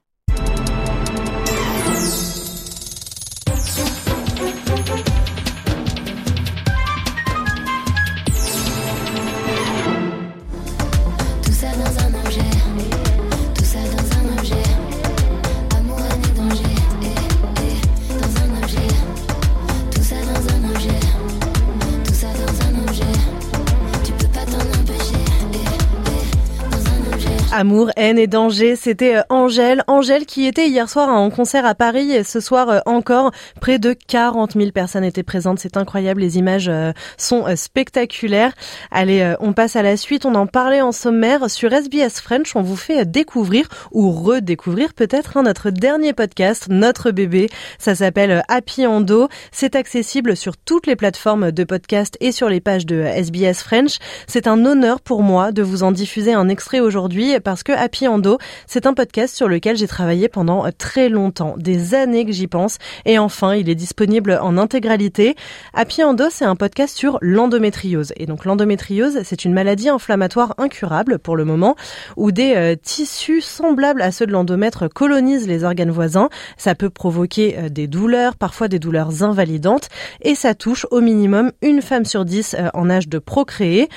Amour, 27.59 27.91
haine 27.97 28.17
et 28.17 28.27
danger, 28.27 28.77
c'était 28.77 29.17
euh, 29.17 29.21
Angèle. 29.27 29.83
Angèle 29.87 30.25
qui 30.25 30.45
était 30.45 30.69
hier 30.69 30.89
soir 30.89 31.09
en 31.09 31.29
concert 31.29 31.65
à 31.65 31.75
Paris 31.75 32.13
et 32.13 32.23
ce 32.23 32.39
soir 32.39 32.69
euh, 32.69 32.79
encore, 32.85 33.31
près 33.59 33.79
de 33.79 33.91
40 33.91 34.53
000 34.53 34.71
personnes 34.71 35.03
étaient 35.03 35.23
présentes. 35.23 35.59
C'est 35.59 35.75
incroyable, 35.75 36.21
les 36.21 36.37
images 36.37 36.69
euh, 36.69 36.93
sont 37.17 37.53
spectaculaires. 37.57 38.53
Allez, 38.91 39.33
on 39.41 39.51
passe 39.51 39.75
à 39.75 39.81
la 39.81 39.97
suite. 39.97 40.25
On 40.25 40.35
en 40.35 40.47
parlait 40.47 40.79
en 40.79 40.93
sommaire 40.93 41.49
sur 41.49 41.73
SBS 41.73 42.21
French. 42.21 42.55
On 42.55 42.61
vous 42.61 42.77
fait 42.77 43.05
découvrir 43.05 43.67
ou 43.91 44.09
redécouvrir 44.09 44.93
peut-être 44.93 45.35
hein, 45.35 45.43
notre 45.43 45.69
dernier 45.69 46.13
podcast, 46.13 46.67
Notre 46.69 47.11
bébé. 47.11 47.49
Ça 47.77 47.93
s'appelle 47.93 48.41
Happy 48.47 48.87
Endo. 48.87 49.27
C'est 49.51 49.75
accessible 49.75 50.37
sur 50.37 50.55
toutes 50.55 50.87
les 50.87 50.95
plateformes 50.95 51.51
de 51.51 51.65
podcast 51.65 52.15
et 52.21 52.31
sur 52.31 52.47
les 52.47 52.61
pages 52.61 52.85
de 52.85 53.01
SBS 53.01 53.63
French. 53.63 53.97
C'est 54.27 54.47
un 54.47 54.65
honneur 54.65 55.01
pour 55.01 55.23
moi 55.23 55.51
de 55.51 55.61
vous 55.61 55.83
en 55.83 55.91
diffuser 55.91 56.31
un 56.31 56.47
extrait 56.47 56.79
aujourd'hui 56.79 57.33
parce 57.49 57.63
que 57.63 57.71
Happy 57.71 58.07
Endo, 58.07 58.37
c'est 58.67 58.85
un 58.85 58.93
podcast 58.93 59.35
sur 59.35 59.47
lequel 59.47 59.75
j'ai 59.75 59.87
travaillé 59.87 60.29
pendant 60.29 60.67
euh, 60.67 60.69
très 60.77 61.09
longtemps, 61.09 61.55
des 61.57 61.95
années 61.95 62.23
que 62.23 62.31
j'y 62.31 62.45
pense. 62.45 62.77
Et 63.05 63.17
enfin, 63.17 63.55
il 63.55 63.69
est 63.69 63.75
disponible 63.75 64.37
en 64.39 64.55
intégralité. 64.55 65.35
Happy 65.73 66.03
Endo, 66.03 66.25
c'est 66.29 66.45
un 66.45 66.55
podcast 66.55 66.95
sur 66.95 67.17
l'endométriose. 67.21 68.13
Et 68.17 68.27
donc 68.27 68.45
l'endométriose, 68.45 69.21
c'est 69.23 69.45
une 69.45 69.53
maladie 69.53 69.89
inflammatoire 69.89 70.53
incurable 70.59 71.17
pour 71.17 71.35
le 71.35 71.43
moment, 71.43 71.75
où 72.17 72.31
des 72.31 72.53
euh, 72.55 72.75
tissus 72.75 73.41
semblables 73.41 74.03
à 74.03 74.11
ceux 74.11 74.27
de 74.27 74.31
l'endomètre 74.31 74.87
colonisent 74.87 75.47
les 75.47 75.63
organes 75.63 75.89
voisins. 75.89 76.29
Ça 76.55 76.75
peut 76.75 76.91
provoquer 76.91 77.57
euh, 77.57 77.69
des 77.69 77.87
douleurs, 77.87 78.35
parfois 78.35 78.67
des 78.67 78.77
douleurs 78.77 79.23
invalidantes, 79.23 79.89
et 80.21 80.35
ça 80.35 80.53
touche 80.53 80.85
au 80.91 81.01
minimum 81.01 81.51
une 81.63 81.81
femme 81.81 82.05
sur 82.05 82.25
dix 82.25 82.55
en 82.75 82.91
âge 82.91 83.07
de 83.07 83.17
procréer. 83.17 83.89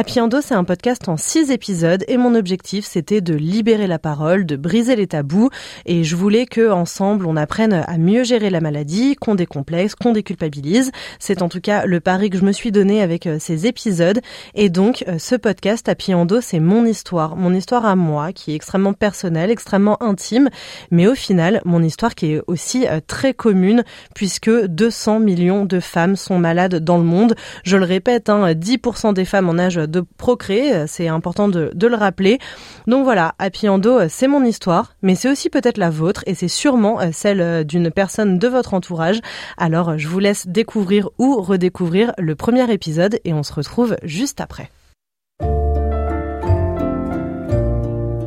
Happy 0.00 0.20
Endo, 0.20 0.40
c'est 0.40 0.54
un 0.54 0.62
podcast 0.62 1.08
en 1.08 1.16
six 1.16 1.50
épisodes 1.50 2.04
et 2.06 2.18
mon 2.18 2.36
objectif, 2.36 2.86
c'était 2.86 3.20
de 3.20 3.34
libérer 3.34 3.88
la 3.88 3.98
parole, 3.98 4.46
de 4.46 4.54
briser 4.54 4.94
les 4.94 5.08
tabous 5.08 5.50
et 5.86 6.04
je 6.04 6.14
voulais 6.14 6.46
que 6.46 6.70
ensemble, 6.70 7.26
on 7.26 7.34
apprenne 7.34 7.72
à 7.72 7.98
mieux 7.98 8.22
gérer 8.22 8.48
la 8.48 8.60
maladie, 8.60 9.16
qu'on 9.16 9.34
décomplexe, 9.34 9.96
qu'on 9.96 10.12
déculpabilise. 10.12 10.92
C'est 11.18 11.42
en 11.42 11.48
tout 11.48 11.60
cas 11.60 11.84
le 11.84 11.98
pari 11.98 12.30
que 12.30 12.38
je 12.38 12.44
me 12.44 12.52
suis 12.52 12.70
donné 12.70 13.02
avec 13.02 13.26
euh, 13.26 13.38
ces 13.40 13.66
épisodes 13.66 14.20
et 14.54 14.68
donc 14.68 15.02
euh, 15.08 15.18
ce 15.18 15.34
podcast 15.34 15.88
Happy 15.88 16.14
Endo, 16.14 16.40
c'est 16.40 16.60
mon 16.60 16.86
histoire, 16.86 17.34
mon 17.34 17.52
histoire 17.52 17.84
à 17.84 17.96
moi 17.96 18.32
qui 18.32 18.52
est 18.52 18.54
extrêmement 18.54 18.92
personnelle, 18.92 19.50
extrêmement 19.50 20.00
intime, 20.00 20.48
mais 20.92 21.08
au 21.08 21.16
final, 21.16 21.60
mon 21.64 21.82
histoire 21.82 22.14
qui 22.14 22.34
est 22.34 22.42
aussi 22.46 22.86
euh, 22.86 23.00
très 23.04 23.34
commune 23.34 23.82
puisque 24.14 24.48
200 24.48 25.18
millions 25.18 25.64
de 25.64 25.80
femmes 25.80 26.14
sont 26.14 26.38
malades 26.38 26.76
dans 26.76 26.98
le 26.98 27.04
monde. 27.04 27.34
Je 27.64 27.76
le 27.76 27.84
répète, 27.84 28.28
hein, 28.28 28.52
10% 28.52 29.12
des 29.12 29.24
femmes 29.24 29.48
en 29.48 29.58
âge 29.58 29.87
de 29.90 30.04
procréer, 30.16 30.86
c'est 30.86 31.08
important 31.08 31.48
de, 31.48 31.70
le 31.74 31.96
rappeler. 31.96 32.38
Donc 32.86 33.04
voilà, 33.04 33.34
Happy 33.38 33.68
Endo, 33.68 34.08
c'est 34.08 34.28
mon 34.28 34.44
histoire, 34.44 34.94
mais 35.02 35.14
c'est 35.14 35.30
aussi 35.30 35.50
peut-être 35.50 35.78
la 35.78 35.90
vôtre 35.90 36.22
et 36.26 36.34
c'est 36.34 36.48
sûrement 36.48 37.00
euh, 37.00 37.08
celle 37.12 37.40
euh, 37.40 37.64
d'une 37.64 37.90
personne 37.90 38.38
de 38.38 38.48
votre 38.48 38.74
entourage. 38.74 39.20
Alors 39.56 39.96
je 39.96 40.08
vous 40.08 40.18
laisse 40.18 40.46
découvrir 40.46 41.08
ou 41.18 41.40
redécouvrir 41.40 42.12
le 42.18 42.34
premier 42.34 42.70
épisode 42.72 43.18
et 43.24 43.32
on 43.32 43.42
se 43.42 43.52
retrouve 43.52 43.96
juste 44.02 44.40
après. 44.40 44.70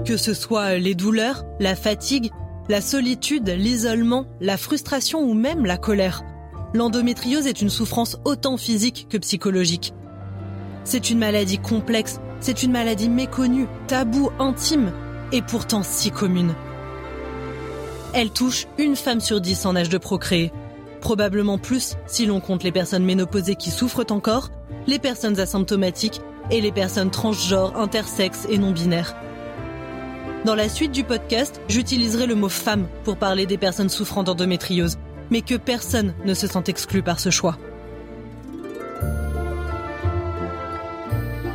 Que 0.05 0.17
ce 0.17 0.33
soit 0.33 0.77
les 0.77 0.95
douleurs, 0.95 1.45
la 1.59 1.75
fatigue, 1.75 2.31
la 2.67 2.81
solitude, 2.81 3.49
l'isolement, 3.49 4.25
la 4.39 4.57
frustration 4.57 5.21
ou 5.21 5.33
même 5.33 5.65
la 5.65 5.77
colère, 5.77 6.23
l'endométriose 6.73 7.47
est 7.47 7.61
une 7.61 7.69
souffrance 7.69 8.17
autant 8.25 8.57
physique 8.57 9.07
que 9.09 9.17
psychologique. 9.17 9.93
C'est 10.83 11.09
une 11.09 11.19
maladie 11.19 11.59
complexe, 11.59 12.19
c'est 12.39 12.63
une 12.63 12.71
maladie 12.71 13.09
méconnue, 13.09 13.67
taboue, 13.87 14.31
intime, 14.39 14.91
et 15.31 15.41
pourtant 15.41 15.83
si 15.83 16.11
commune. 16.11 16.53
Elle 18.13 18.31
touche 18.31 18.67
une 18.77 18.95
femme 18.95 19.21
sur 19.21 19.39
dix 19.39 19.65
en 19.65 19.75
âge 19.75 19.89
de 19.89 19.97
procréer, 19.97 20.51
probablement 20.99 21.57
plus 21.57 21.95
si 22.07 22.25
l'on 22.25 22.39
compte 22.39 22.63
les 22.63 22.71
personnes 22.71 23.05
ménopausées 23.05 23.55
qui 23.55 23.71
souffrent 23.71 24.11
encore, 24.11 24.49
les 24.87 24.99
personnes 24.99 25.39
asymptomatiques 25.39 26.21
et 26.49 26.61
les 26.61 26.71
personnes 26.71 27.11
transgenres, 27.11 27.77
intersexes 27.77 28.47
et 28.49 28.57
non-binaires. 28.57 29.15
Dans 30.43 30.55
la 30.55 30.69
suite 30.69 30.91
du 30.91 31.03
podcast, 31.03 31.61
j'utiliserai 31.67 32.25
le 32.25 32.35
mot 32.35 32.49
femme 32.49 32.87
pour 33.03 33.17
parler 33.17 33.45
des 33.45 33.59
personnes 33.59 33.89
souffrant 33.89 34.23
d'endométriose, 34.23 34.97
mais 35.29 35.41
que 35.41 35.55
personne 35.55 36.15
ne 36.25 36.33
se 36.33 36.47
sent 36.47 36.63
exclu 36.67 37.03
par 37.03 37.19
ce 37.19 37.29
choix. 37.29 37.57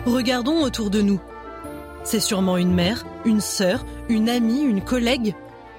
Regardons 0.06 0.62
autour 0.62 0.90
de 0.90 1.02
nous. 1.02 1.20
C'est 2.04 2.20
sûrement 2.20 2.56
une 2.58 2.72
mère, 2.72 3.04
une 3.24 3.40
sœur, 3.40 3.84
une 4.08 4.28
amie, 4.28 4.62
une 4.62 4.80
collègue. 4.80 5.34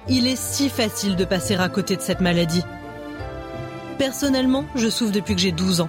Il 0.06 0.26
est 0.26 0.36
si 0.36 0.68
facile 0.68 1.16
de 1.16 1.24
passer 1.24 1.54
à 1.54 1.70
côté 1.70 1.96
de 1.96 2.02
cette 2.02 2.20
maladie. 2.20 2.62
Personnellement, 3.96 4.66
je 4.74 4.90
souffre 4.90 5.12
depuis 5.12 5.34
que 5.34 5.40
j'ai 5.40 5.50
12 5.50 5.80
ans. 5.80 5.88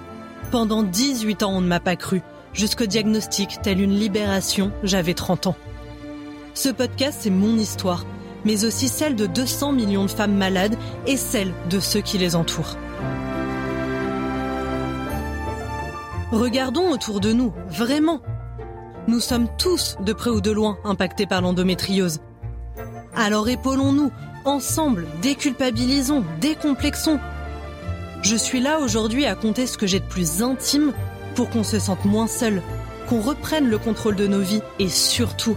Pendant 0.50 0.82
18 0.82 1.42
ans, 1.42 1.52
on 1.52 1.60
ne 1.60 1.66
m'a 1.66 1.80
pas 1.80 1.96
cru. 1.96 2.22
Jusqu'au 2.54 2.86
diagnostic, 2.86 3.60
telle 3.60 3.78
une 3.78 3.94
libération, 3.94 4.72
j'avais 4.82 5.14
30 5.14 5.48
ans. 5.48 5.56
Ce 6.54 6.70
podcast, 6.70 7.18
c'est 7.20 7.30
mon 7.30 7.58
histoire, 7.58 8.06
mais 8.46 8.64
aussi 8.64 8.88
celle 8.88 9.16
de 9.16 9.26
200 9.26 9.72
millions 9.72 10.06
de 10.06 10.10
femmes 10.10 10.34
malades 10.34 10.76
et 11.06 11.18
celle 11.18 11.52
de 11.68 11.78
ceux 11.78 12.00
qui 12.00 12.16
les 12.16 12.34
entourent. 12.36 12.78
Regardons 16.32 16.90
autour 16.90 17.20
de 17.20 17.32
nous, 17.32 17.52
vraiment. 17.68 18.22
Nous 19.10 19.18
sommes 19.18 19.48
tous, 19.58 19.96
de 20.06 20.12
près 20.12 20.30
ou 20.30 20.40
de 20.40 20.52
loin, 20.52 20.78
impactés 20.84 21.26
par 21.26 21.42
l'endométriose. 21.42 22.20
Alors 23.16 23.48
épaulons-nous, 23.48 24.12
ensemble, 24.44 25.04
déculpabilisons, 25.20 26.22
décomplexons. 26.40 27.18
Je 28.22 28.36
suis 28.36 28.60
là 28.60 28.78
aujourd'hui 28.78 29.26
à 29.26 29.34
compter 29.34 29.66
ce 29.66 29.78
que 29.78 29.88
j'ai 29.88 29.98
de 29.98 30.04
plus 30.04 30.44
intime 30.44 30.92
pour 31.34 31.50
qu'on 31.50 31.64
se 31.64 31.80
sente 31.80 32.04
moins 32.04 32.28
seul, 32.28 32.62
qu'on 33.08 33.20
reprenne 33.20 33.68
le 33.68 33.78
contrôle 33.78 34.14
de 34.14 34.28
nos 34.28 34.42
vies 34.42 34.62
et 34.78 34.88
surtout 34.88 35.56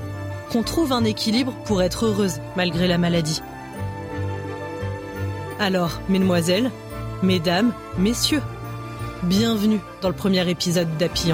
qu'on 0.51 0.63
trouve 0.63 0.91
un 0.91 1.03
équilibre 1.03 1.53
pour 1.65 1.83
être 1.83 2.07
heureuse 2.07 2.39
malgré 2.57 2.87
la 2.87 2.97
maladie. 2.97 3.43
Alors, 5.59 6.01
mesdemoiselles, 6.09 6.71
mesdames, 7.21 7.71
messieurs, 7.99 8.41
Bienvenue 9.23 9.79
dans 10.01 10.09
le 10.09 10.15
premier 10.15 10.49
épisode 10.49 10.97
d'Happy 10.97 11.31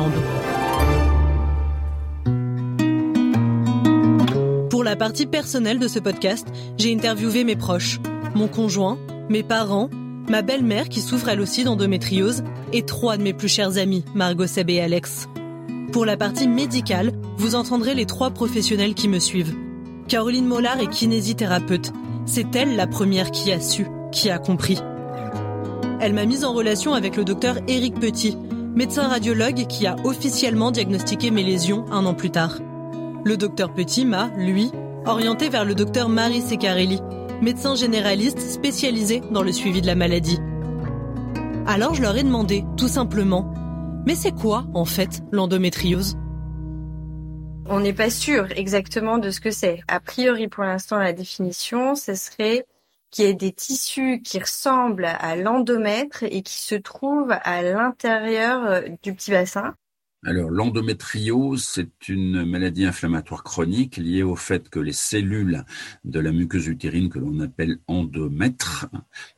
la 4.89 4.95
partie 4.95 5.27
personnelle 5.27 5.77
de 5.77 5.87
ce 5.87 5.99
podcast, 5.99 6.47
j'ai 6.79 6.91
interviewé 6.91 7.43
mes 7.43 7.55
proches, 7.55 7.99
mon 8.33 8.47
conjoint, 8.47 8.97
mes 9.29 9.43
parents, 9.43 9.87
ma 10.27 10.41
belle-mère 10.41 10.89
qui 10.89 11.01
souffre 11.01 11.29
elle 11.29 11.41
aussi 11.41 11.63
d'endométriose 11.63 12.43
et 12.73 12.81
trois 12.81 13.15
de 13.15 13.21
mes 13.21 13.33
plus 13.33 13.49
chers 13.49 13.77
amis, 13.77 14.03
Margot, 14.15 14.47
Seb 14.47 14.71
et 14.71 14.79
Alex. 14.79 15.29
Pour 15.91 16.05
la 16.05 16.17
partie 16.17 16.47
médicale, 16.47 17.11
vous 17.37 17.53
entendrez 17.53 17.93
les 17.93 18.07
trois 18.07 18.31
professionnels 18.31 18.95
qui 18.95 19.07
me 19.07 19.19
suivent. 19.19 19.53
Caroline 20.07 20.47
Mollard 20.47 20.79
est 20.79 20.89
kinésithérapeute. 20.89 21.93
C'est 22.25 22.55
elle 22.55 22.75
la 22.75 22.87
première 22.87 23.29
qui 23.29 23.51
a 23.51 23.59
su, 23.59 23.85
qui 24.11 24.31
a 24.31 24.39
compris. 24.39 24.79
Elle 26.01 26.13
m'a 26.13 26.25
mise 26.25 26.43
en 26.43 26.53
relation 26.53 26.95
avec 26.95 27.15
le 27.15 27.25
docteur 27.25 27.57
Éric 27.67 27.99
Petit, 27.99 28.35
médecin 28.73 29.07
radiologue 29.07 29.67
qui 29.67 29.85
a 29.85 29.97
officiellement 30.03 30.71
diagnostiqué 30.71 31.29
mes 31.29 31.43
lésions 31.43 31.85
un 31.91 32.07
an 32.07 32.15
plus 32.15 32.31
tard. 32.31 32.57
Le 33.25 33.35
docteur 33.35 33.73
Petit 33.73 34.05
m'a, 34.05 34.29
lui, 34.37 34.71
orienté 35.05 35.49
vers 35.49 35.65
le 35.65 35.75
docteur 35.75 36.07
Marie 36.07 36.41
Secarelli, 36.41 37.01
médecin 37.41 37.75
généraliste 37.75 38.39
spécialisé 38.39 39.21
dans 39.31 39.43
le 39.43 39.51
suivi 39.51 39.81
de 39.81 39.87
la 39.87 39.95
maladie. 39.95 40.39
Alors 41.67 41.93
je 41.93 42.01
leur 42.01 42.15
ai 42.15 42.23
demandé, 42.23 42.63
tout 42.77 42.87
simplement, 42.87 43.53
mais 44.05 44.15
c'est 44.15 44.31
quoi, 44.31 44.65
en 44.73 44.85
fait, 44.85 45.21
l'endométriose? 45.33 46.17
On 47.65 47.81
n'est 47.81 47.93
pas 47.93 48.09
sûr 48.09 48.47
exactement 48.55 49.17
de 49.17 49.31
ce 49.31 49.41
que 49.41 49.51
c'est. 49.51 49.81
A 49.89 49.99
priori, 49.99 50.47
pour 50.47 50.63
l'instant, 50.63 50.97
la 50.97 51.11
définition, 51.11 51.95
ce 51.95 52.15
serait 52.15 52.65
qui 53.11 53.23
est 53.23 53.33
des 53.33 53.51
tissus 53.51 54.21
qui 54.21 54.39
ressemblent 54.39 55.05
à 55.19 55.35
l'endomètre 55.35 56.23
et 56.23 56.41
qui 56.41 56.61
se 56.61 56.75
trouvent 56.75 57.35
à 57.43 57.61
l'intérieur 57.63 58.81
du 59.03 59.13
petit 59.13 59.31
bassin. 59.31 59.75
Alors, 60.25 60.49
l'endométriose, 60.49 61.63
c'est 61.63 62.09
une 62.09 62.43
maladie 62.43 62.85
inflammatoire 62.85 63.41
chronique 63.41 63.95
liée 63.95 64.21
au 64.21 64.35
fait 64.35 64.69
que 64.69 64.81
les 64.81 64.91
cellules 64.91 65.63
de 66.03 66.19
la 66.19 66.33
muqueuse 66.33 66.67
utérine 66.67 67.07
que 67.07 67.19
l'on 67.19 67.39
appelle 67.39 67.77
endomètre, 67.87 68.87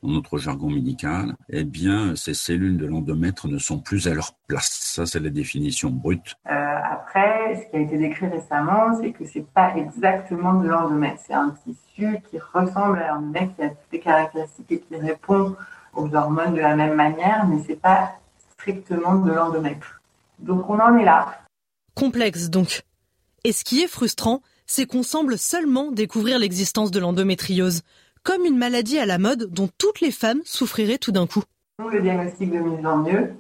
dans 0.02 0.10
notre 0.10 0.40
jargon 0.40 0.72
médical, 0.72 1.36
eh 1.50 1.66
bien, 1.66 2.16
ces 2.16 2.34
cellules 2.34 2.78
de 2.78 2.88
l'endomètre 2.88 3.48
ne 3.48 3.60
sont 3.60 3.78
plus 3.78 4.08
à 4.08 4.16
leur 4.16 4.34
place. 4.48 4.72
Ça, 4.96 5.06
c'est 5.06 5.20
la 5.20 5.30
définition 5.30 5.92
brute. 5.92 6.36
Euh, 6.50 6.80
après, 6.92 7.64
ce 7.64 7.70
qui 7.70 7.76
a 7.76 7.80
été 7.82 8.00
décrit 8.00 8.28
récemment, 8.30 8.98
c'est 9.00 9.12
que 9.12 9.24
c'est 9.26 9.46
pas 9.54 9.76
exactement 9.78 10.56
de 10.56 10.68
l'endomètre. 10.68 11.22
C'est 11.28 11.36
un 11.36 11.54
tissu 11.64 12.18
qui 12.32 12.40
ressemble 12.40 12.98
à 12.98 13.10
l'endomètre, 13.10 13.56
qui 13.56 13.62
a 13.62 13.70
toutes 13.70 13.92
les 13.92 14.00
caractéristiques 14.00 14.72
et 14.72 14.80
qui 14.80 14.96
répond 14.96 15.56
aux 15.94 16.16
hormones 16.16 16.56
de 16.56 16.62
la 16.62 16.76
même 16.76 16.96
manière, 16.96 17.46
mais 17.48 17.62
c'est 17.68 17.80
pas 17.80 18.14
strictement 18.58 19.16
de 19.20 19.32
l'endomètre. 19.32 20.01
Donc 20.42 20.70
on 20.70 20.80
en 20.80 20.98
est 20.98 21.06
là. 21.06 21.40
Complexe 21.96 22.50
donc. 22.50 22.84
Et 23.44 23.52
ce 23.52 23.64
qui 23.64 23.82
est 23.82 23.88
frustrant, 23.88 24.42
c'est 24.66 24.86
qu'on 24.86 25.04
semble 25.04 25.38
seulement 25.38 25.92
découvrir 25.92 26.40
l'existence 26.40 26.92
de 26.92 27.00
l'endométriose, 27.00 27.82
comme 28.24 28.46
une 28.46 28.58
maladie 28.58 29.00
à 29.00 29.06
la 29.06 29.18
mode 29.18 29.52
dont 29.52 29.70
toutes 29.78 30.00
les 30.00 30.12
femmes 30.12 30.42
souffriraient 30.44 30.98
tout 30.98 31.12
d'un 31.12 31.28
coup. 31.28 31.44
Le 31.80 32.02
diagnostic 32.02 32.52
de 32.52 32.60
mieux 32.60 32.88
en 32.88 32.98
mieux, 32.98 33.34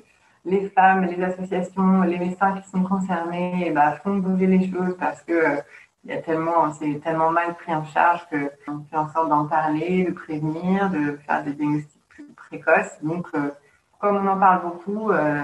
les 0.45 0.69
femmes, 0.69 1.05
les 1.05 1.23
associations, 1.23 2.01
les 2.01 2.17
médecins 2.17 2.59
qui 2.59 2.69
sont 2.69 2.83
concernés 2.83 3.65
eh 3.67 3.71
ben, 3.71 3.95
font 4.03 4.17
bouger 4.17 4.47
les 4.47 4.71
choses 4.71 4.95
parce 4.99 5.21
que 5.21 5.61
y 6.05 6.11
a 6.11 6.17
tellement, 6.17 6.73
c'est 6.73 6.99
tellement 7.03 7.31
mal 7.31 7.55
pris 7.55 7.73
en 7.73 7.85
charge 7.85 8.21
qu'on 8.65 8.83
fait 8.89 8.97
en 8.97 9.11
sorte 9.13 9.29
d'en 9.29 9.45
parler, 9.45 10.03
de 10.03 10.11
prévenir, 10.11 10.89
de 10.89 11.19
faire 11.27 11.43
des 11.43 11.53
diagnostics 11.53 12.01
plus 12.09 12.25
précoces. 12.35 12.97
Donc, 13.03 13.27
euh, 13.35 13.51
comme 13.99 14.17
on 14.17 14.27
en 14.27 14.39
parle 14.39 14.63
beaucoup, 14.63 15.11
euh, 15.11 15.43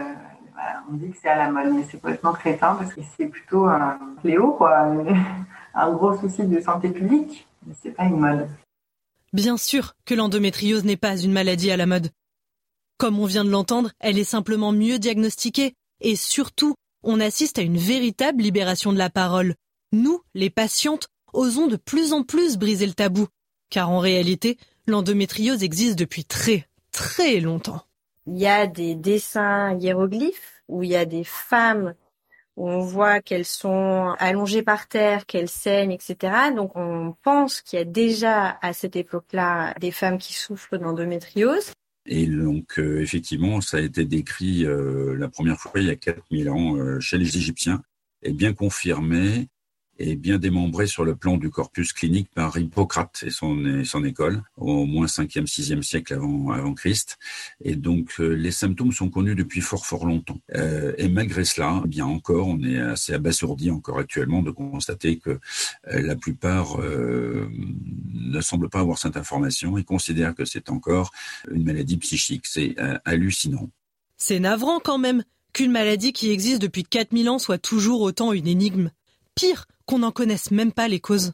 on 0.89 0.93
dit 0.93 1.10
que 1.12 1.18
c'est 1.22 1.30
à 1.30 1.38
la 1.38 1.51
mode, 1.51 1.74
mais 1.74 1.84
c'est 1.89 1.99
complètement 1.99 2.34
crétin 2.34 2.76
parce 2.76 2.93
que 2.93 3.01
c'est 3.16 3.28
plutôt 3.28 3.66
un 3.66 3.99
fléau, 4.22 4.51
quoi, 4.53 4.93
un 5.74 5.91
gros 5.91 6.18
souci 6.18 6.43
de 6.43 6.60
santé 6.62 6.89
publique, 6.89 7.47
mais 7.66 7.74
c'est 7.82 7.91
pas 7.91 8.05
une 8.05 8.20
mode. 8.20 8.47
Bien 9.34 9.58
sûr 9.58 9.93
que 10.05 10.16
l'endométriose 10.16 10.86
n'est 10.86 10.97
pas 10.97 11.18
une 11.18 11.34
maladie 11.34 11.72
à 11.72 11.78
la 11.78 11.86
mode. 11.86 12.12
Comme 12.97 13.20
on 13.20 13.26
vient 13.26 13.45
de 13.45 13.49
l'entendre, 13.49 13.91
elle 13.99 14.18
est 14.18 14.24
simplement 14.24 14.72
mieux 14.72 14.99
diagnostiquée 14.99 15.74
et 16.01 16.16
surtout, 16.16 16.76
on 17.03 17.20
assiste 17.20 17.60
à 17.60 17.62
une 17.62 17.78
véritable 17.78 18.41
libération 18.41 18.91
de 18.91 18.97
la 18.97 19.10
parole. 19.10 19.55
Nous, 19.91 20.22
les 20.34 20.49
patientes, 20.49 21.08
osons 21.34 21.68
de 21.68 21.76
plus 21.76 22.14
en 22.14 22.24
plus 22.24 22.58
briser 22.58 22.88
le 22.88 22.93
tabou, 22.93 23.28
car 23.70 23.89
en 23.89 23.99
réalité, 23.99 24.58
l'endométriose 24.88 25.64
existe 25.64 25.99
depuis 25.99 26.26
très, 26.26 26.68
très 26.91 27.39
longtemps 27.39 27.86
il 28.28 28.38
y 28.38 28.47
a 28.47 28.67
des 28.67 28.95
dessins 28.95 29.78
hiéroglyphes 29.78 30.61
où 30.67 30.84
il 30.84 30.89
y 30.89 30.95
a 30.95 31.05
des 31.05 31.23
femmes 31.23 31.93
où 32.57 32.67
on 32.67 32.80
voit 32.82 33.21
qu'elles 33.21 33.45
sont 33.45 34.15
allongées 34.17 34.63
par 34.63 34.88
terre, 34.88 35.25
qu'elles 35.25 35.49
saignent, 35.49 35.91
etc. 35.91 36.34
Donc 36.55 36.75
on 36.75 37.15
pense 37.23 37.61
qu'il 37.61 37.78
y 37.78 37.82
a 37.82 37.86
déjà 37.86 38.57
à 38.61 38.73
cette 38.73 38.95
époque-là 38.95 39.73
des 39.80 39.91
femmes 39.91 40.17
qui 40.17 40.34
souffrent 40.34 40.78
d'endométriose. 40.78 41.71
Et 42.07 42.25
donc, 42.25 42.80
euh, 42.80 43.01
effectivement, 43.01 43.61
ça 43.61 43.78
a 43.78 43.82
été 43.82 44.05
décrit 44.05 44.65
euh, 44.65 45.15
la 45.17 45.28
première 45.28 45.59
fois 45.59 45.73
il 45.75 45.88
y 45.88 45.89
a 45.89 45.95
4000 45.95 46.49
ans 46.49 46.75
euh, 46.78 46.99
chez 46.99 47.17
les 47.17 47.38
Égyptiens, 47.38 47.84
et 48.23 48.32
bien 48.32 48.53
confirmé 48.53 49.49
et 49.99 50.15
bien 50.15 50.37
démembré 50.37 50.87
sur 50.87 51.03
le 51.05 51.15
plan 51.15 51.37
du 51.37 51.49
corpus 51.49 51.93
clinique 51.93 52.29
par 52.33 52.57
Hippocrate 52.57 53.23
et 53.25 53.29
son, 53.29 54.03
école, 54.03 54.43
au 54.57 54.85
moins 54.85 55.07
5e, 55.07 55.45
6e 55.45 55.81
siècle 55.81 56.13
avant, 56.13 56.51
avant 56.51 56.73
Christ. 56.73 57.17
Et 57.63 57.75
donc, 57.75 58.13
euh, 58.19 58.29
les 58.29 58.51
symptômes 58.51 58.91
sont 58.91 59.09
connus 59.09 59.35
depuis 59.35 59.61
fort, 59.61 59.85
fort 59.85 60.05
longtemps. 60.05 60.39
Euh, 60.55 60.93
et 60.97 61.07
malgré 61.07 61.45
cela, 61.45 61.81
eh 61.83 61.87
bien 61.87 62.05
encore, 62.05 62.47
on 62.47 62.61
est 62.63 62.79
assez 62.79 63.13
abasourdi 63.13 63.71
encore 63.71 63.99
actuellement 63.99 64.41
de 64.41 64.51
constater 64.51 65.17
que 65.17 65.31
euh, 65.31 65.39
la 66.01 66.15
plupart 66.15 66.77
ne 66.77 68.41
semblent 68.41 68.69
pas 68.69 68.79
avoir 68.79 68.97
cette 68.97 69.17
information 69.17 69.77
et 69.77 69.83
considèrent 69.83 70.35
que 70.35 70.45
c'est 70.45 70.69
encore 70.69 71.11
une 71.51 71.63
maladie 71.63 71.97
psychique. 71.97 72.45
C'est 72.45 72.75
hallucinant. 73.05 73.69
C'est 74.17 74.39
navrant 74.39 74.79
quand 74.79 74.97
même 74.97 75.23
qu'une 75.53 75.71
maladie 75.71 76.13
qui 76.13 76.31
existe 76.31 76.61
depuis 76.61 76.83
4000 76.83 77.29
ans 77.29 77.39
soit 77.39 77.57
toujours 77.57 78.01
autant 78.01 78.33
une 78.33 78.47
énigme. 78.47 78.91
Pire, 79.35 79.67
qu'on 79.88 79.99
n'en 79.99 80.11
connaisse 80.11 80.51
même 80.51 80.71
pas 80.71 80.88
les 80.88 80.99
causes. 80.99 81.33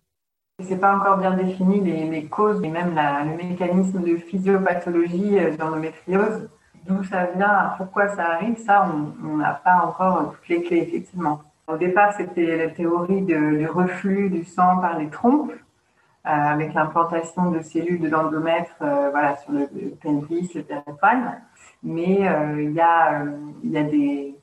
C'est 0.62 0.80
pas 0.80 0.95
encore 0.95 1.18
bien 1.18 1.36
défini 1.36 1.82
les, 1.82 2.26
causes 2.26 2.64
et 2.64 2.70
même 2.70 2.95
le 2.95 3.36
mécanisme 3.36 4.01
de 4.01 4.18
physiopathologie 4.18 5.39
euh, 5.39 5.58
d'endométriose. 5.58 6.47
D'où 6.86 7.04
ça 7.04 7.26
vient, 7.36 7.74
pourquoi 7.78 8.10
ça 8.10 8.34
arrive, 8.34 8.58
ça, 8.58 8.88
on 9.24 9.38
n'a 9.38 9.54
pas 9.54 9.78
encore 9.86 10.34
toutes 10.34 10.49
les 10.49 10.62
clés, 10.64 10.82
effectivement. 10.82 11.41
Au 11.68 11.78
départ, 11.78 12.14
c'était 12.14 12.58
la 12.58 12.70
théorie 12.70 13.22
du 13.22 13.66
reflux 13.68 14.30
du 14.30 14.43
sang 14.43 14.80
par 14.80 14.99
les 14.99 15.10
trompes, 15.10 15.51
euh, 15.51 16.30
avec 16.30 16.74
l'implantation 16.74 17.51
de 17.51 17.62
cellules 17.62 18.01
de 18.01 18.10
l'endomètre 18.10 18.76
euh, 18.82 19.10
voilà, 19.12 19.38
sur 19.38 19.54
le, 19.54 19.70
le 19.74 19.93
le 20.04 20.62
périphane. 20.62 21.41
Mais 21.84 22.28
euh, 22.28 22.62
il 22.62 22.72
y 22.72 22.82
a, 22.82 23.26
il 23.64 23.72
y 23.72 23.78
a 23.78 23.84
des 23.84 24.36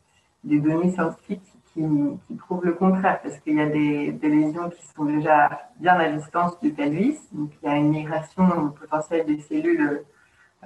données 0.44 0.92
scientifiques 0.92 1.49
qui, 1.74 1.82
qui 2.26 2.34
prouvent 2.34 2.64
le 2.64 2.72
contraire, 2.72 3.20
parce 3.22 3.38
qu'il 3.40 3.56
y 3.56 3.60
a 3.60 3.66
des, 3.66 4.18
lésions 4.22 4.70
qui 4.70 4.86
sont 4.94 5.04
déjà 5.04 5.68
bien 5.78 5.94
à 5.94 6.08
distance 6.10 6.58
du 6.60 6.72
pelvis, 6.72 7.18
donc 7.32 7.50
il 7.62 7.68
y 7.68 7.72
a 7.72 7.76
une 7.76 7.90
migration 7.90 8.72
potentielle 8.78 9.26
des 9.26 9.40
cellules 9.40 10.02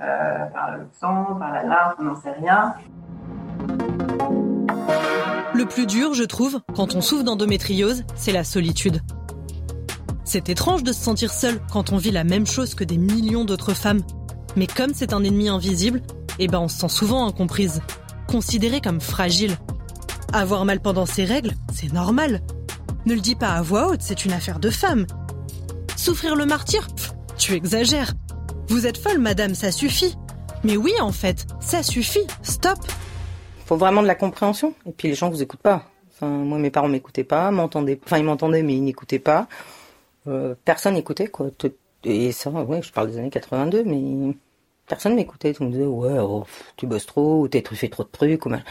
euh, 0.00 0.46
par 0.46 0.76
le 0.76 0.86
sang, 0.98 1.36
par 1.38 1.52
la 1.52 1.62
lymphe, 1.62 1.94
on 1.98 2.04
n'en 2.04 2.16
sait 2.16 2.32
rien. 2.32 2.74
Le 5.54 5.66
plus 5.66 5.86
dur, 5.86 6.14
je 6.14 6.24
trouve, 6.24 6.60
quand 6.74 6.96
on 6.96 7.00
souffre 7.00 7.22
d'endométriose, 7.22 8.02
c'est 8.16 8.32
la 8.32 8.42
solitude. 8.42 9.00
C'est 10.24 10.48
étrange 10.48 10.82
de 10.82 10.92
se 10.92 11.00
sentir 11.00 11.30
seul 11.30 11.60
quand 11.72 11.92
on 11.92 11.96
vit 11.96 12.10
la 12.10 12.24
même 12.24 12.46
chose 12.46 12.74
que 12.74 12.82
des 12.82 12.98
millions 12.98 13.44
d'autres 13.44 13.74
femmes. 13.74 14.00
Mais 14.56 14.66
comme 14.66 14.94
c'est 14.94 15.12
un 15.12 15.22
ennemi 15.22 15.48
invisible, 15.48 16.02
eh 16.38 16.48
ben 16.48 16.58
on 16.58 16.68
se 16.68 16.78
sent 16.78 16.88
souvent 16.88 17.26
incomprise, 17.26 17.82
considérée 18.26 18.80
comme 18.80 19.00
fragile. 19.00 19.56
Avoir 20.32 20.64
mal 20.64 20.80
pendant 20.80 21.06
ses 21.06 21.24
règles, 21.24 21.52
c'est 21.72 21.92
normal. 21.92 22.40
Ne 23.06 23.14
le 23.14 23.20
dis 23.20 23.34
pas 23.34 23.50
à 23.50 23.62
voix 23.62 23.88
haute, 23.88 24.02
c'est 24.02 24.24
une 24.24 24.32
affaire 24.32 24.58
de 24.58 24.70
femme. 24.70 25.06
Souffrir 25.96 26.36
le 26.36 26.46
martyr 26.46 26.86
Tu 27.36 27.52
exagères. 27.54 28.12
Vous 28.68 28.86
êtes 28.86 28.96
folle, 28.96 29.18
madame, 29.18 29.54
ça 29.54 29.70
suffit. 29.70 30.16
Mais 30.64 30.76
oui, 30.76 30.92
en 31.00 31.12
fait, 31.12 31.46
ça 31.60 31.82
suffit. 31.82 32.26
Stop. 32.42 32.78
Il 33.58 33.66
faut 33.66 33.76
vraiment 33.76 34.02
de 34.02 34.06
la 34.06 34.14
compréhension. 34.14 34.74
Et 34.86 34.92
puis 34.92 35.08
les 35.08 35.14
gens 35.14 35.28
vous 35.28 35.42
écoutent 35.42 35.60
pas. 35.60 35.84
Moi, 36.22 36.58
mes 36.58 36.70
parents 36.70 36.88
m'écoutaient 36.88 37.24
pas, 37.24 37.50
m'entendaient. 37.50 38.00
Enfin, 38.04 38.18
ils 38.18 38.24
m'entendaient, 38.24 38.62
mais 38.62 38.74
ils 38.74 38.84
n'écoutaient 38.84 39.18
pas. 39.18 39.46
Euh, 40.26 40.54
personne 40.64 40.94
n'écoutait, 40.94 41.28
quoi. 41.28 41.50
Et 42.04 42.32
ça, 42.32 42.50
ouais, 42.50 42.82
je 42.82 42.92
parle 42.92 43.10
des 43.10 43.18
années 43.18 43.30
82, 43.30 43.84
mais 43.84 44.34
personne 44.86 45.14
m'écoutait. 45.14 45.54
On 45.60 45.64
me 45.64 45.70
disait, 45.70 45.84
ouais, 45.84 46.18
oh, 46.18 46.44
tu 46.76 46.86
bosses 46.86 47.06
trop, 47.06 47.42
ou 47.42 47.48
t'es 47.48 47.62
fait 47.72 47.88
trop 47.88 48.04
de 48.04 48.08
trucs, 48.08 48.46
ou 48.46 48.48
mal. 48.48 48.64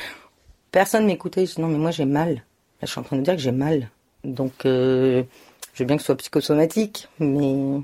Personne 0.74 1.06
m'écoutait. 1.06 1.46
Je 1.46 1.56
dis, 1.56 1.62
non, 1.62 1.70
mais 1.70 1.78
moi, 1.78 1.92
j'ai 1.92 2.04
mal. 2.04 2.34
Là, 2.34 2.42
je 2.82 2.88
suis 2.88 3.00
en 3.00 3.04
train 3.04 3.16
de 3.16 3.22
dire 3.22 3.36
que 3.36 3.42
j'ai 3.42 3.52
mal. 3.54 3.90
Donc, 4.26 4.66
euh, 4.66 5.24
je 5.74 5.84
veux 5.84 5.88
bien 5.88 5.96
que 5.96 6.02
ce 6.02 6.08
soit 6.08 6.18
psychosomatique, 6.18 7.08
mais 7.20 7.80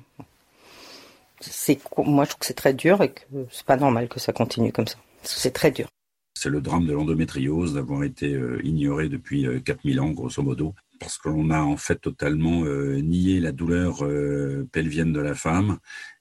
c'est 1.39 1.79
moi 1.97 2.25
je 2.25 2.29
trouve 2.29 2.39
que 2.39 2.45
c'est 2.45 2.53
très 2.53 2.73
dur 2.73 3.01
et 3.01 3.11
que 3.11 3.21
c'est 3.51 3.65
pas 3.65 3.77
normal 3.77 4.09
que 4.09 4.19
ça 4.19 4.33
continue 4.33 4.71
comme 4.71 4.87
ça. 4.87 4.97
C'est 5.23 5.51
très 5.51 5.71
dur. 5.71 5.87
C'est 6.33 6.49
le 6.49 6.61
drame 6.61 6.85
de 6.85 6.93
l'endométriose 6.93 7.73
d'avoir 7.73 8.03
été 8.03 8.33
euh, 8.33 8.61
ignoré 8.63 9.09
depuis 9.09 9.45
euh, 9.45 9.59
4000 9.59 9.99
ans, 9.99 10.09
grosso 10.11 10.41
modo, 10.41 10.73
parce 10.99 11.17
qu'on 11.17 11.49
a 11.49 11.61
en 11.61 11.75
fait 11.75 11.99
totalement 11.99 12.63
euh, 12.63 13.01
nié 13.01 13.39
la 13.39 13.51
douleur 13.51 13.97
pelvienne 14.71 15.13
de 15.13 15.19
la 15.19 15.35
femme 15.35 15.77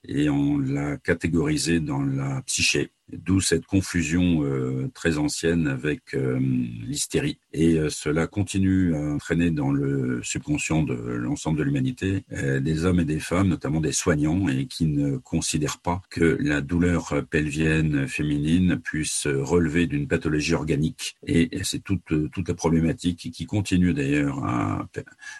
et 0.06 0.28
on 0.28 0.58
l'a 0.58 0.96
catégorisée 0.96 1.80
dans 1.80 2.02
la 2.02 2.42
psyché. 2.42 2.90
D'où 3.10 3.40
cette 3.40 3.64
confusion 3.64 4.44
euh, 4.44 4.90
très 4.92 5.16
ancienne 5.16 5.66
avec 5.66 6.12
euh, 6.12 6.38
l'hystérie. 6.38 7.38
Et 7.54 7.78
euh, 7.78 7.88
cela 7.88 8.26
continue 8.26 8.94
à 8.94 9.00
entraîner 9.00 9.50
dans 9.50 9.70
le 9.70 10.20
subconscient 10.22 10.82
de 10.82 10.92
l'ensemble 10.92 11.58
de 11.58 11.62
l'humanité 11.62 12.24
euh, 12.32 12.60
des 12.60 12.84
hommes 12.84 13.00
et 13.00 13.06
des 13.06 13.18
femmes, 13.18 13.48
notamment 13.48 13.80
des 13.80 13.92
soignants, 13.92 14.46
et 14.48 14.66
qui 14.66 14.84
ne 14.84 15.16
considèrent 15.16 15.78
pas 15.78 16.02
que 16.10 16.36
la 16.38 16.60
douleur 16.60 17.24
pelvienne 17.30 18.06
féminine 18.08 18.78
puisse 18.78 19.26
relever 19.26 19.86
d'une 19.86 20.06
pathologie 20.06 20.52
organique. 20.52 21.16
Et, 21.26 21.56
et 21.56 21.64
c'est 21.64 21.82
toute, 21.82 22.30
toute 22.30 22.48
la 22.48 22.54
problématique 22.54 23.30
qui 23.32 23.46
continue 23.46 23.94
d'ailleurs 23.94 24.38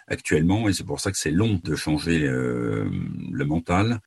actuellement, 0.07 0.67
et 0.67 0.73
c'est 0.73 0.85
pour 0.85 0.99
ça 0.99 1.11
que 1.11 1.17
c'est 1.19 1.29
long 1.29 1.61
de 1.63 1.75
changer 1.75 2.23
euh, 2.23 2.89
le 3.31 3.45
mental. 3.45 3.99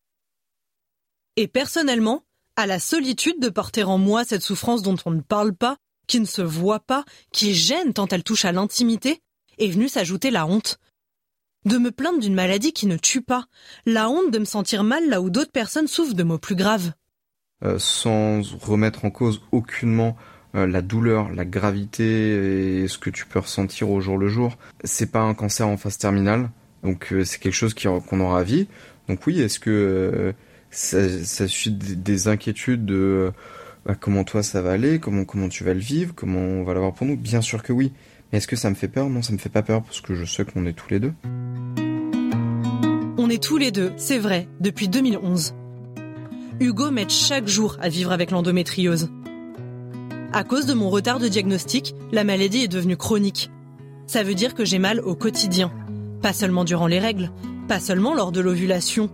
Et 1.37 1.49
personnellement, 1.49 2.25
à 2.57 2.67
la 2.67 2.79
solitude 2.79 3.41
de 3.41 3.49
porter 3.49 3.85
en 3.85 3.97
moi 3.97 4.25
cette 4.25 4.43
souffrance 4.43 4.83
dont 4.83 4.97
on 5.07 5.11
ne 5.11 5.23
parle 5.23 5.55
pas, 5.55 5.77
qui 6.07 6.21
ne 6.21 6.27
se 6.27 6.43
voit 6.43 6.81
pas, 6.81 7.05
qui 7.33 7.55
gêne 7.55 7.95
tant 7.95 8.07
elle 8.09 8.23
touche 8.23 8.45
à 8.45 8.53
l'intimité, 8.53 9.21
est 9.59 9.69
venue 9.69 9.89
s'ajouter 9.89 10.31
la 10.31 10.47
honte. 10.47 10.79
De 11.65 11.79
me 11.79 11.91
plaindre 11.91 12.19
d'une 12.19 12.35
maladie 12.35 12.73
qui 12.73 12.87
ne 12.87 12.97
tue 12.97 13.23
pas, 13.23 13.47
la 13.87 14.11
honte 14.11 14.31
de 14.31 14.39
me 14.39 14.45
sentir 14.45 14.85
mal 14.85 15.09
là 15.09 15.21
où 15.23 15.31
d'autres 15.31 15.53
personnes 15.53 15.87
souffrent 15.87 16.15
de 16.15 16.23
maux 16.23 16.39
plus 16.39 16.57
graves. 16.57 16.93
Euh, 17.65 17.79
sans 17.79 18.43
remettre 18.61 19.05
en 19.05 19.11
cause 19.11 19.41
aucunement 19.53 20.17
euh, 20.57 20.67
la 20.67 20.83
douleur, 20.83 21.33
la 21.33 21.45
gravité 21.45 22.83
et 22.83 22.89
ce 22.89 22.99
que 22.99 23.09
tu 23.09 23.25
peux 23.25 23.39
ressentir 23.39 23.91
au 23.91 24.01
jour 24.01 24.19
le 24.19 24.29
jour. 24.29 24.59
C'est 24.85 25.13
pas 25.13 25.21
un 25.21 25.35
cancer 25.35 25.67
en 25.69 25.77
phase 25.77 25.97
terminale, 25.97 26.51
donc 26.83 27.13
euh, 27.13 27.25
c'est 27.25 27.39
quelque 27.39 27.55
chose 27.55 27.75
qu'on 27.75 28.21
aura 28.21 28.41
à 28.41 28.43
vie. 28.43 28.67
Donc 29.09 29.27
oui, 29.27 29.41
est-ce 29.41 29.61
que 29.61 30.35
ça, 30.73 31.25
ça 31.25 31.47
suscite 31.47 31.79
des, 31.79 31.95
des 31.95 32.29
inquiétudes 32.29 32.85
de 32.85 32.95
euh, 32.95 33.31
bah, 33.87 33.95
comment 33.95 34.25
toi 34.25 34.43
ça 34.43 34.63
va 34.63 34.73
aller, 34.73 34.99
comment 34.99 35.25
comment 35.25 35.49
tu 35.49 35.65
vas 35.65 35.75
le 35.75 35.81
vivre, 35.81 36.15
comment 36.15 36.41
on 36.41 36.65
va 36.65 36.75
l'avoir 36.75 36.95
pour 36.95 37.07
nous 37.07 37.17
Bien 37.17 37.41
sûr 37.41 37.63
que 37.63 37.73
oui. 37.73 37.93
Mais 38.33 38.39
est-ce 38.39 38.49
que 38.49 38.57
ça 38.57 38.71
me 38.71 38.75
fait 38.75 38.89
peur? 38.89 39.09
Non, 39.11 39.23
ça 39.23 39.33
me 39.33 39.39
fait 39.39 39.51
pas 39.51 39.63
peur 39.63 39.83
parce 39.83 40.01
que 40.01 40.15
je 40.15 40.25
sais 40.25 40.45
qu'on 40.45 40.67
est 40.67 40.73
tous 40.73 40.89
les 40.91 40.99
deux. 40.99 41.13
On 43.19 43.29
est 43.29 43.43
tous 43.43 43.59
les 43.59 43.71
deux, 43.71 43.93
c'est 43.97 44.19
vrai, 44.19 44.49
depuis 44.61 44.89
2011. 44.89 45.55
Hugo 46.61 46.91
m'aide 46.91 47.11
chaque 47.11 47.47
jour 47.47 47.77
à 47.81 47.89
vivre 47.89 48.11
avec 48.11 48.31
l'endométriose. 48.31 49.11
À 50.33 50.45
cause 50.45 50.65
de 50.65 50.73
mon 50.73 50.89
retard 50.89 51.19
de 51.19 51.29
diagnostic, 51.29 51.95
la 52.11 52.25
maladie 52.25 52.65
est 52.65 52.69
devenue 52.69 52.97
chronique. 52.97 53.51
Ça 54.07 54.23
veut 54.23 54.35
dire 54.35 54.55
que 54.55 54.65
j'ai 54.65 54.79
mal 54.79 55.01
au 55.01 55.15
quotidien. 55.15 55.71
Pas 56.23 56.33
seulement 56.33 56.65
durant 56.65 56.87
les 56.87 56.99
règles, 56.99 57.31
pas 57.69 57.81
seulement 57.81 58.15
lors 58.15 58.33
de 58.33 58.41
l'ovulation, 58.41 59.11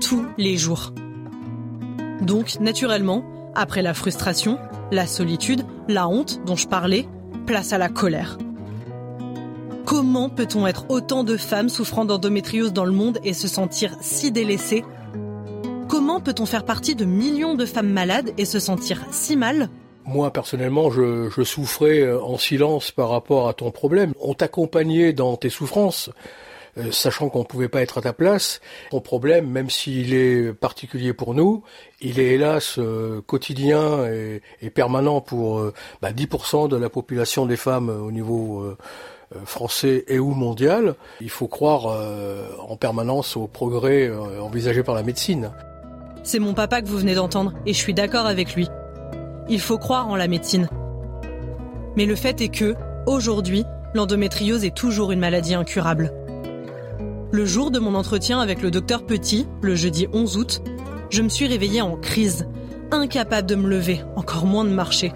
tous 0.00 0.24
les 0.38 0.56
jours. 0.56 0.94
Donc, 2.22 2.60
naturellement, 2.60 3.24
après 3.54 3.82
la 3.82 3.94
frustration, 3.94 4.58
la 4.92 5.06
solitude, 5.06 5.64
la 5.88 6.08
honte 6.08 6.40
dont 6.46 6.56
je 6.56 6.68
parlais, 6.68 7.06
place 7.46 7.72
à 7.72 7.78
la 7.78 7.88
colère. 7.88 8.38
Comment 9.84 10.30
peut-on 10.30 10.66
être 10.66 10.86
autant 10.88 11.24
de 11.24 11.36
femmes 11.36 11.68
souffrant 11.68 12.04
d'endométriose 12.04 12.72
dans 12.72 12.84
le 12.84 12.92
monde 12.92 13.18
et 13.24 13.32
se 13.32 13.48
sentir 13.48 13.96
si 14.00 14.30
délaissées? 14.30 14.84
Comment 15.88 16.20
peut-on 16.20 16.46
faire 16.46 16.64
partie 16.64 16.94
de 16.94 17.04
millions 17.04 17.54
de 17.56 17.66
femmes 17.66 17.90
malades 17.90 18.30
et 18.38 18.44
se 18.44 18.60
sentir 18.60 19.04
si 19.10 19.36
mal? 19.36 19.68
Moi, 20.04 20.32
personnellement, 20.32 20.90
je, 20.90 21.28
je 21.28 21.42
souffrais 21.42 22.00
euh, 22.00 22.22
en 22.22 22.38
silence 22.38 22.90
par 22.90 23.08
rapport 23.10 23.48
à 23.48 23.54
ton 23.54 23.70
problème. 23.70 24.14
On 24.20 24.34
t'accompagnait 24.34 25.12
dans 25.12 25.36
tes 25.36 25.50
souffrances, 25.50 26.10
sachant 26.90 27.28
qu'on 27.28 27.40
ne 27.40 27.44
pouvait 27.44 27.68
pas 27.68 27.82
être 27.82 27.98
à 27.98 28.02
ta 28.02 28.12
place. 28.12 28.60
Ton 28.90 29.00
problème, 29.00 29.48
même 29.48 29.70
s'il 29.70 30.14
est 30.14 30.52
particulier 30.52 31.12
pour 31.12 31.34
nous, 31.34 31.62
il 32.00 32.18
est 32.18 32.34
hélas 32.34 32.76
euh, 32.78 33.20
quotidien 33.20 34.06
et, 34.06 34.42
et 34.60 34.70
permanent 34.70 35.20
pour 35.20 35.58
euh, 35.58 35.74
bah, 36.00 36.12
10% 36.12 36.68
de 36.68 36.76
la 36.76 36.88
population 36.88 37.46
des 37.46 37.56
femmes 37.56 37.90
euh, 37.90 37.98
au 37.98 38.10
niveau 38.10 38.62
euh, 38.62 38.76
euh, 39.34 39.44
français 39.44 40.04
et 40.08 40.18
ou 40.18 40.30
mondial. 40.30 40.94
Il 41.20 41.30
faut 41.30 41.48
croire 41.48 41.86
euh, 41.86 42.48
en 42.68 42.76
permanence 42.76 43.36
au 43.36 43.46
progrès 43.46 44.08
euh, 44.08 44.40
envisagé 44.40 44.82
par 44.82 44.94
la 44.94 45.02
médecine. 45.02 45.52
C'est 46.22 46.38
mon 46.38 46.54
papa 46.54 46.82
que 46.82 46.86
vous 46.86 46.98
venez 46.98 47.14
d'entendre 47.14 47.52
et 47.66 47.72
je 47.72 47.78
suis 47.78 47.94
d'accord 47.94 48.26
avec 48.26 48.54
lui. 48.54 48.68
Il 49.48 49.60
faut 49.60 49.78
croire 49.78 50.08
en 50.08 50.16
la 50.16 50.28
médecine. 50.28 50.68
Mais 51.96 52.06
le 52.06 52.14
fait 52.14 52.40
est 52.40 52.48
que, 52.48 52.74
aujourd'hui, 53.06 53.64
l'endométriose 53.94 54.64
est 54.64 54.74
toujours 54.74 55.12
une 55.12 55.20
maladie 55.20 55.54
incurable. 55.54 56.12
Le 57.32 57.46
jour 57.46 57.70
de 57.70 57.78
mon 57.78 57.94
entretien 57.94 58.40
avec 58.40 58.60
le 58.60 58.70
docteur 58.70 59.06
Petit, 59.06 59.46
le 59.62 59.74
jeudi 59.74 60.06
11 60.12 60.36
août, 60.36 60.62
je 61.08 61.22
me 61.22 61.30
suis 61.30 61.46
réveillée 61.46 61.80
en 61.80 61.96
crise, 61.96 62.46
incapable 62.90 63.48
de 63.48 63.54
me 63.54 63.70
lever, 63.70 64.02
encore 64.16 64.44
moins 64.44 64.66
de 64.66 64.70
marcher. 64.70 65.14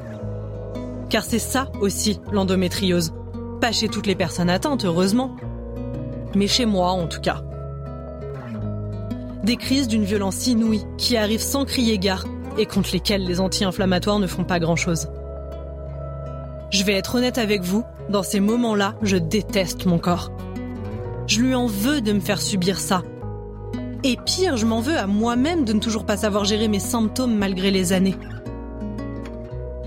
Car 1.11 1.25
c'est 1.25 1.39
ça 1.39 1.69
aussi 1.83 2.19
l'endométriose. 2.33 3.13
Pas 3.61 3.71
chez 3.71 3.89
toutes 3.89 4.07
les 4.07 4.15
personnes 4.15 4.49
atteintes, 4.49 4.87
heureusement. 4.87 5.37
Mais 6.35 6.47
chez 6.47 6.65
moi, 6.65 6.89
en 6.89 7.07
tout 7.07 7.21
cas. 7.21 7.43
Des 9.45 9.57
crises 9.57 9.87
d'une 9.87 10.05
violence 10.05 10.47
inouïe 10.47 10.87
qui 10.97 11.19
arrivent 11.19 11.43
sans 11.43 11.67
crier 11.67 11.99
gare 11.99 12.25
et 12.57 12.65
contre 12.65 12.93
lesquelles 12.95 13.27
les 13.27 13.41
anti-inflammatoires 13.41 14.21
ne 14.21 14.27
font 14.27 14.45
pas 14.45 14.59
grand-chose. 14.59 15.09
Je 16.71 16.83
vais 16.83 16.95
être 16.95 17.17
honnête 17.17 17.37
avec 17.37 17.61
vous, 17.61 17.85
dans 18.09 18.23
ces 18.23 18.41
moments-là, 18.41 18.95
je 19.03 19.19
déteste 19.19 19.85
mon 19.85 19.99
corps. 19.99 20.31
Je 21.27 21.41
lui 21.41 21.55
en 21.55 21.67
veux 21.67 22.01
de 22.01 22.13
me 22.13 22.21
faire 22.21 22.41
subir 22.41 22.79
ça. 22.79 23.03
Et 24.05 24.17
pire, 24.25 24.57
je 24.57 24.67
m'en 24.67 24.81
veux 24.81 24.97
à 24.97 25.07
moi-même 25.07 25.65
de 25.65 25.73
ne 25.73 25.81
toujours 25.81 26.07
pas 26.07 26.17
savoir 26.17 26.45
gérer 26.45 26.69
mes 26.69 26.79
symptômes 26.79 27.35
malgré 27.35 27.71
les 27.71 27.93
années. 27.93 28.15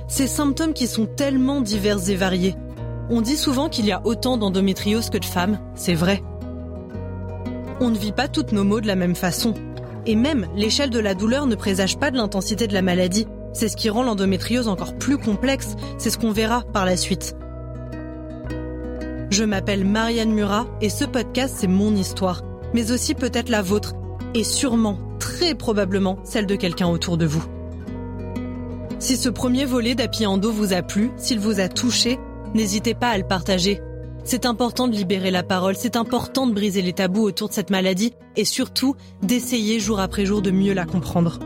Ces 0.07 0.27
symptômes 0.27 0.73
qui 0.73 0.87
sont 0.87 1.05
tellement 1.05 1.61
divers 1.61 2.09
et 2.09 2.15
variés. 2.15 2.55
On 3.09 3.21
dit 3.21 3.37
souvent 3.37 3.69
qu'il 3.69 3.85
y 3.85 3.91
a 3.91 4.01
autant 4.05 4.37
d'endométriose 4.37 5.09
que 5.09 5.17
de 5.17 5.25
femmes, 5.25 5.59
c'est 5.75 5.93
vrai. 5.93 6.21
On 7.79 7.89
ne 7.89 7.97
vit 7.97 8.11
pas 8.11 8.27
toutes 8.27 8.51
nos 8.51 8.65
maux 8.65 8.81
de 8.81 8.87
la 8.87 8.95
même 8.95 9.15
façon. 9.15 9.53
Et 10.05 10.15
même, 10.15 10.47
l'échelle 10.55 10.89
de 10.89 10.99
la 10.99 11.13
douleur 11.13 11.45
ne 11.45 11.55
présage 11.55 11.97
pas 11.97 12.11
de 12.11 12.17
l'intensité 12.17 12.67
de 12.67 12.73
la 12.73 12.81
maladie. 12.81 13.27
C'est 13.53 13.69
ce 13.69 13.77
qui 13.77 13.89
rend 13.89 14.03
l'endométriose 14.03 14.67
encore 14.67 14.97
plus 14.97 15.17
complexe, 15.17 15.75
c'est 15.97 16.09
ce 16.09 16.17
qu'on 16.17 16.31
verra 16.31 16.63
par 16.73 16.85
la 16.85 16.97
suite. 16.97 17.35
Je 19.29 19.43
m'appelle 19.43 19.85
Marianne 19.85 20.31
Murat 20.31 20.65
et 20.81 20.89
ce 20.89 21.05
podcast 21.05 21.55
c'est 21.59 21.67
mon 21.67 21.95
histoire, 21.95 22.41
mais 22.73 22.91
aussi 22.91 23.13
peut-être 23.13 23.49
la 23.49 23.61
vôtre, 23.61 23.93
et 24.33 24.43
sûrement, 24.43 24.97
très 25.19 25.53
probablement, 25.53 26.19
celle 26.23 26.47
de 26.47 26.55
quelqu'un 26.55 26.87
autour 26.87 27.17
de 27.17 27.25
vous. 27.25 27.43
Si 28.97 29.17
ce 29.17 29.29
premier 29.29 29.65
volet 29.65 29.95
d'Happy 29.95 30.25
vous 30.25 30.73
a 30.73 30.81
plu, 30.81 31.11
s'il 31.17 31.39
vous 31.39 31.59
a 31.59 31.69
touché, 31.69 32.19
n'hésitez 32.53 32.95
pas 32.95 33.09
à 33.09 33.17
le 33.17 33.23
partager. 33.23 33.81
C'est 34.23 34.45
important 34.45 34.87
de 34.87 34.95
libérer 34.95 35.31
la 35.31 35.43
parole, 35.43 35.75
c'est 35.75 35.95
important 35.95 36.47
de 36.47 36.53
briser 36.53 36.81
les 36.81 36.93
tabous 36.93 37.23
autour 37.23 37.49
de 37.49 37.53
cette 37.53 37.69
maladie 37.69 38.13
et 38.35 38.45
surtout 38.45 38.95
d'essayer 39.21 39.79
jour 39.79 39.99
après 39.99 40.25
jour 40.25 40.41
de 40.41 40.51
mieux 40.51 40.73
la 40.73 40.85
comprendre. 40.85 41.39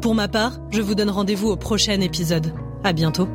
Pour 0.00 0.14
ma 0.14 0.28
part, 0.28 0.58
je 0.70 0.82
vous 0.82 0.94
donne 0.94 1.10
rendez-vous 1.10 1.48
au 1.48 1.56
prochain 1.56 2.00
épisode. 2.00 2.52
À 2.84 2.92
bientôt. 2.92 3.28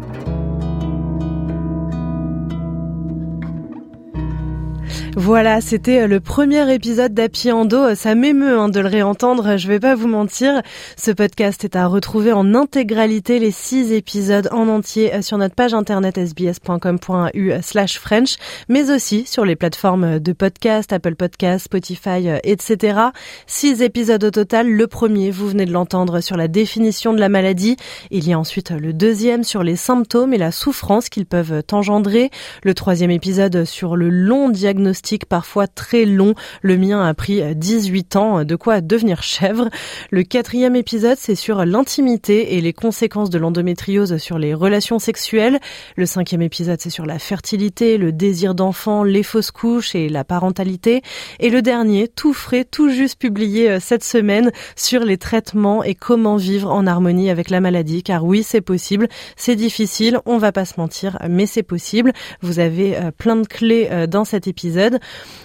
Voilà, 5.21 5.59
c'était 5.59 6.03
euh, 6.03 6.07
le 6.07 6.21
premier 6.21 6.73
épisode 6.73 7.13
d'Happy 7.13 7.51
Endo. 7.51 7.93
Ça 7.93 8.15
m'émeut 8.15 8.57
hein, 8.57 8.69
de 8.69 8.79
le 8.79 8.87
réentendre, 8.87 9.57
je 9.57 9.67
vais 9.67 9.81
pas 9.81 9.93
vous 9.93 10.07
mentir. 10.07 10.61
Ce 10.95 11.11
podcast 11.11 11.65
est 11.65 11.75
à 11.75 11.87
retrouver 11.87 12.31
en 12.31 12.55
intégralité 12.55 13.37
les 13.37 13.51
six 13.51 13.91
épisodes 13.91 14.47
en 14.53 14.69
entier 14.69 15.13
euh, 15.13 15.21
sur 15.21 15.37
notre 15.37 15.55
page 15.55 15.73
internet 15.73 16.25
sbs.com.u 16.25 17.51
slash 17.61 17.99
French, 17.99 18.37
mais 18.69 18.91
aussi 18.91 19.25
sur 19.25 19.43
les 19.43 19.57
plateformes 19.57 20.19
de 20.19 20.31
podcast, 20.31 20.93
Apple 20.93 21.15
Podcast, 21.15 21.65
Spotify, 21.65 22.29
euh, 22.29 22.37
etc. 22.45 22.97
Six 23.45 23.81
épisodes 23.81 24.23
au 24.23 24.31
total. 24.31 24.69
Le 24.69 24.87
premier, 24.87 25.31
vous 25.31 25.49
venez 25.49 25.65
de 25.65 25.73
l'entendre, 25.73 26.21
sur 26.21 26.37
la 26.37 26.47
définition 26.47 27.11
de 27.13 27.19
la 27.19 27.27
maladie. 27.27 27.75
Il 28.09 28.25
y 28.25 28.31
a 28.31 28.39
ensuite 28.39 28.71
le 28.71 28.93
deuxième 28.93 29.43
sur 29.43 29.63
les 29.63 29.75
symptômes 29.75 30.33
et 30.33 30.37
la 30.37 30.53
souffrance 30.53 31.09
qu'ils 31.09 31.25
peuvent 31.25 31.61
engendrer. 31.73 32.29
Le 32.63 32.73
troisième 32.73 33.11
épisode 33.11 33.65
sur 33.65 33.97
le 33.97 34.07
long 34.07 34.47
diagnostic 34.47 35.08
parfois 35.25 35.67
très 35.67 36.05
long. 36.05 36.35
Le 36.61 36.77
mien 36.77 37.05
a 37.05 37.13
pris 37.13 37.41
18 37.55 38.15
ans, 38.15 38.43
de 38.43 38.55
quoi 38.55 38.81
devenir 38.81 39.23
chèvre. 39.23 39.69
Le 40.11 40.23
quatrième 40.23 40.75
épisode, 40.75 41.17
c'est 41.17 41.35
sur 41.35 41.65
l'intimité 41.65 42.55
et 42.55 42.61
les 42.61 42.73
conséquences 42.73 43.29
de 43.29 43.37
l'endométriose 43.37 44.17
sur 44.17 44.37
les 44.37 44.53
relations 44.53 44.99
sexuelles. 44.99 45.59
Le 45.95 46.05
cinquième 46.05 46.41
épisode, 46.41 46.79
c'est 46.79 46.89
sur 46.89 47.05
la 47.05 47.19
fertilité, 47.19 47.97
le 47.97 48.11
désir 48.11 48.55
d'enfant, 48.55 49.03
les 49.03 49.23
fausses 49.23 49.51
couches 49.51 49.95
et 49.95 50.09
la 50.09 50.23
parentalité. 50.23 51.01
Et 51.39 51.49
le 51.49 51.61
dernier, 51.61 52.07
tout 52.07 52.33
frais, 52.33 52.65
tout 52.65 52.89
juste 52.89 53.19
publié 53.19 53.69
euh, 53.69 53.79
cette 53.79 54.03
semaine, 54.03 54.51
sur 54.75 55.03
les 55.03 55.17
traitements 55.17 55.83
et 55.83 55.95
comment 55.95 56.35
vivre 56.35 56.71
en 56.71 56.87
harmonie 56.87 57.29
avec 57.29 57.49
la 57.49 57.61
maladie. 57.61 58.03
Car 58.03 58.25
oui, 58.25 58.43
c'est 58.43 58.61
possible, 58.61 59.07
c'est 59.35 59.55
difficile, 59.55 60.19
on 60.25 60.37
va 60.37 60.51
pas 60.51 60.65
se 60.65 60.79
mentir, 60.79 61.17
mais 61.29 61.45
c'est 61.45 61.63
possible. 61.63 62.13
Vous 62.41 62.59
avez 62.59 62.97
euh, 62.97 63.11
plein 63.11 63.35
de 63.35 63.47
clés 63.47 63.87
euh, 63.91 64.07
dans 64.07 64.25
cet 64.25 64.47
épisode. 64.47 64.88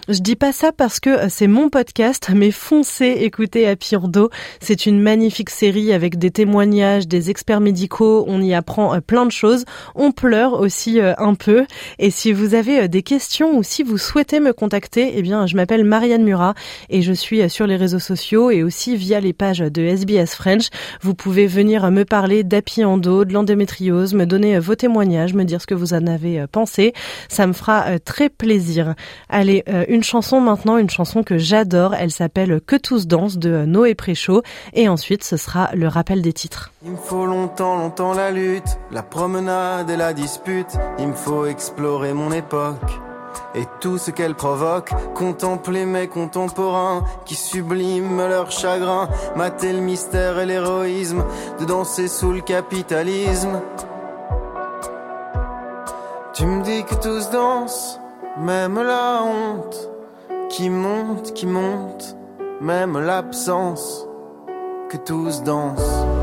Je 0.07 0.20
dis 0.20 0.36
pas 0.36 0.53
ça 0.53 0.70
parce 0.70 1.01
que 1.01 1.09
euh, 1.09 1.26
c'est 1.30 1.47
mon 1.47 1.70
podcast, 1.70 2.30
mais 2.34 2.51
foncez 2.51 3.16
écoutez 3.20 3.66
à 3.66 3.74
Pirdo. 3.74 4.28
C'est 4.61 4.84
une 4.84 5.01
magnifique 5.01 5.49
série 5.49 5.95
avec 5.95 6.18
des 6.18 6.30
témoignages, 6.30 7.09
des 7.09 7.30
experts 7.30 7.61
médicaux. 7.61 8.22
On 8.28 8.42
y 8.42 8.53
apprend 8.53 8.95
euh, 8.95 9.01
plein 9.01 9.24
de 9.24 9.32
choses. 9.32 9.64
On 9.95 10.12
pleure 10.12 10.61
aussi 10.61 11.01
euh, 11.01 11.14
un 11.16 11.34
peu. 11.34 11.64
Et 11.99 12.11
si 12.11 12.34
vous 12.34 12.55
avez 12.55 12.86
des 12.86 13.03
questions 13.03 13.57
ou 13.57 13.62
si 13.62 13.82
vous 13.82 13.97
souhaitez 13.97 14.40
me 14.40 14.53
contacter, 14.53 15.14
eh 15.16 15.22
bien, 15.22 15.47
je 15.47 15.57
m'appelle 15.57 15.84
Marianne 15.84 16.22
Murat 16.22 16.53
et 16.90 17.01
je 17.01 17.12
suis 17.14 17.49
sur 17.49 17.66
les 17.66 17.76
réseaux 17.76 17.99
sociaux 17.99 18.51
et 18.51 18.62
aussi 18.62 18.97
via 18.97 19.20
les 19.20 19.32
pages 19.32 19.61
de 19.61 19.82
SBS 19.82 20.34
French. 20.34 20.68
Vous 21.01 21.14
pouvez 21.14 21.47
venir 21.47 21.90
me 21.90 22.05
parler 22.05 22.45
d'Happy 22.45 22.82
de 22.82 23.32
l'endométriose, 23.32 24.14
me 24.14 24.26
donner 24.26 24.59
vos 24.59 24.74
témoignages, 24.74 25.32
me 25.32 25.45
dire 25.45 25.62
ce 25.62 25.66
que 25.66 25.74
vous 25.74 25.95
en 25.95 26.07
avez 26.07 26.45
pensé. 26.51 26.92
Ça 27.28 27.47
me 27.47 27.53
fera 27.53 27.99
très 28.01 28.28
plaisir. 28.28 28.95
Allez, 29.37 29.64
euh, 29.68 29.85
une 29.89 30.05
chanson 30.05 30.41
maintenant, 30.41 30.78
une 30.78 30.89
chanson 30.89 31.24
que 31.24 31.39
j'adore. 31.39 31.93
Elle 31.93 32.12
s'appelle 32.12 32.61
Que 32.64 32.76
tous 32.76 33.09
dansent 33.09 33.37
de 33.37 33.64
Noé 33.64 33.97
Préchaud. 33.97 34.43
Et 34.74 34.89
ensuite, 34.89 35.24
ce 35.24 35.37
sera 35.37 35.70
le 35.74 35.89
rappel 35.89 36.22
des 36.22 36.32
titres. 36.32 36.70
Il 36.85 36.93
me 36.93 36.97
faut 36.97 37.26
longtemps, 37.26 37.76
longtemps 37.76 38.14
la 38.14 38.30
lutte, 38.30 38.78
la 38.93 39.03
promenade 39.03 39.91
et 39.91 39.97
la 39.97 40.12
dispute. 40.12 40.78
Il 41.01 41.09
me 41.09 41.14
faut 41.14 41.47
explorer 41.47 42.12
mon 42.12 42.30
époque 42.30 42.93
et 43.57 43.64
tout 43.80 43.99
ce 43.99 44.12
qu'elle 44.12 44.37
provoque. 44.37 44.93
Contempler 45.16 45.85
mes 45.85 46.07
contemporains 46.07 47.03
qui 47.26 47.35
subliment 47.35 48.28
leur 48.28 48.53
chagrin. 48.53 49.09
Mater 49.35 49.72
le 49.72 49.80
mystère 49.80 50.39
et 50.39 50.47
l'héroïsme 50.47 51.24
de 51.59 51.64
danser 51.64 52.07
sous 52.07 52.30
le 52.30 52.41
capitalisme. 52.41 53.61
Tu 56.35 56.47
me 56.47 56.62
dis 56.62 56.85
que 56.85 56.95
tous 56.95 57.30
dansent 57.30 57.99
même 58.39 58.82
la 58.82 59.22
honte 59.22 59.91
qui 60.51 60.68
monte, 60.70 61.32
qui 61.35 61.47
monte, 61.47 62.16
même 62.61 62.99
l'absence 62.99 64.07
que 64.89 64.97
tous 64.97 65.43
dansent. 65.43 66.13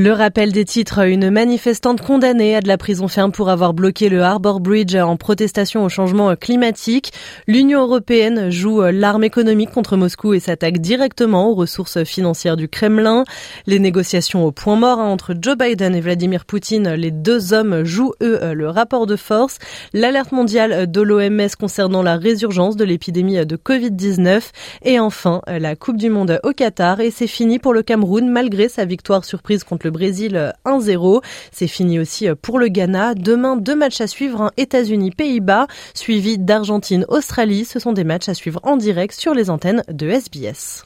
Le 0.00 0.12
rappel 0.12 0.52
des 0.52 0.64
titres, 0.64 1.04
une 1.08 1.28
manifestante 1.28 2.02
condamnée 2.02 2.54
à 2.54 2.60
de 2.60 2.68
la 2.68 2.78
prison 2.78 3.08
ferme 3.08 3.32
pour 3.32 3.50
avoir 3.50 3.74
bloqué 3.74 4.08
le 4.08 4.22
Harbour 4.22 4.60
Bridge 4.60 4.94
en 4.94 5.16
protestation 5.16 5.84
au 5.84 5.88
changement 5.88 6.36
climatique. 6.36 7.12
L'Union 7.48 7.80
européenne 7.80 8.48
joue 8.48 8.80
l'arme 8.80 9.24
économique 9.24 9.72
contre 9.72 9.96
Moscou 9.96 10.34
et 10.34 10.38
s'attaque 10.38 10.78
directement 10.78 11.50
aux 11.50 11.56
ressources 11.56 12.04
financières 12.04 12.56
du 12.56 12.68
Kremlin. 12.68 13.24
Les 13.66 13.80
négociations 13.80 14.44
au 14.44 14.52
point 14.52 14.76
mort 14.76 15.00
hein, 15.00 15.08
entre 15.08 15.34
Joe 15.36 15.56
Biden 15.58 15.96
et 15.96 16.00
Vladimir 16.00 16.44
Poutine, 16.44 16.90
les 16.90 17.10
deux 17.10 17.52
hommes 17.52 17.82
jouent 17.82 18.14
eux 18.22 18.38
le 18.54 18.70
rapport 18.70 19.06
de 19.06 19.16
force. 19.16 19.58
L'alerte 19.94 20.30
mondiale 20.30 20.88
de 20.88 21.00
l'OMS 21.00 21.56
concernant 21.58 22.04
la 22.04 22.18
résurgence 22.18 22.76
de 22.76 22.84
l'épidémie 22.84 23.44
de 23.44 23.56
Covid-19 23.56 24.42
et 24.84 25.00
enfin 25.00 25.42
la 25.48 25.74
Coupe 25.74 25.96
du 25.96 26.08
Monde 26.08 26.38
au 26.44 26.52
Qatar 26.52 27.00
et 27.00 27.10
c'est 27.10 27.26
fini 27.26 27.58
pour 27.58 27.74
le 27.74 27.82
Cameroun 27.82 28.28
malgré 28.30 28.68
sa 28.68 28.84
victoire 28.84 29.24
surprise 29.24 29.64
contre 29.64 29.86
le 29.86 29.87
Brésil 29.90 30.52
1-0. 30.64 31.22
C'est 31.52 31.66
fini 31.66 31.98
aussi 31.98 32.28
pour 32.42 32.58
le 32.58 32.68
Ghana. 32.68 33.14
Demain, 33.14 33.56
deux 33.56 33.76
matchs 33.76 34.00
à 34.00 34.06
suivre, 34.06 34.52
États-Unis-Pays-Bas, 34.56 35.66
suivi 35.94 36.38
d'Argentine-Australie. 36.38 37.64
Ce 37.64 37.78
sont 37.78 37.92
des 37.92 38.04
matchs 38.04 38.28
à 38.28 38.34
suivre 38.34 38.60
en 38.62 38.76
direct 38.76 39.14
sur 39.14 39.34
les 39.34 39.50
antennes 39.50 39.82
de 39.88 40.08
SBS. 40.08 40.84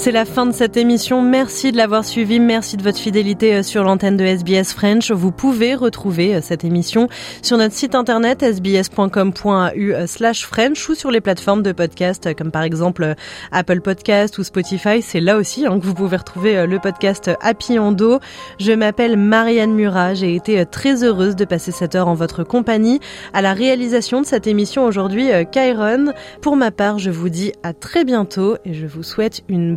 C'est 0.00 0.12
la 0.12 0.24
fin 0.24 0.46
de 0.46 0.52
cette 0.52 0.76
émission. 0.76 1.22
Merci 1.22 1.72
de 1.72 1.76
l'avoir 1.76 2.04
suivi. 2.04 2.38
Merci 2.38 2.76
de 2.76 2.84
votre 2.84 2.98
fidélité 2.98 3.56
euh, 3.56 3.62
sur 3.64 3.82
l'antenne 3.82 4.16
de 4.16 4.24
SBS 4.24 4.72
French. 4.72 5.10
Vous 5.10 5.32
pouvez 5.32 5.74
retrouver 5.74 6.36
euh, 6.36 6.40
cette 6.40 6.62
émission 6.62 7.08
sur 7.42 7.58
notre 7.58 7.74
site 7.74 7.96
internet 7.96 8.44
sbs.com.au 8.44 10.06
slash 10.06 10.46
French 10.46 10.88
ou 10.88 10.94
sur 10.94 11.10
les 11.10 11.20
plateformes 11.20 11.64
de 11.64 11.72
podcast 11.72 12.32
comme 12.36 12.52
par 12.52 12.62
exemple 12.62 13.16
Apple 13.50 13.80
Podcast 13.80 14.38
ou 14.38 14.44
Spotify. 14.44 15.02
C'est 15.02 15.18
là 15.18 15.36
aussi 15.36 15.66
hein, 15.66 15.80
que 15.80 15.84
vous 15.84 15.94
pouvez 15.94 16.16
retrouver 16.16 16.64
le 16.64 16.78
podcast 16.78 17.32
Happy 17.40 17.80
Endo. 17.80 18.20
Je 18.60 18.72
m'appelle 18.72 19.16
Marianne 19.16 19.74
Murat. 19.74 20.14
J'ai 20.14 20.36
été 20.36 20.64
très 20.64 21.02
heureuse 21.02 21.34
de 21.34 21.44
passer 21.44 21.72
cette 21.72 21.96
heure 21.96 22.06
en 22.06 22.14
votre 22.14 22.44
compagnie. 22.44 23.00
À 23.32 23.42
la 23.42 23.52
réalisation 23.52 24.20
de 24.20 24.26
cette 24.26 24.46
émission 24.46 24.84
aujourd'hui, 24.84 25.30
Kyron. 25.50 26.12
Pour 26.40 26.56
ma 26.56 26.70
part, 26.70 27.00
je 27.00 27.10
vous 27.10 27.30
dis 27.30 27.52
à 27.64 27.72
très 27.72 28.04
bientôt 28.04 28.56
et 28.64 28.74
je 28.74 28.86
vous 28.86 29.02
souhaite 29.02 29.42
une 29.48 29.76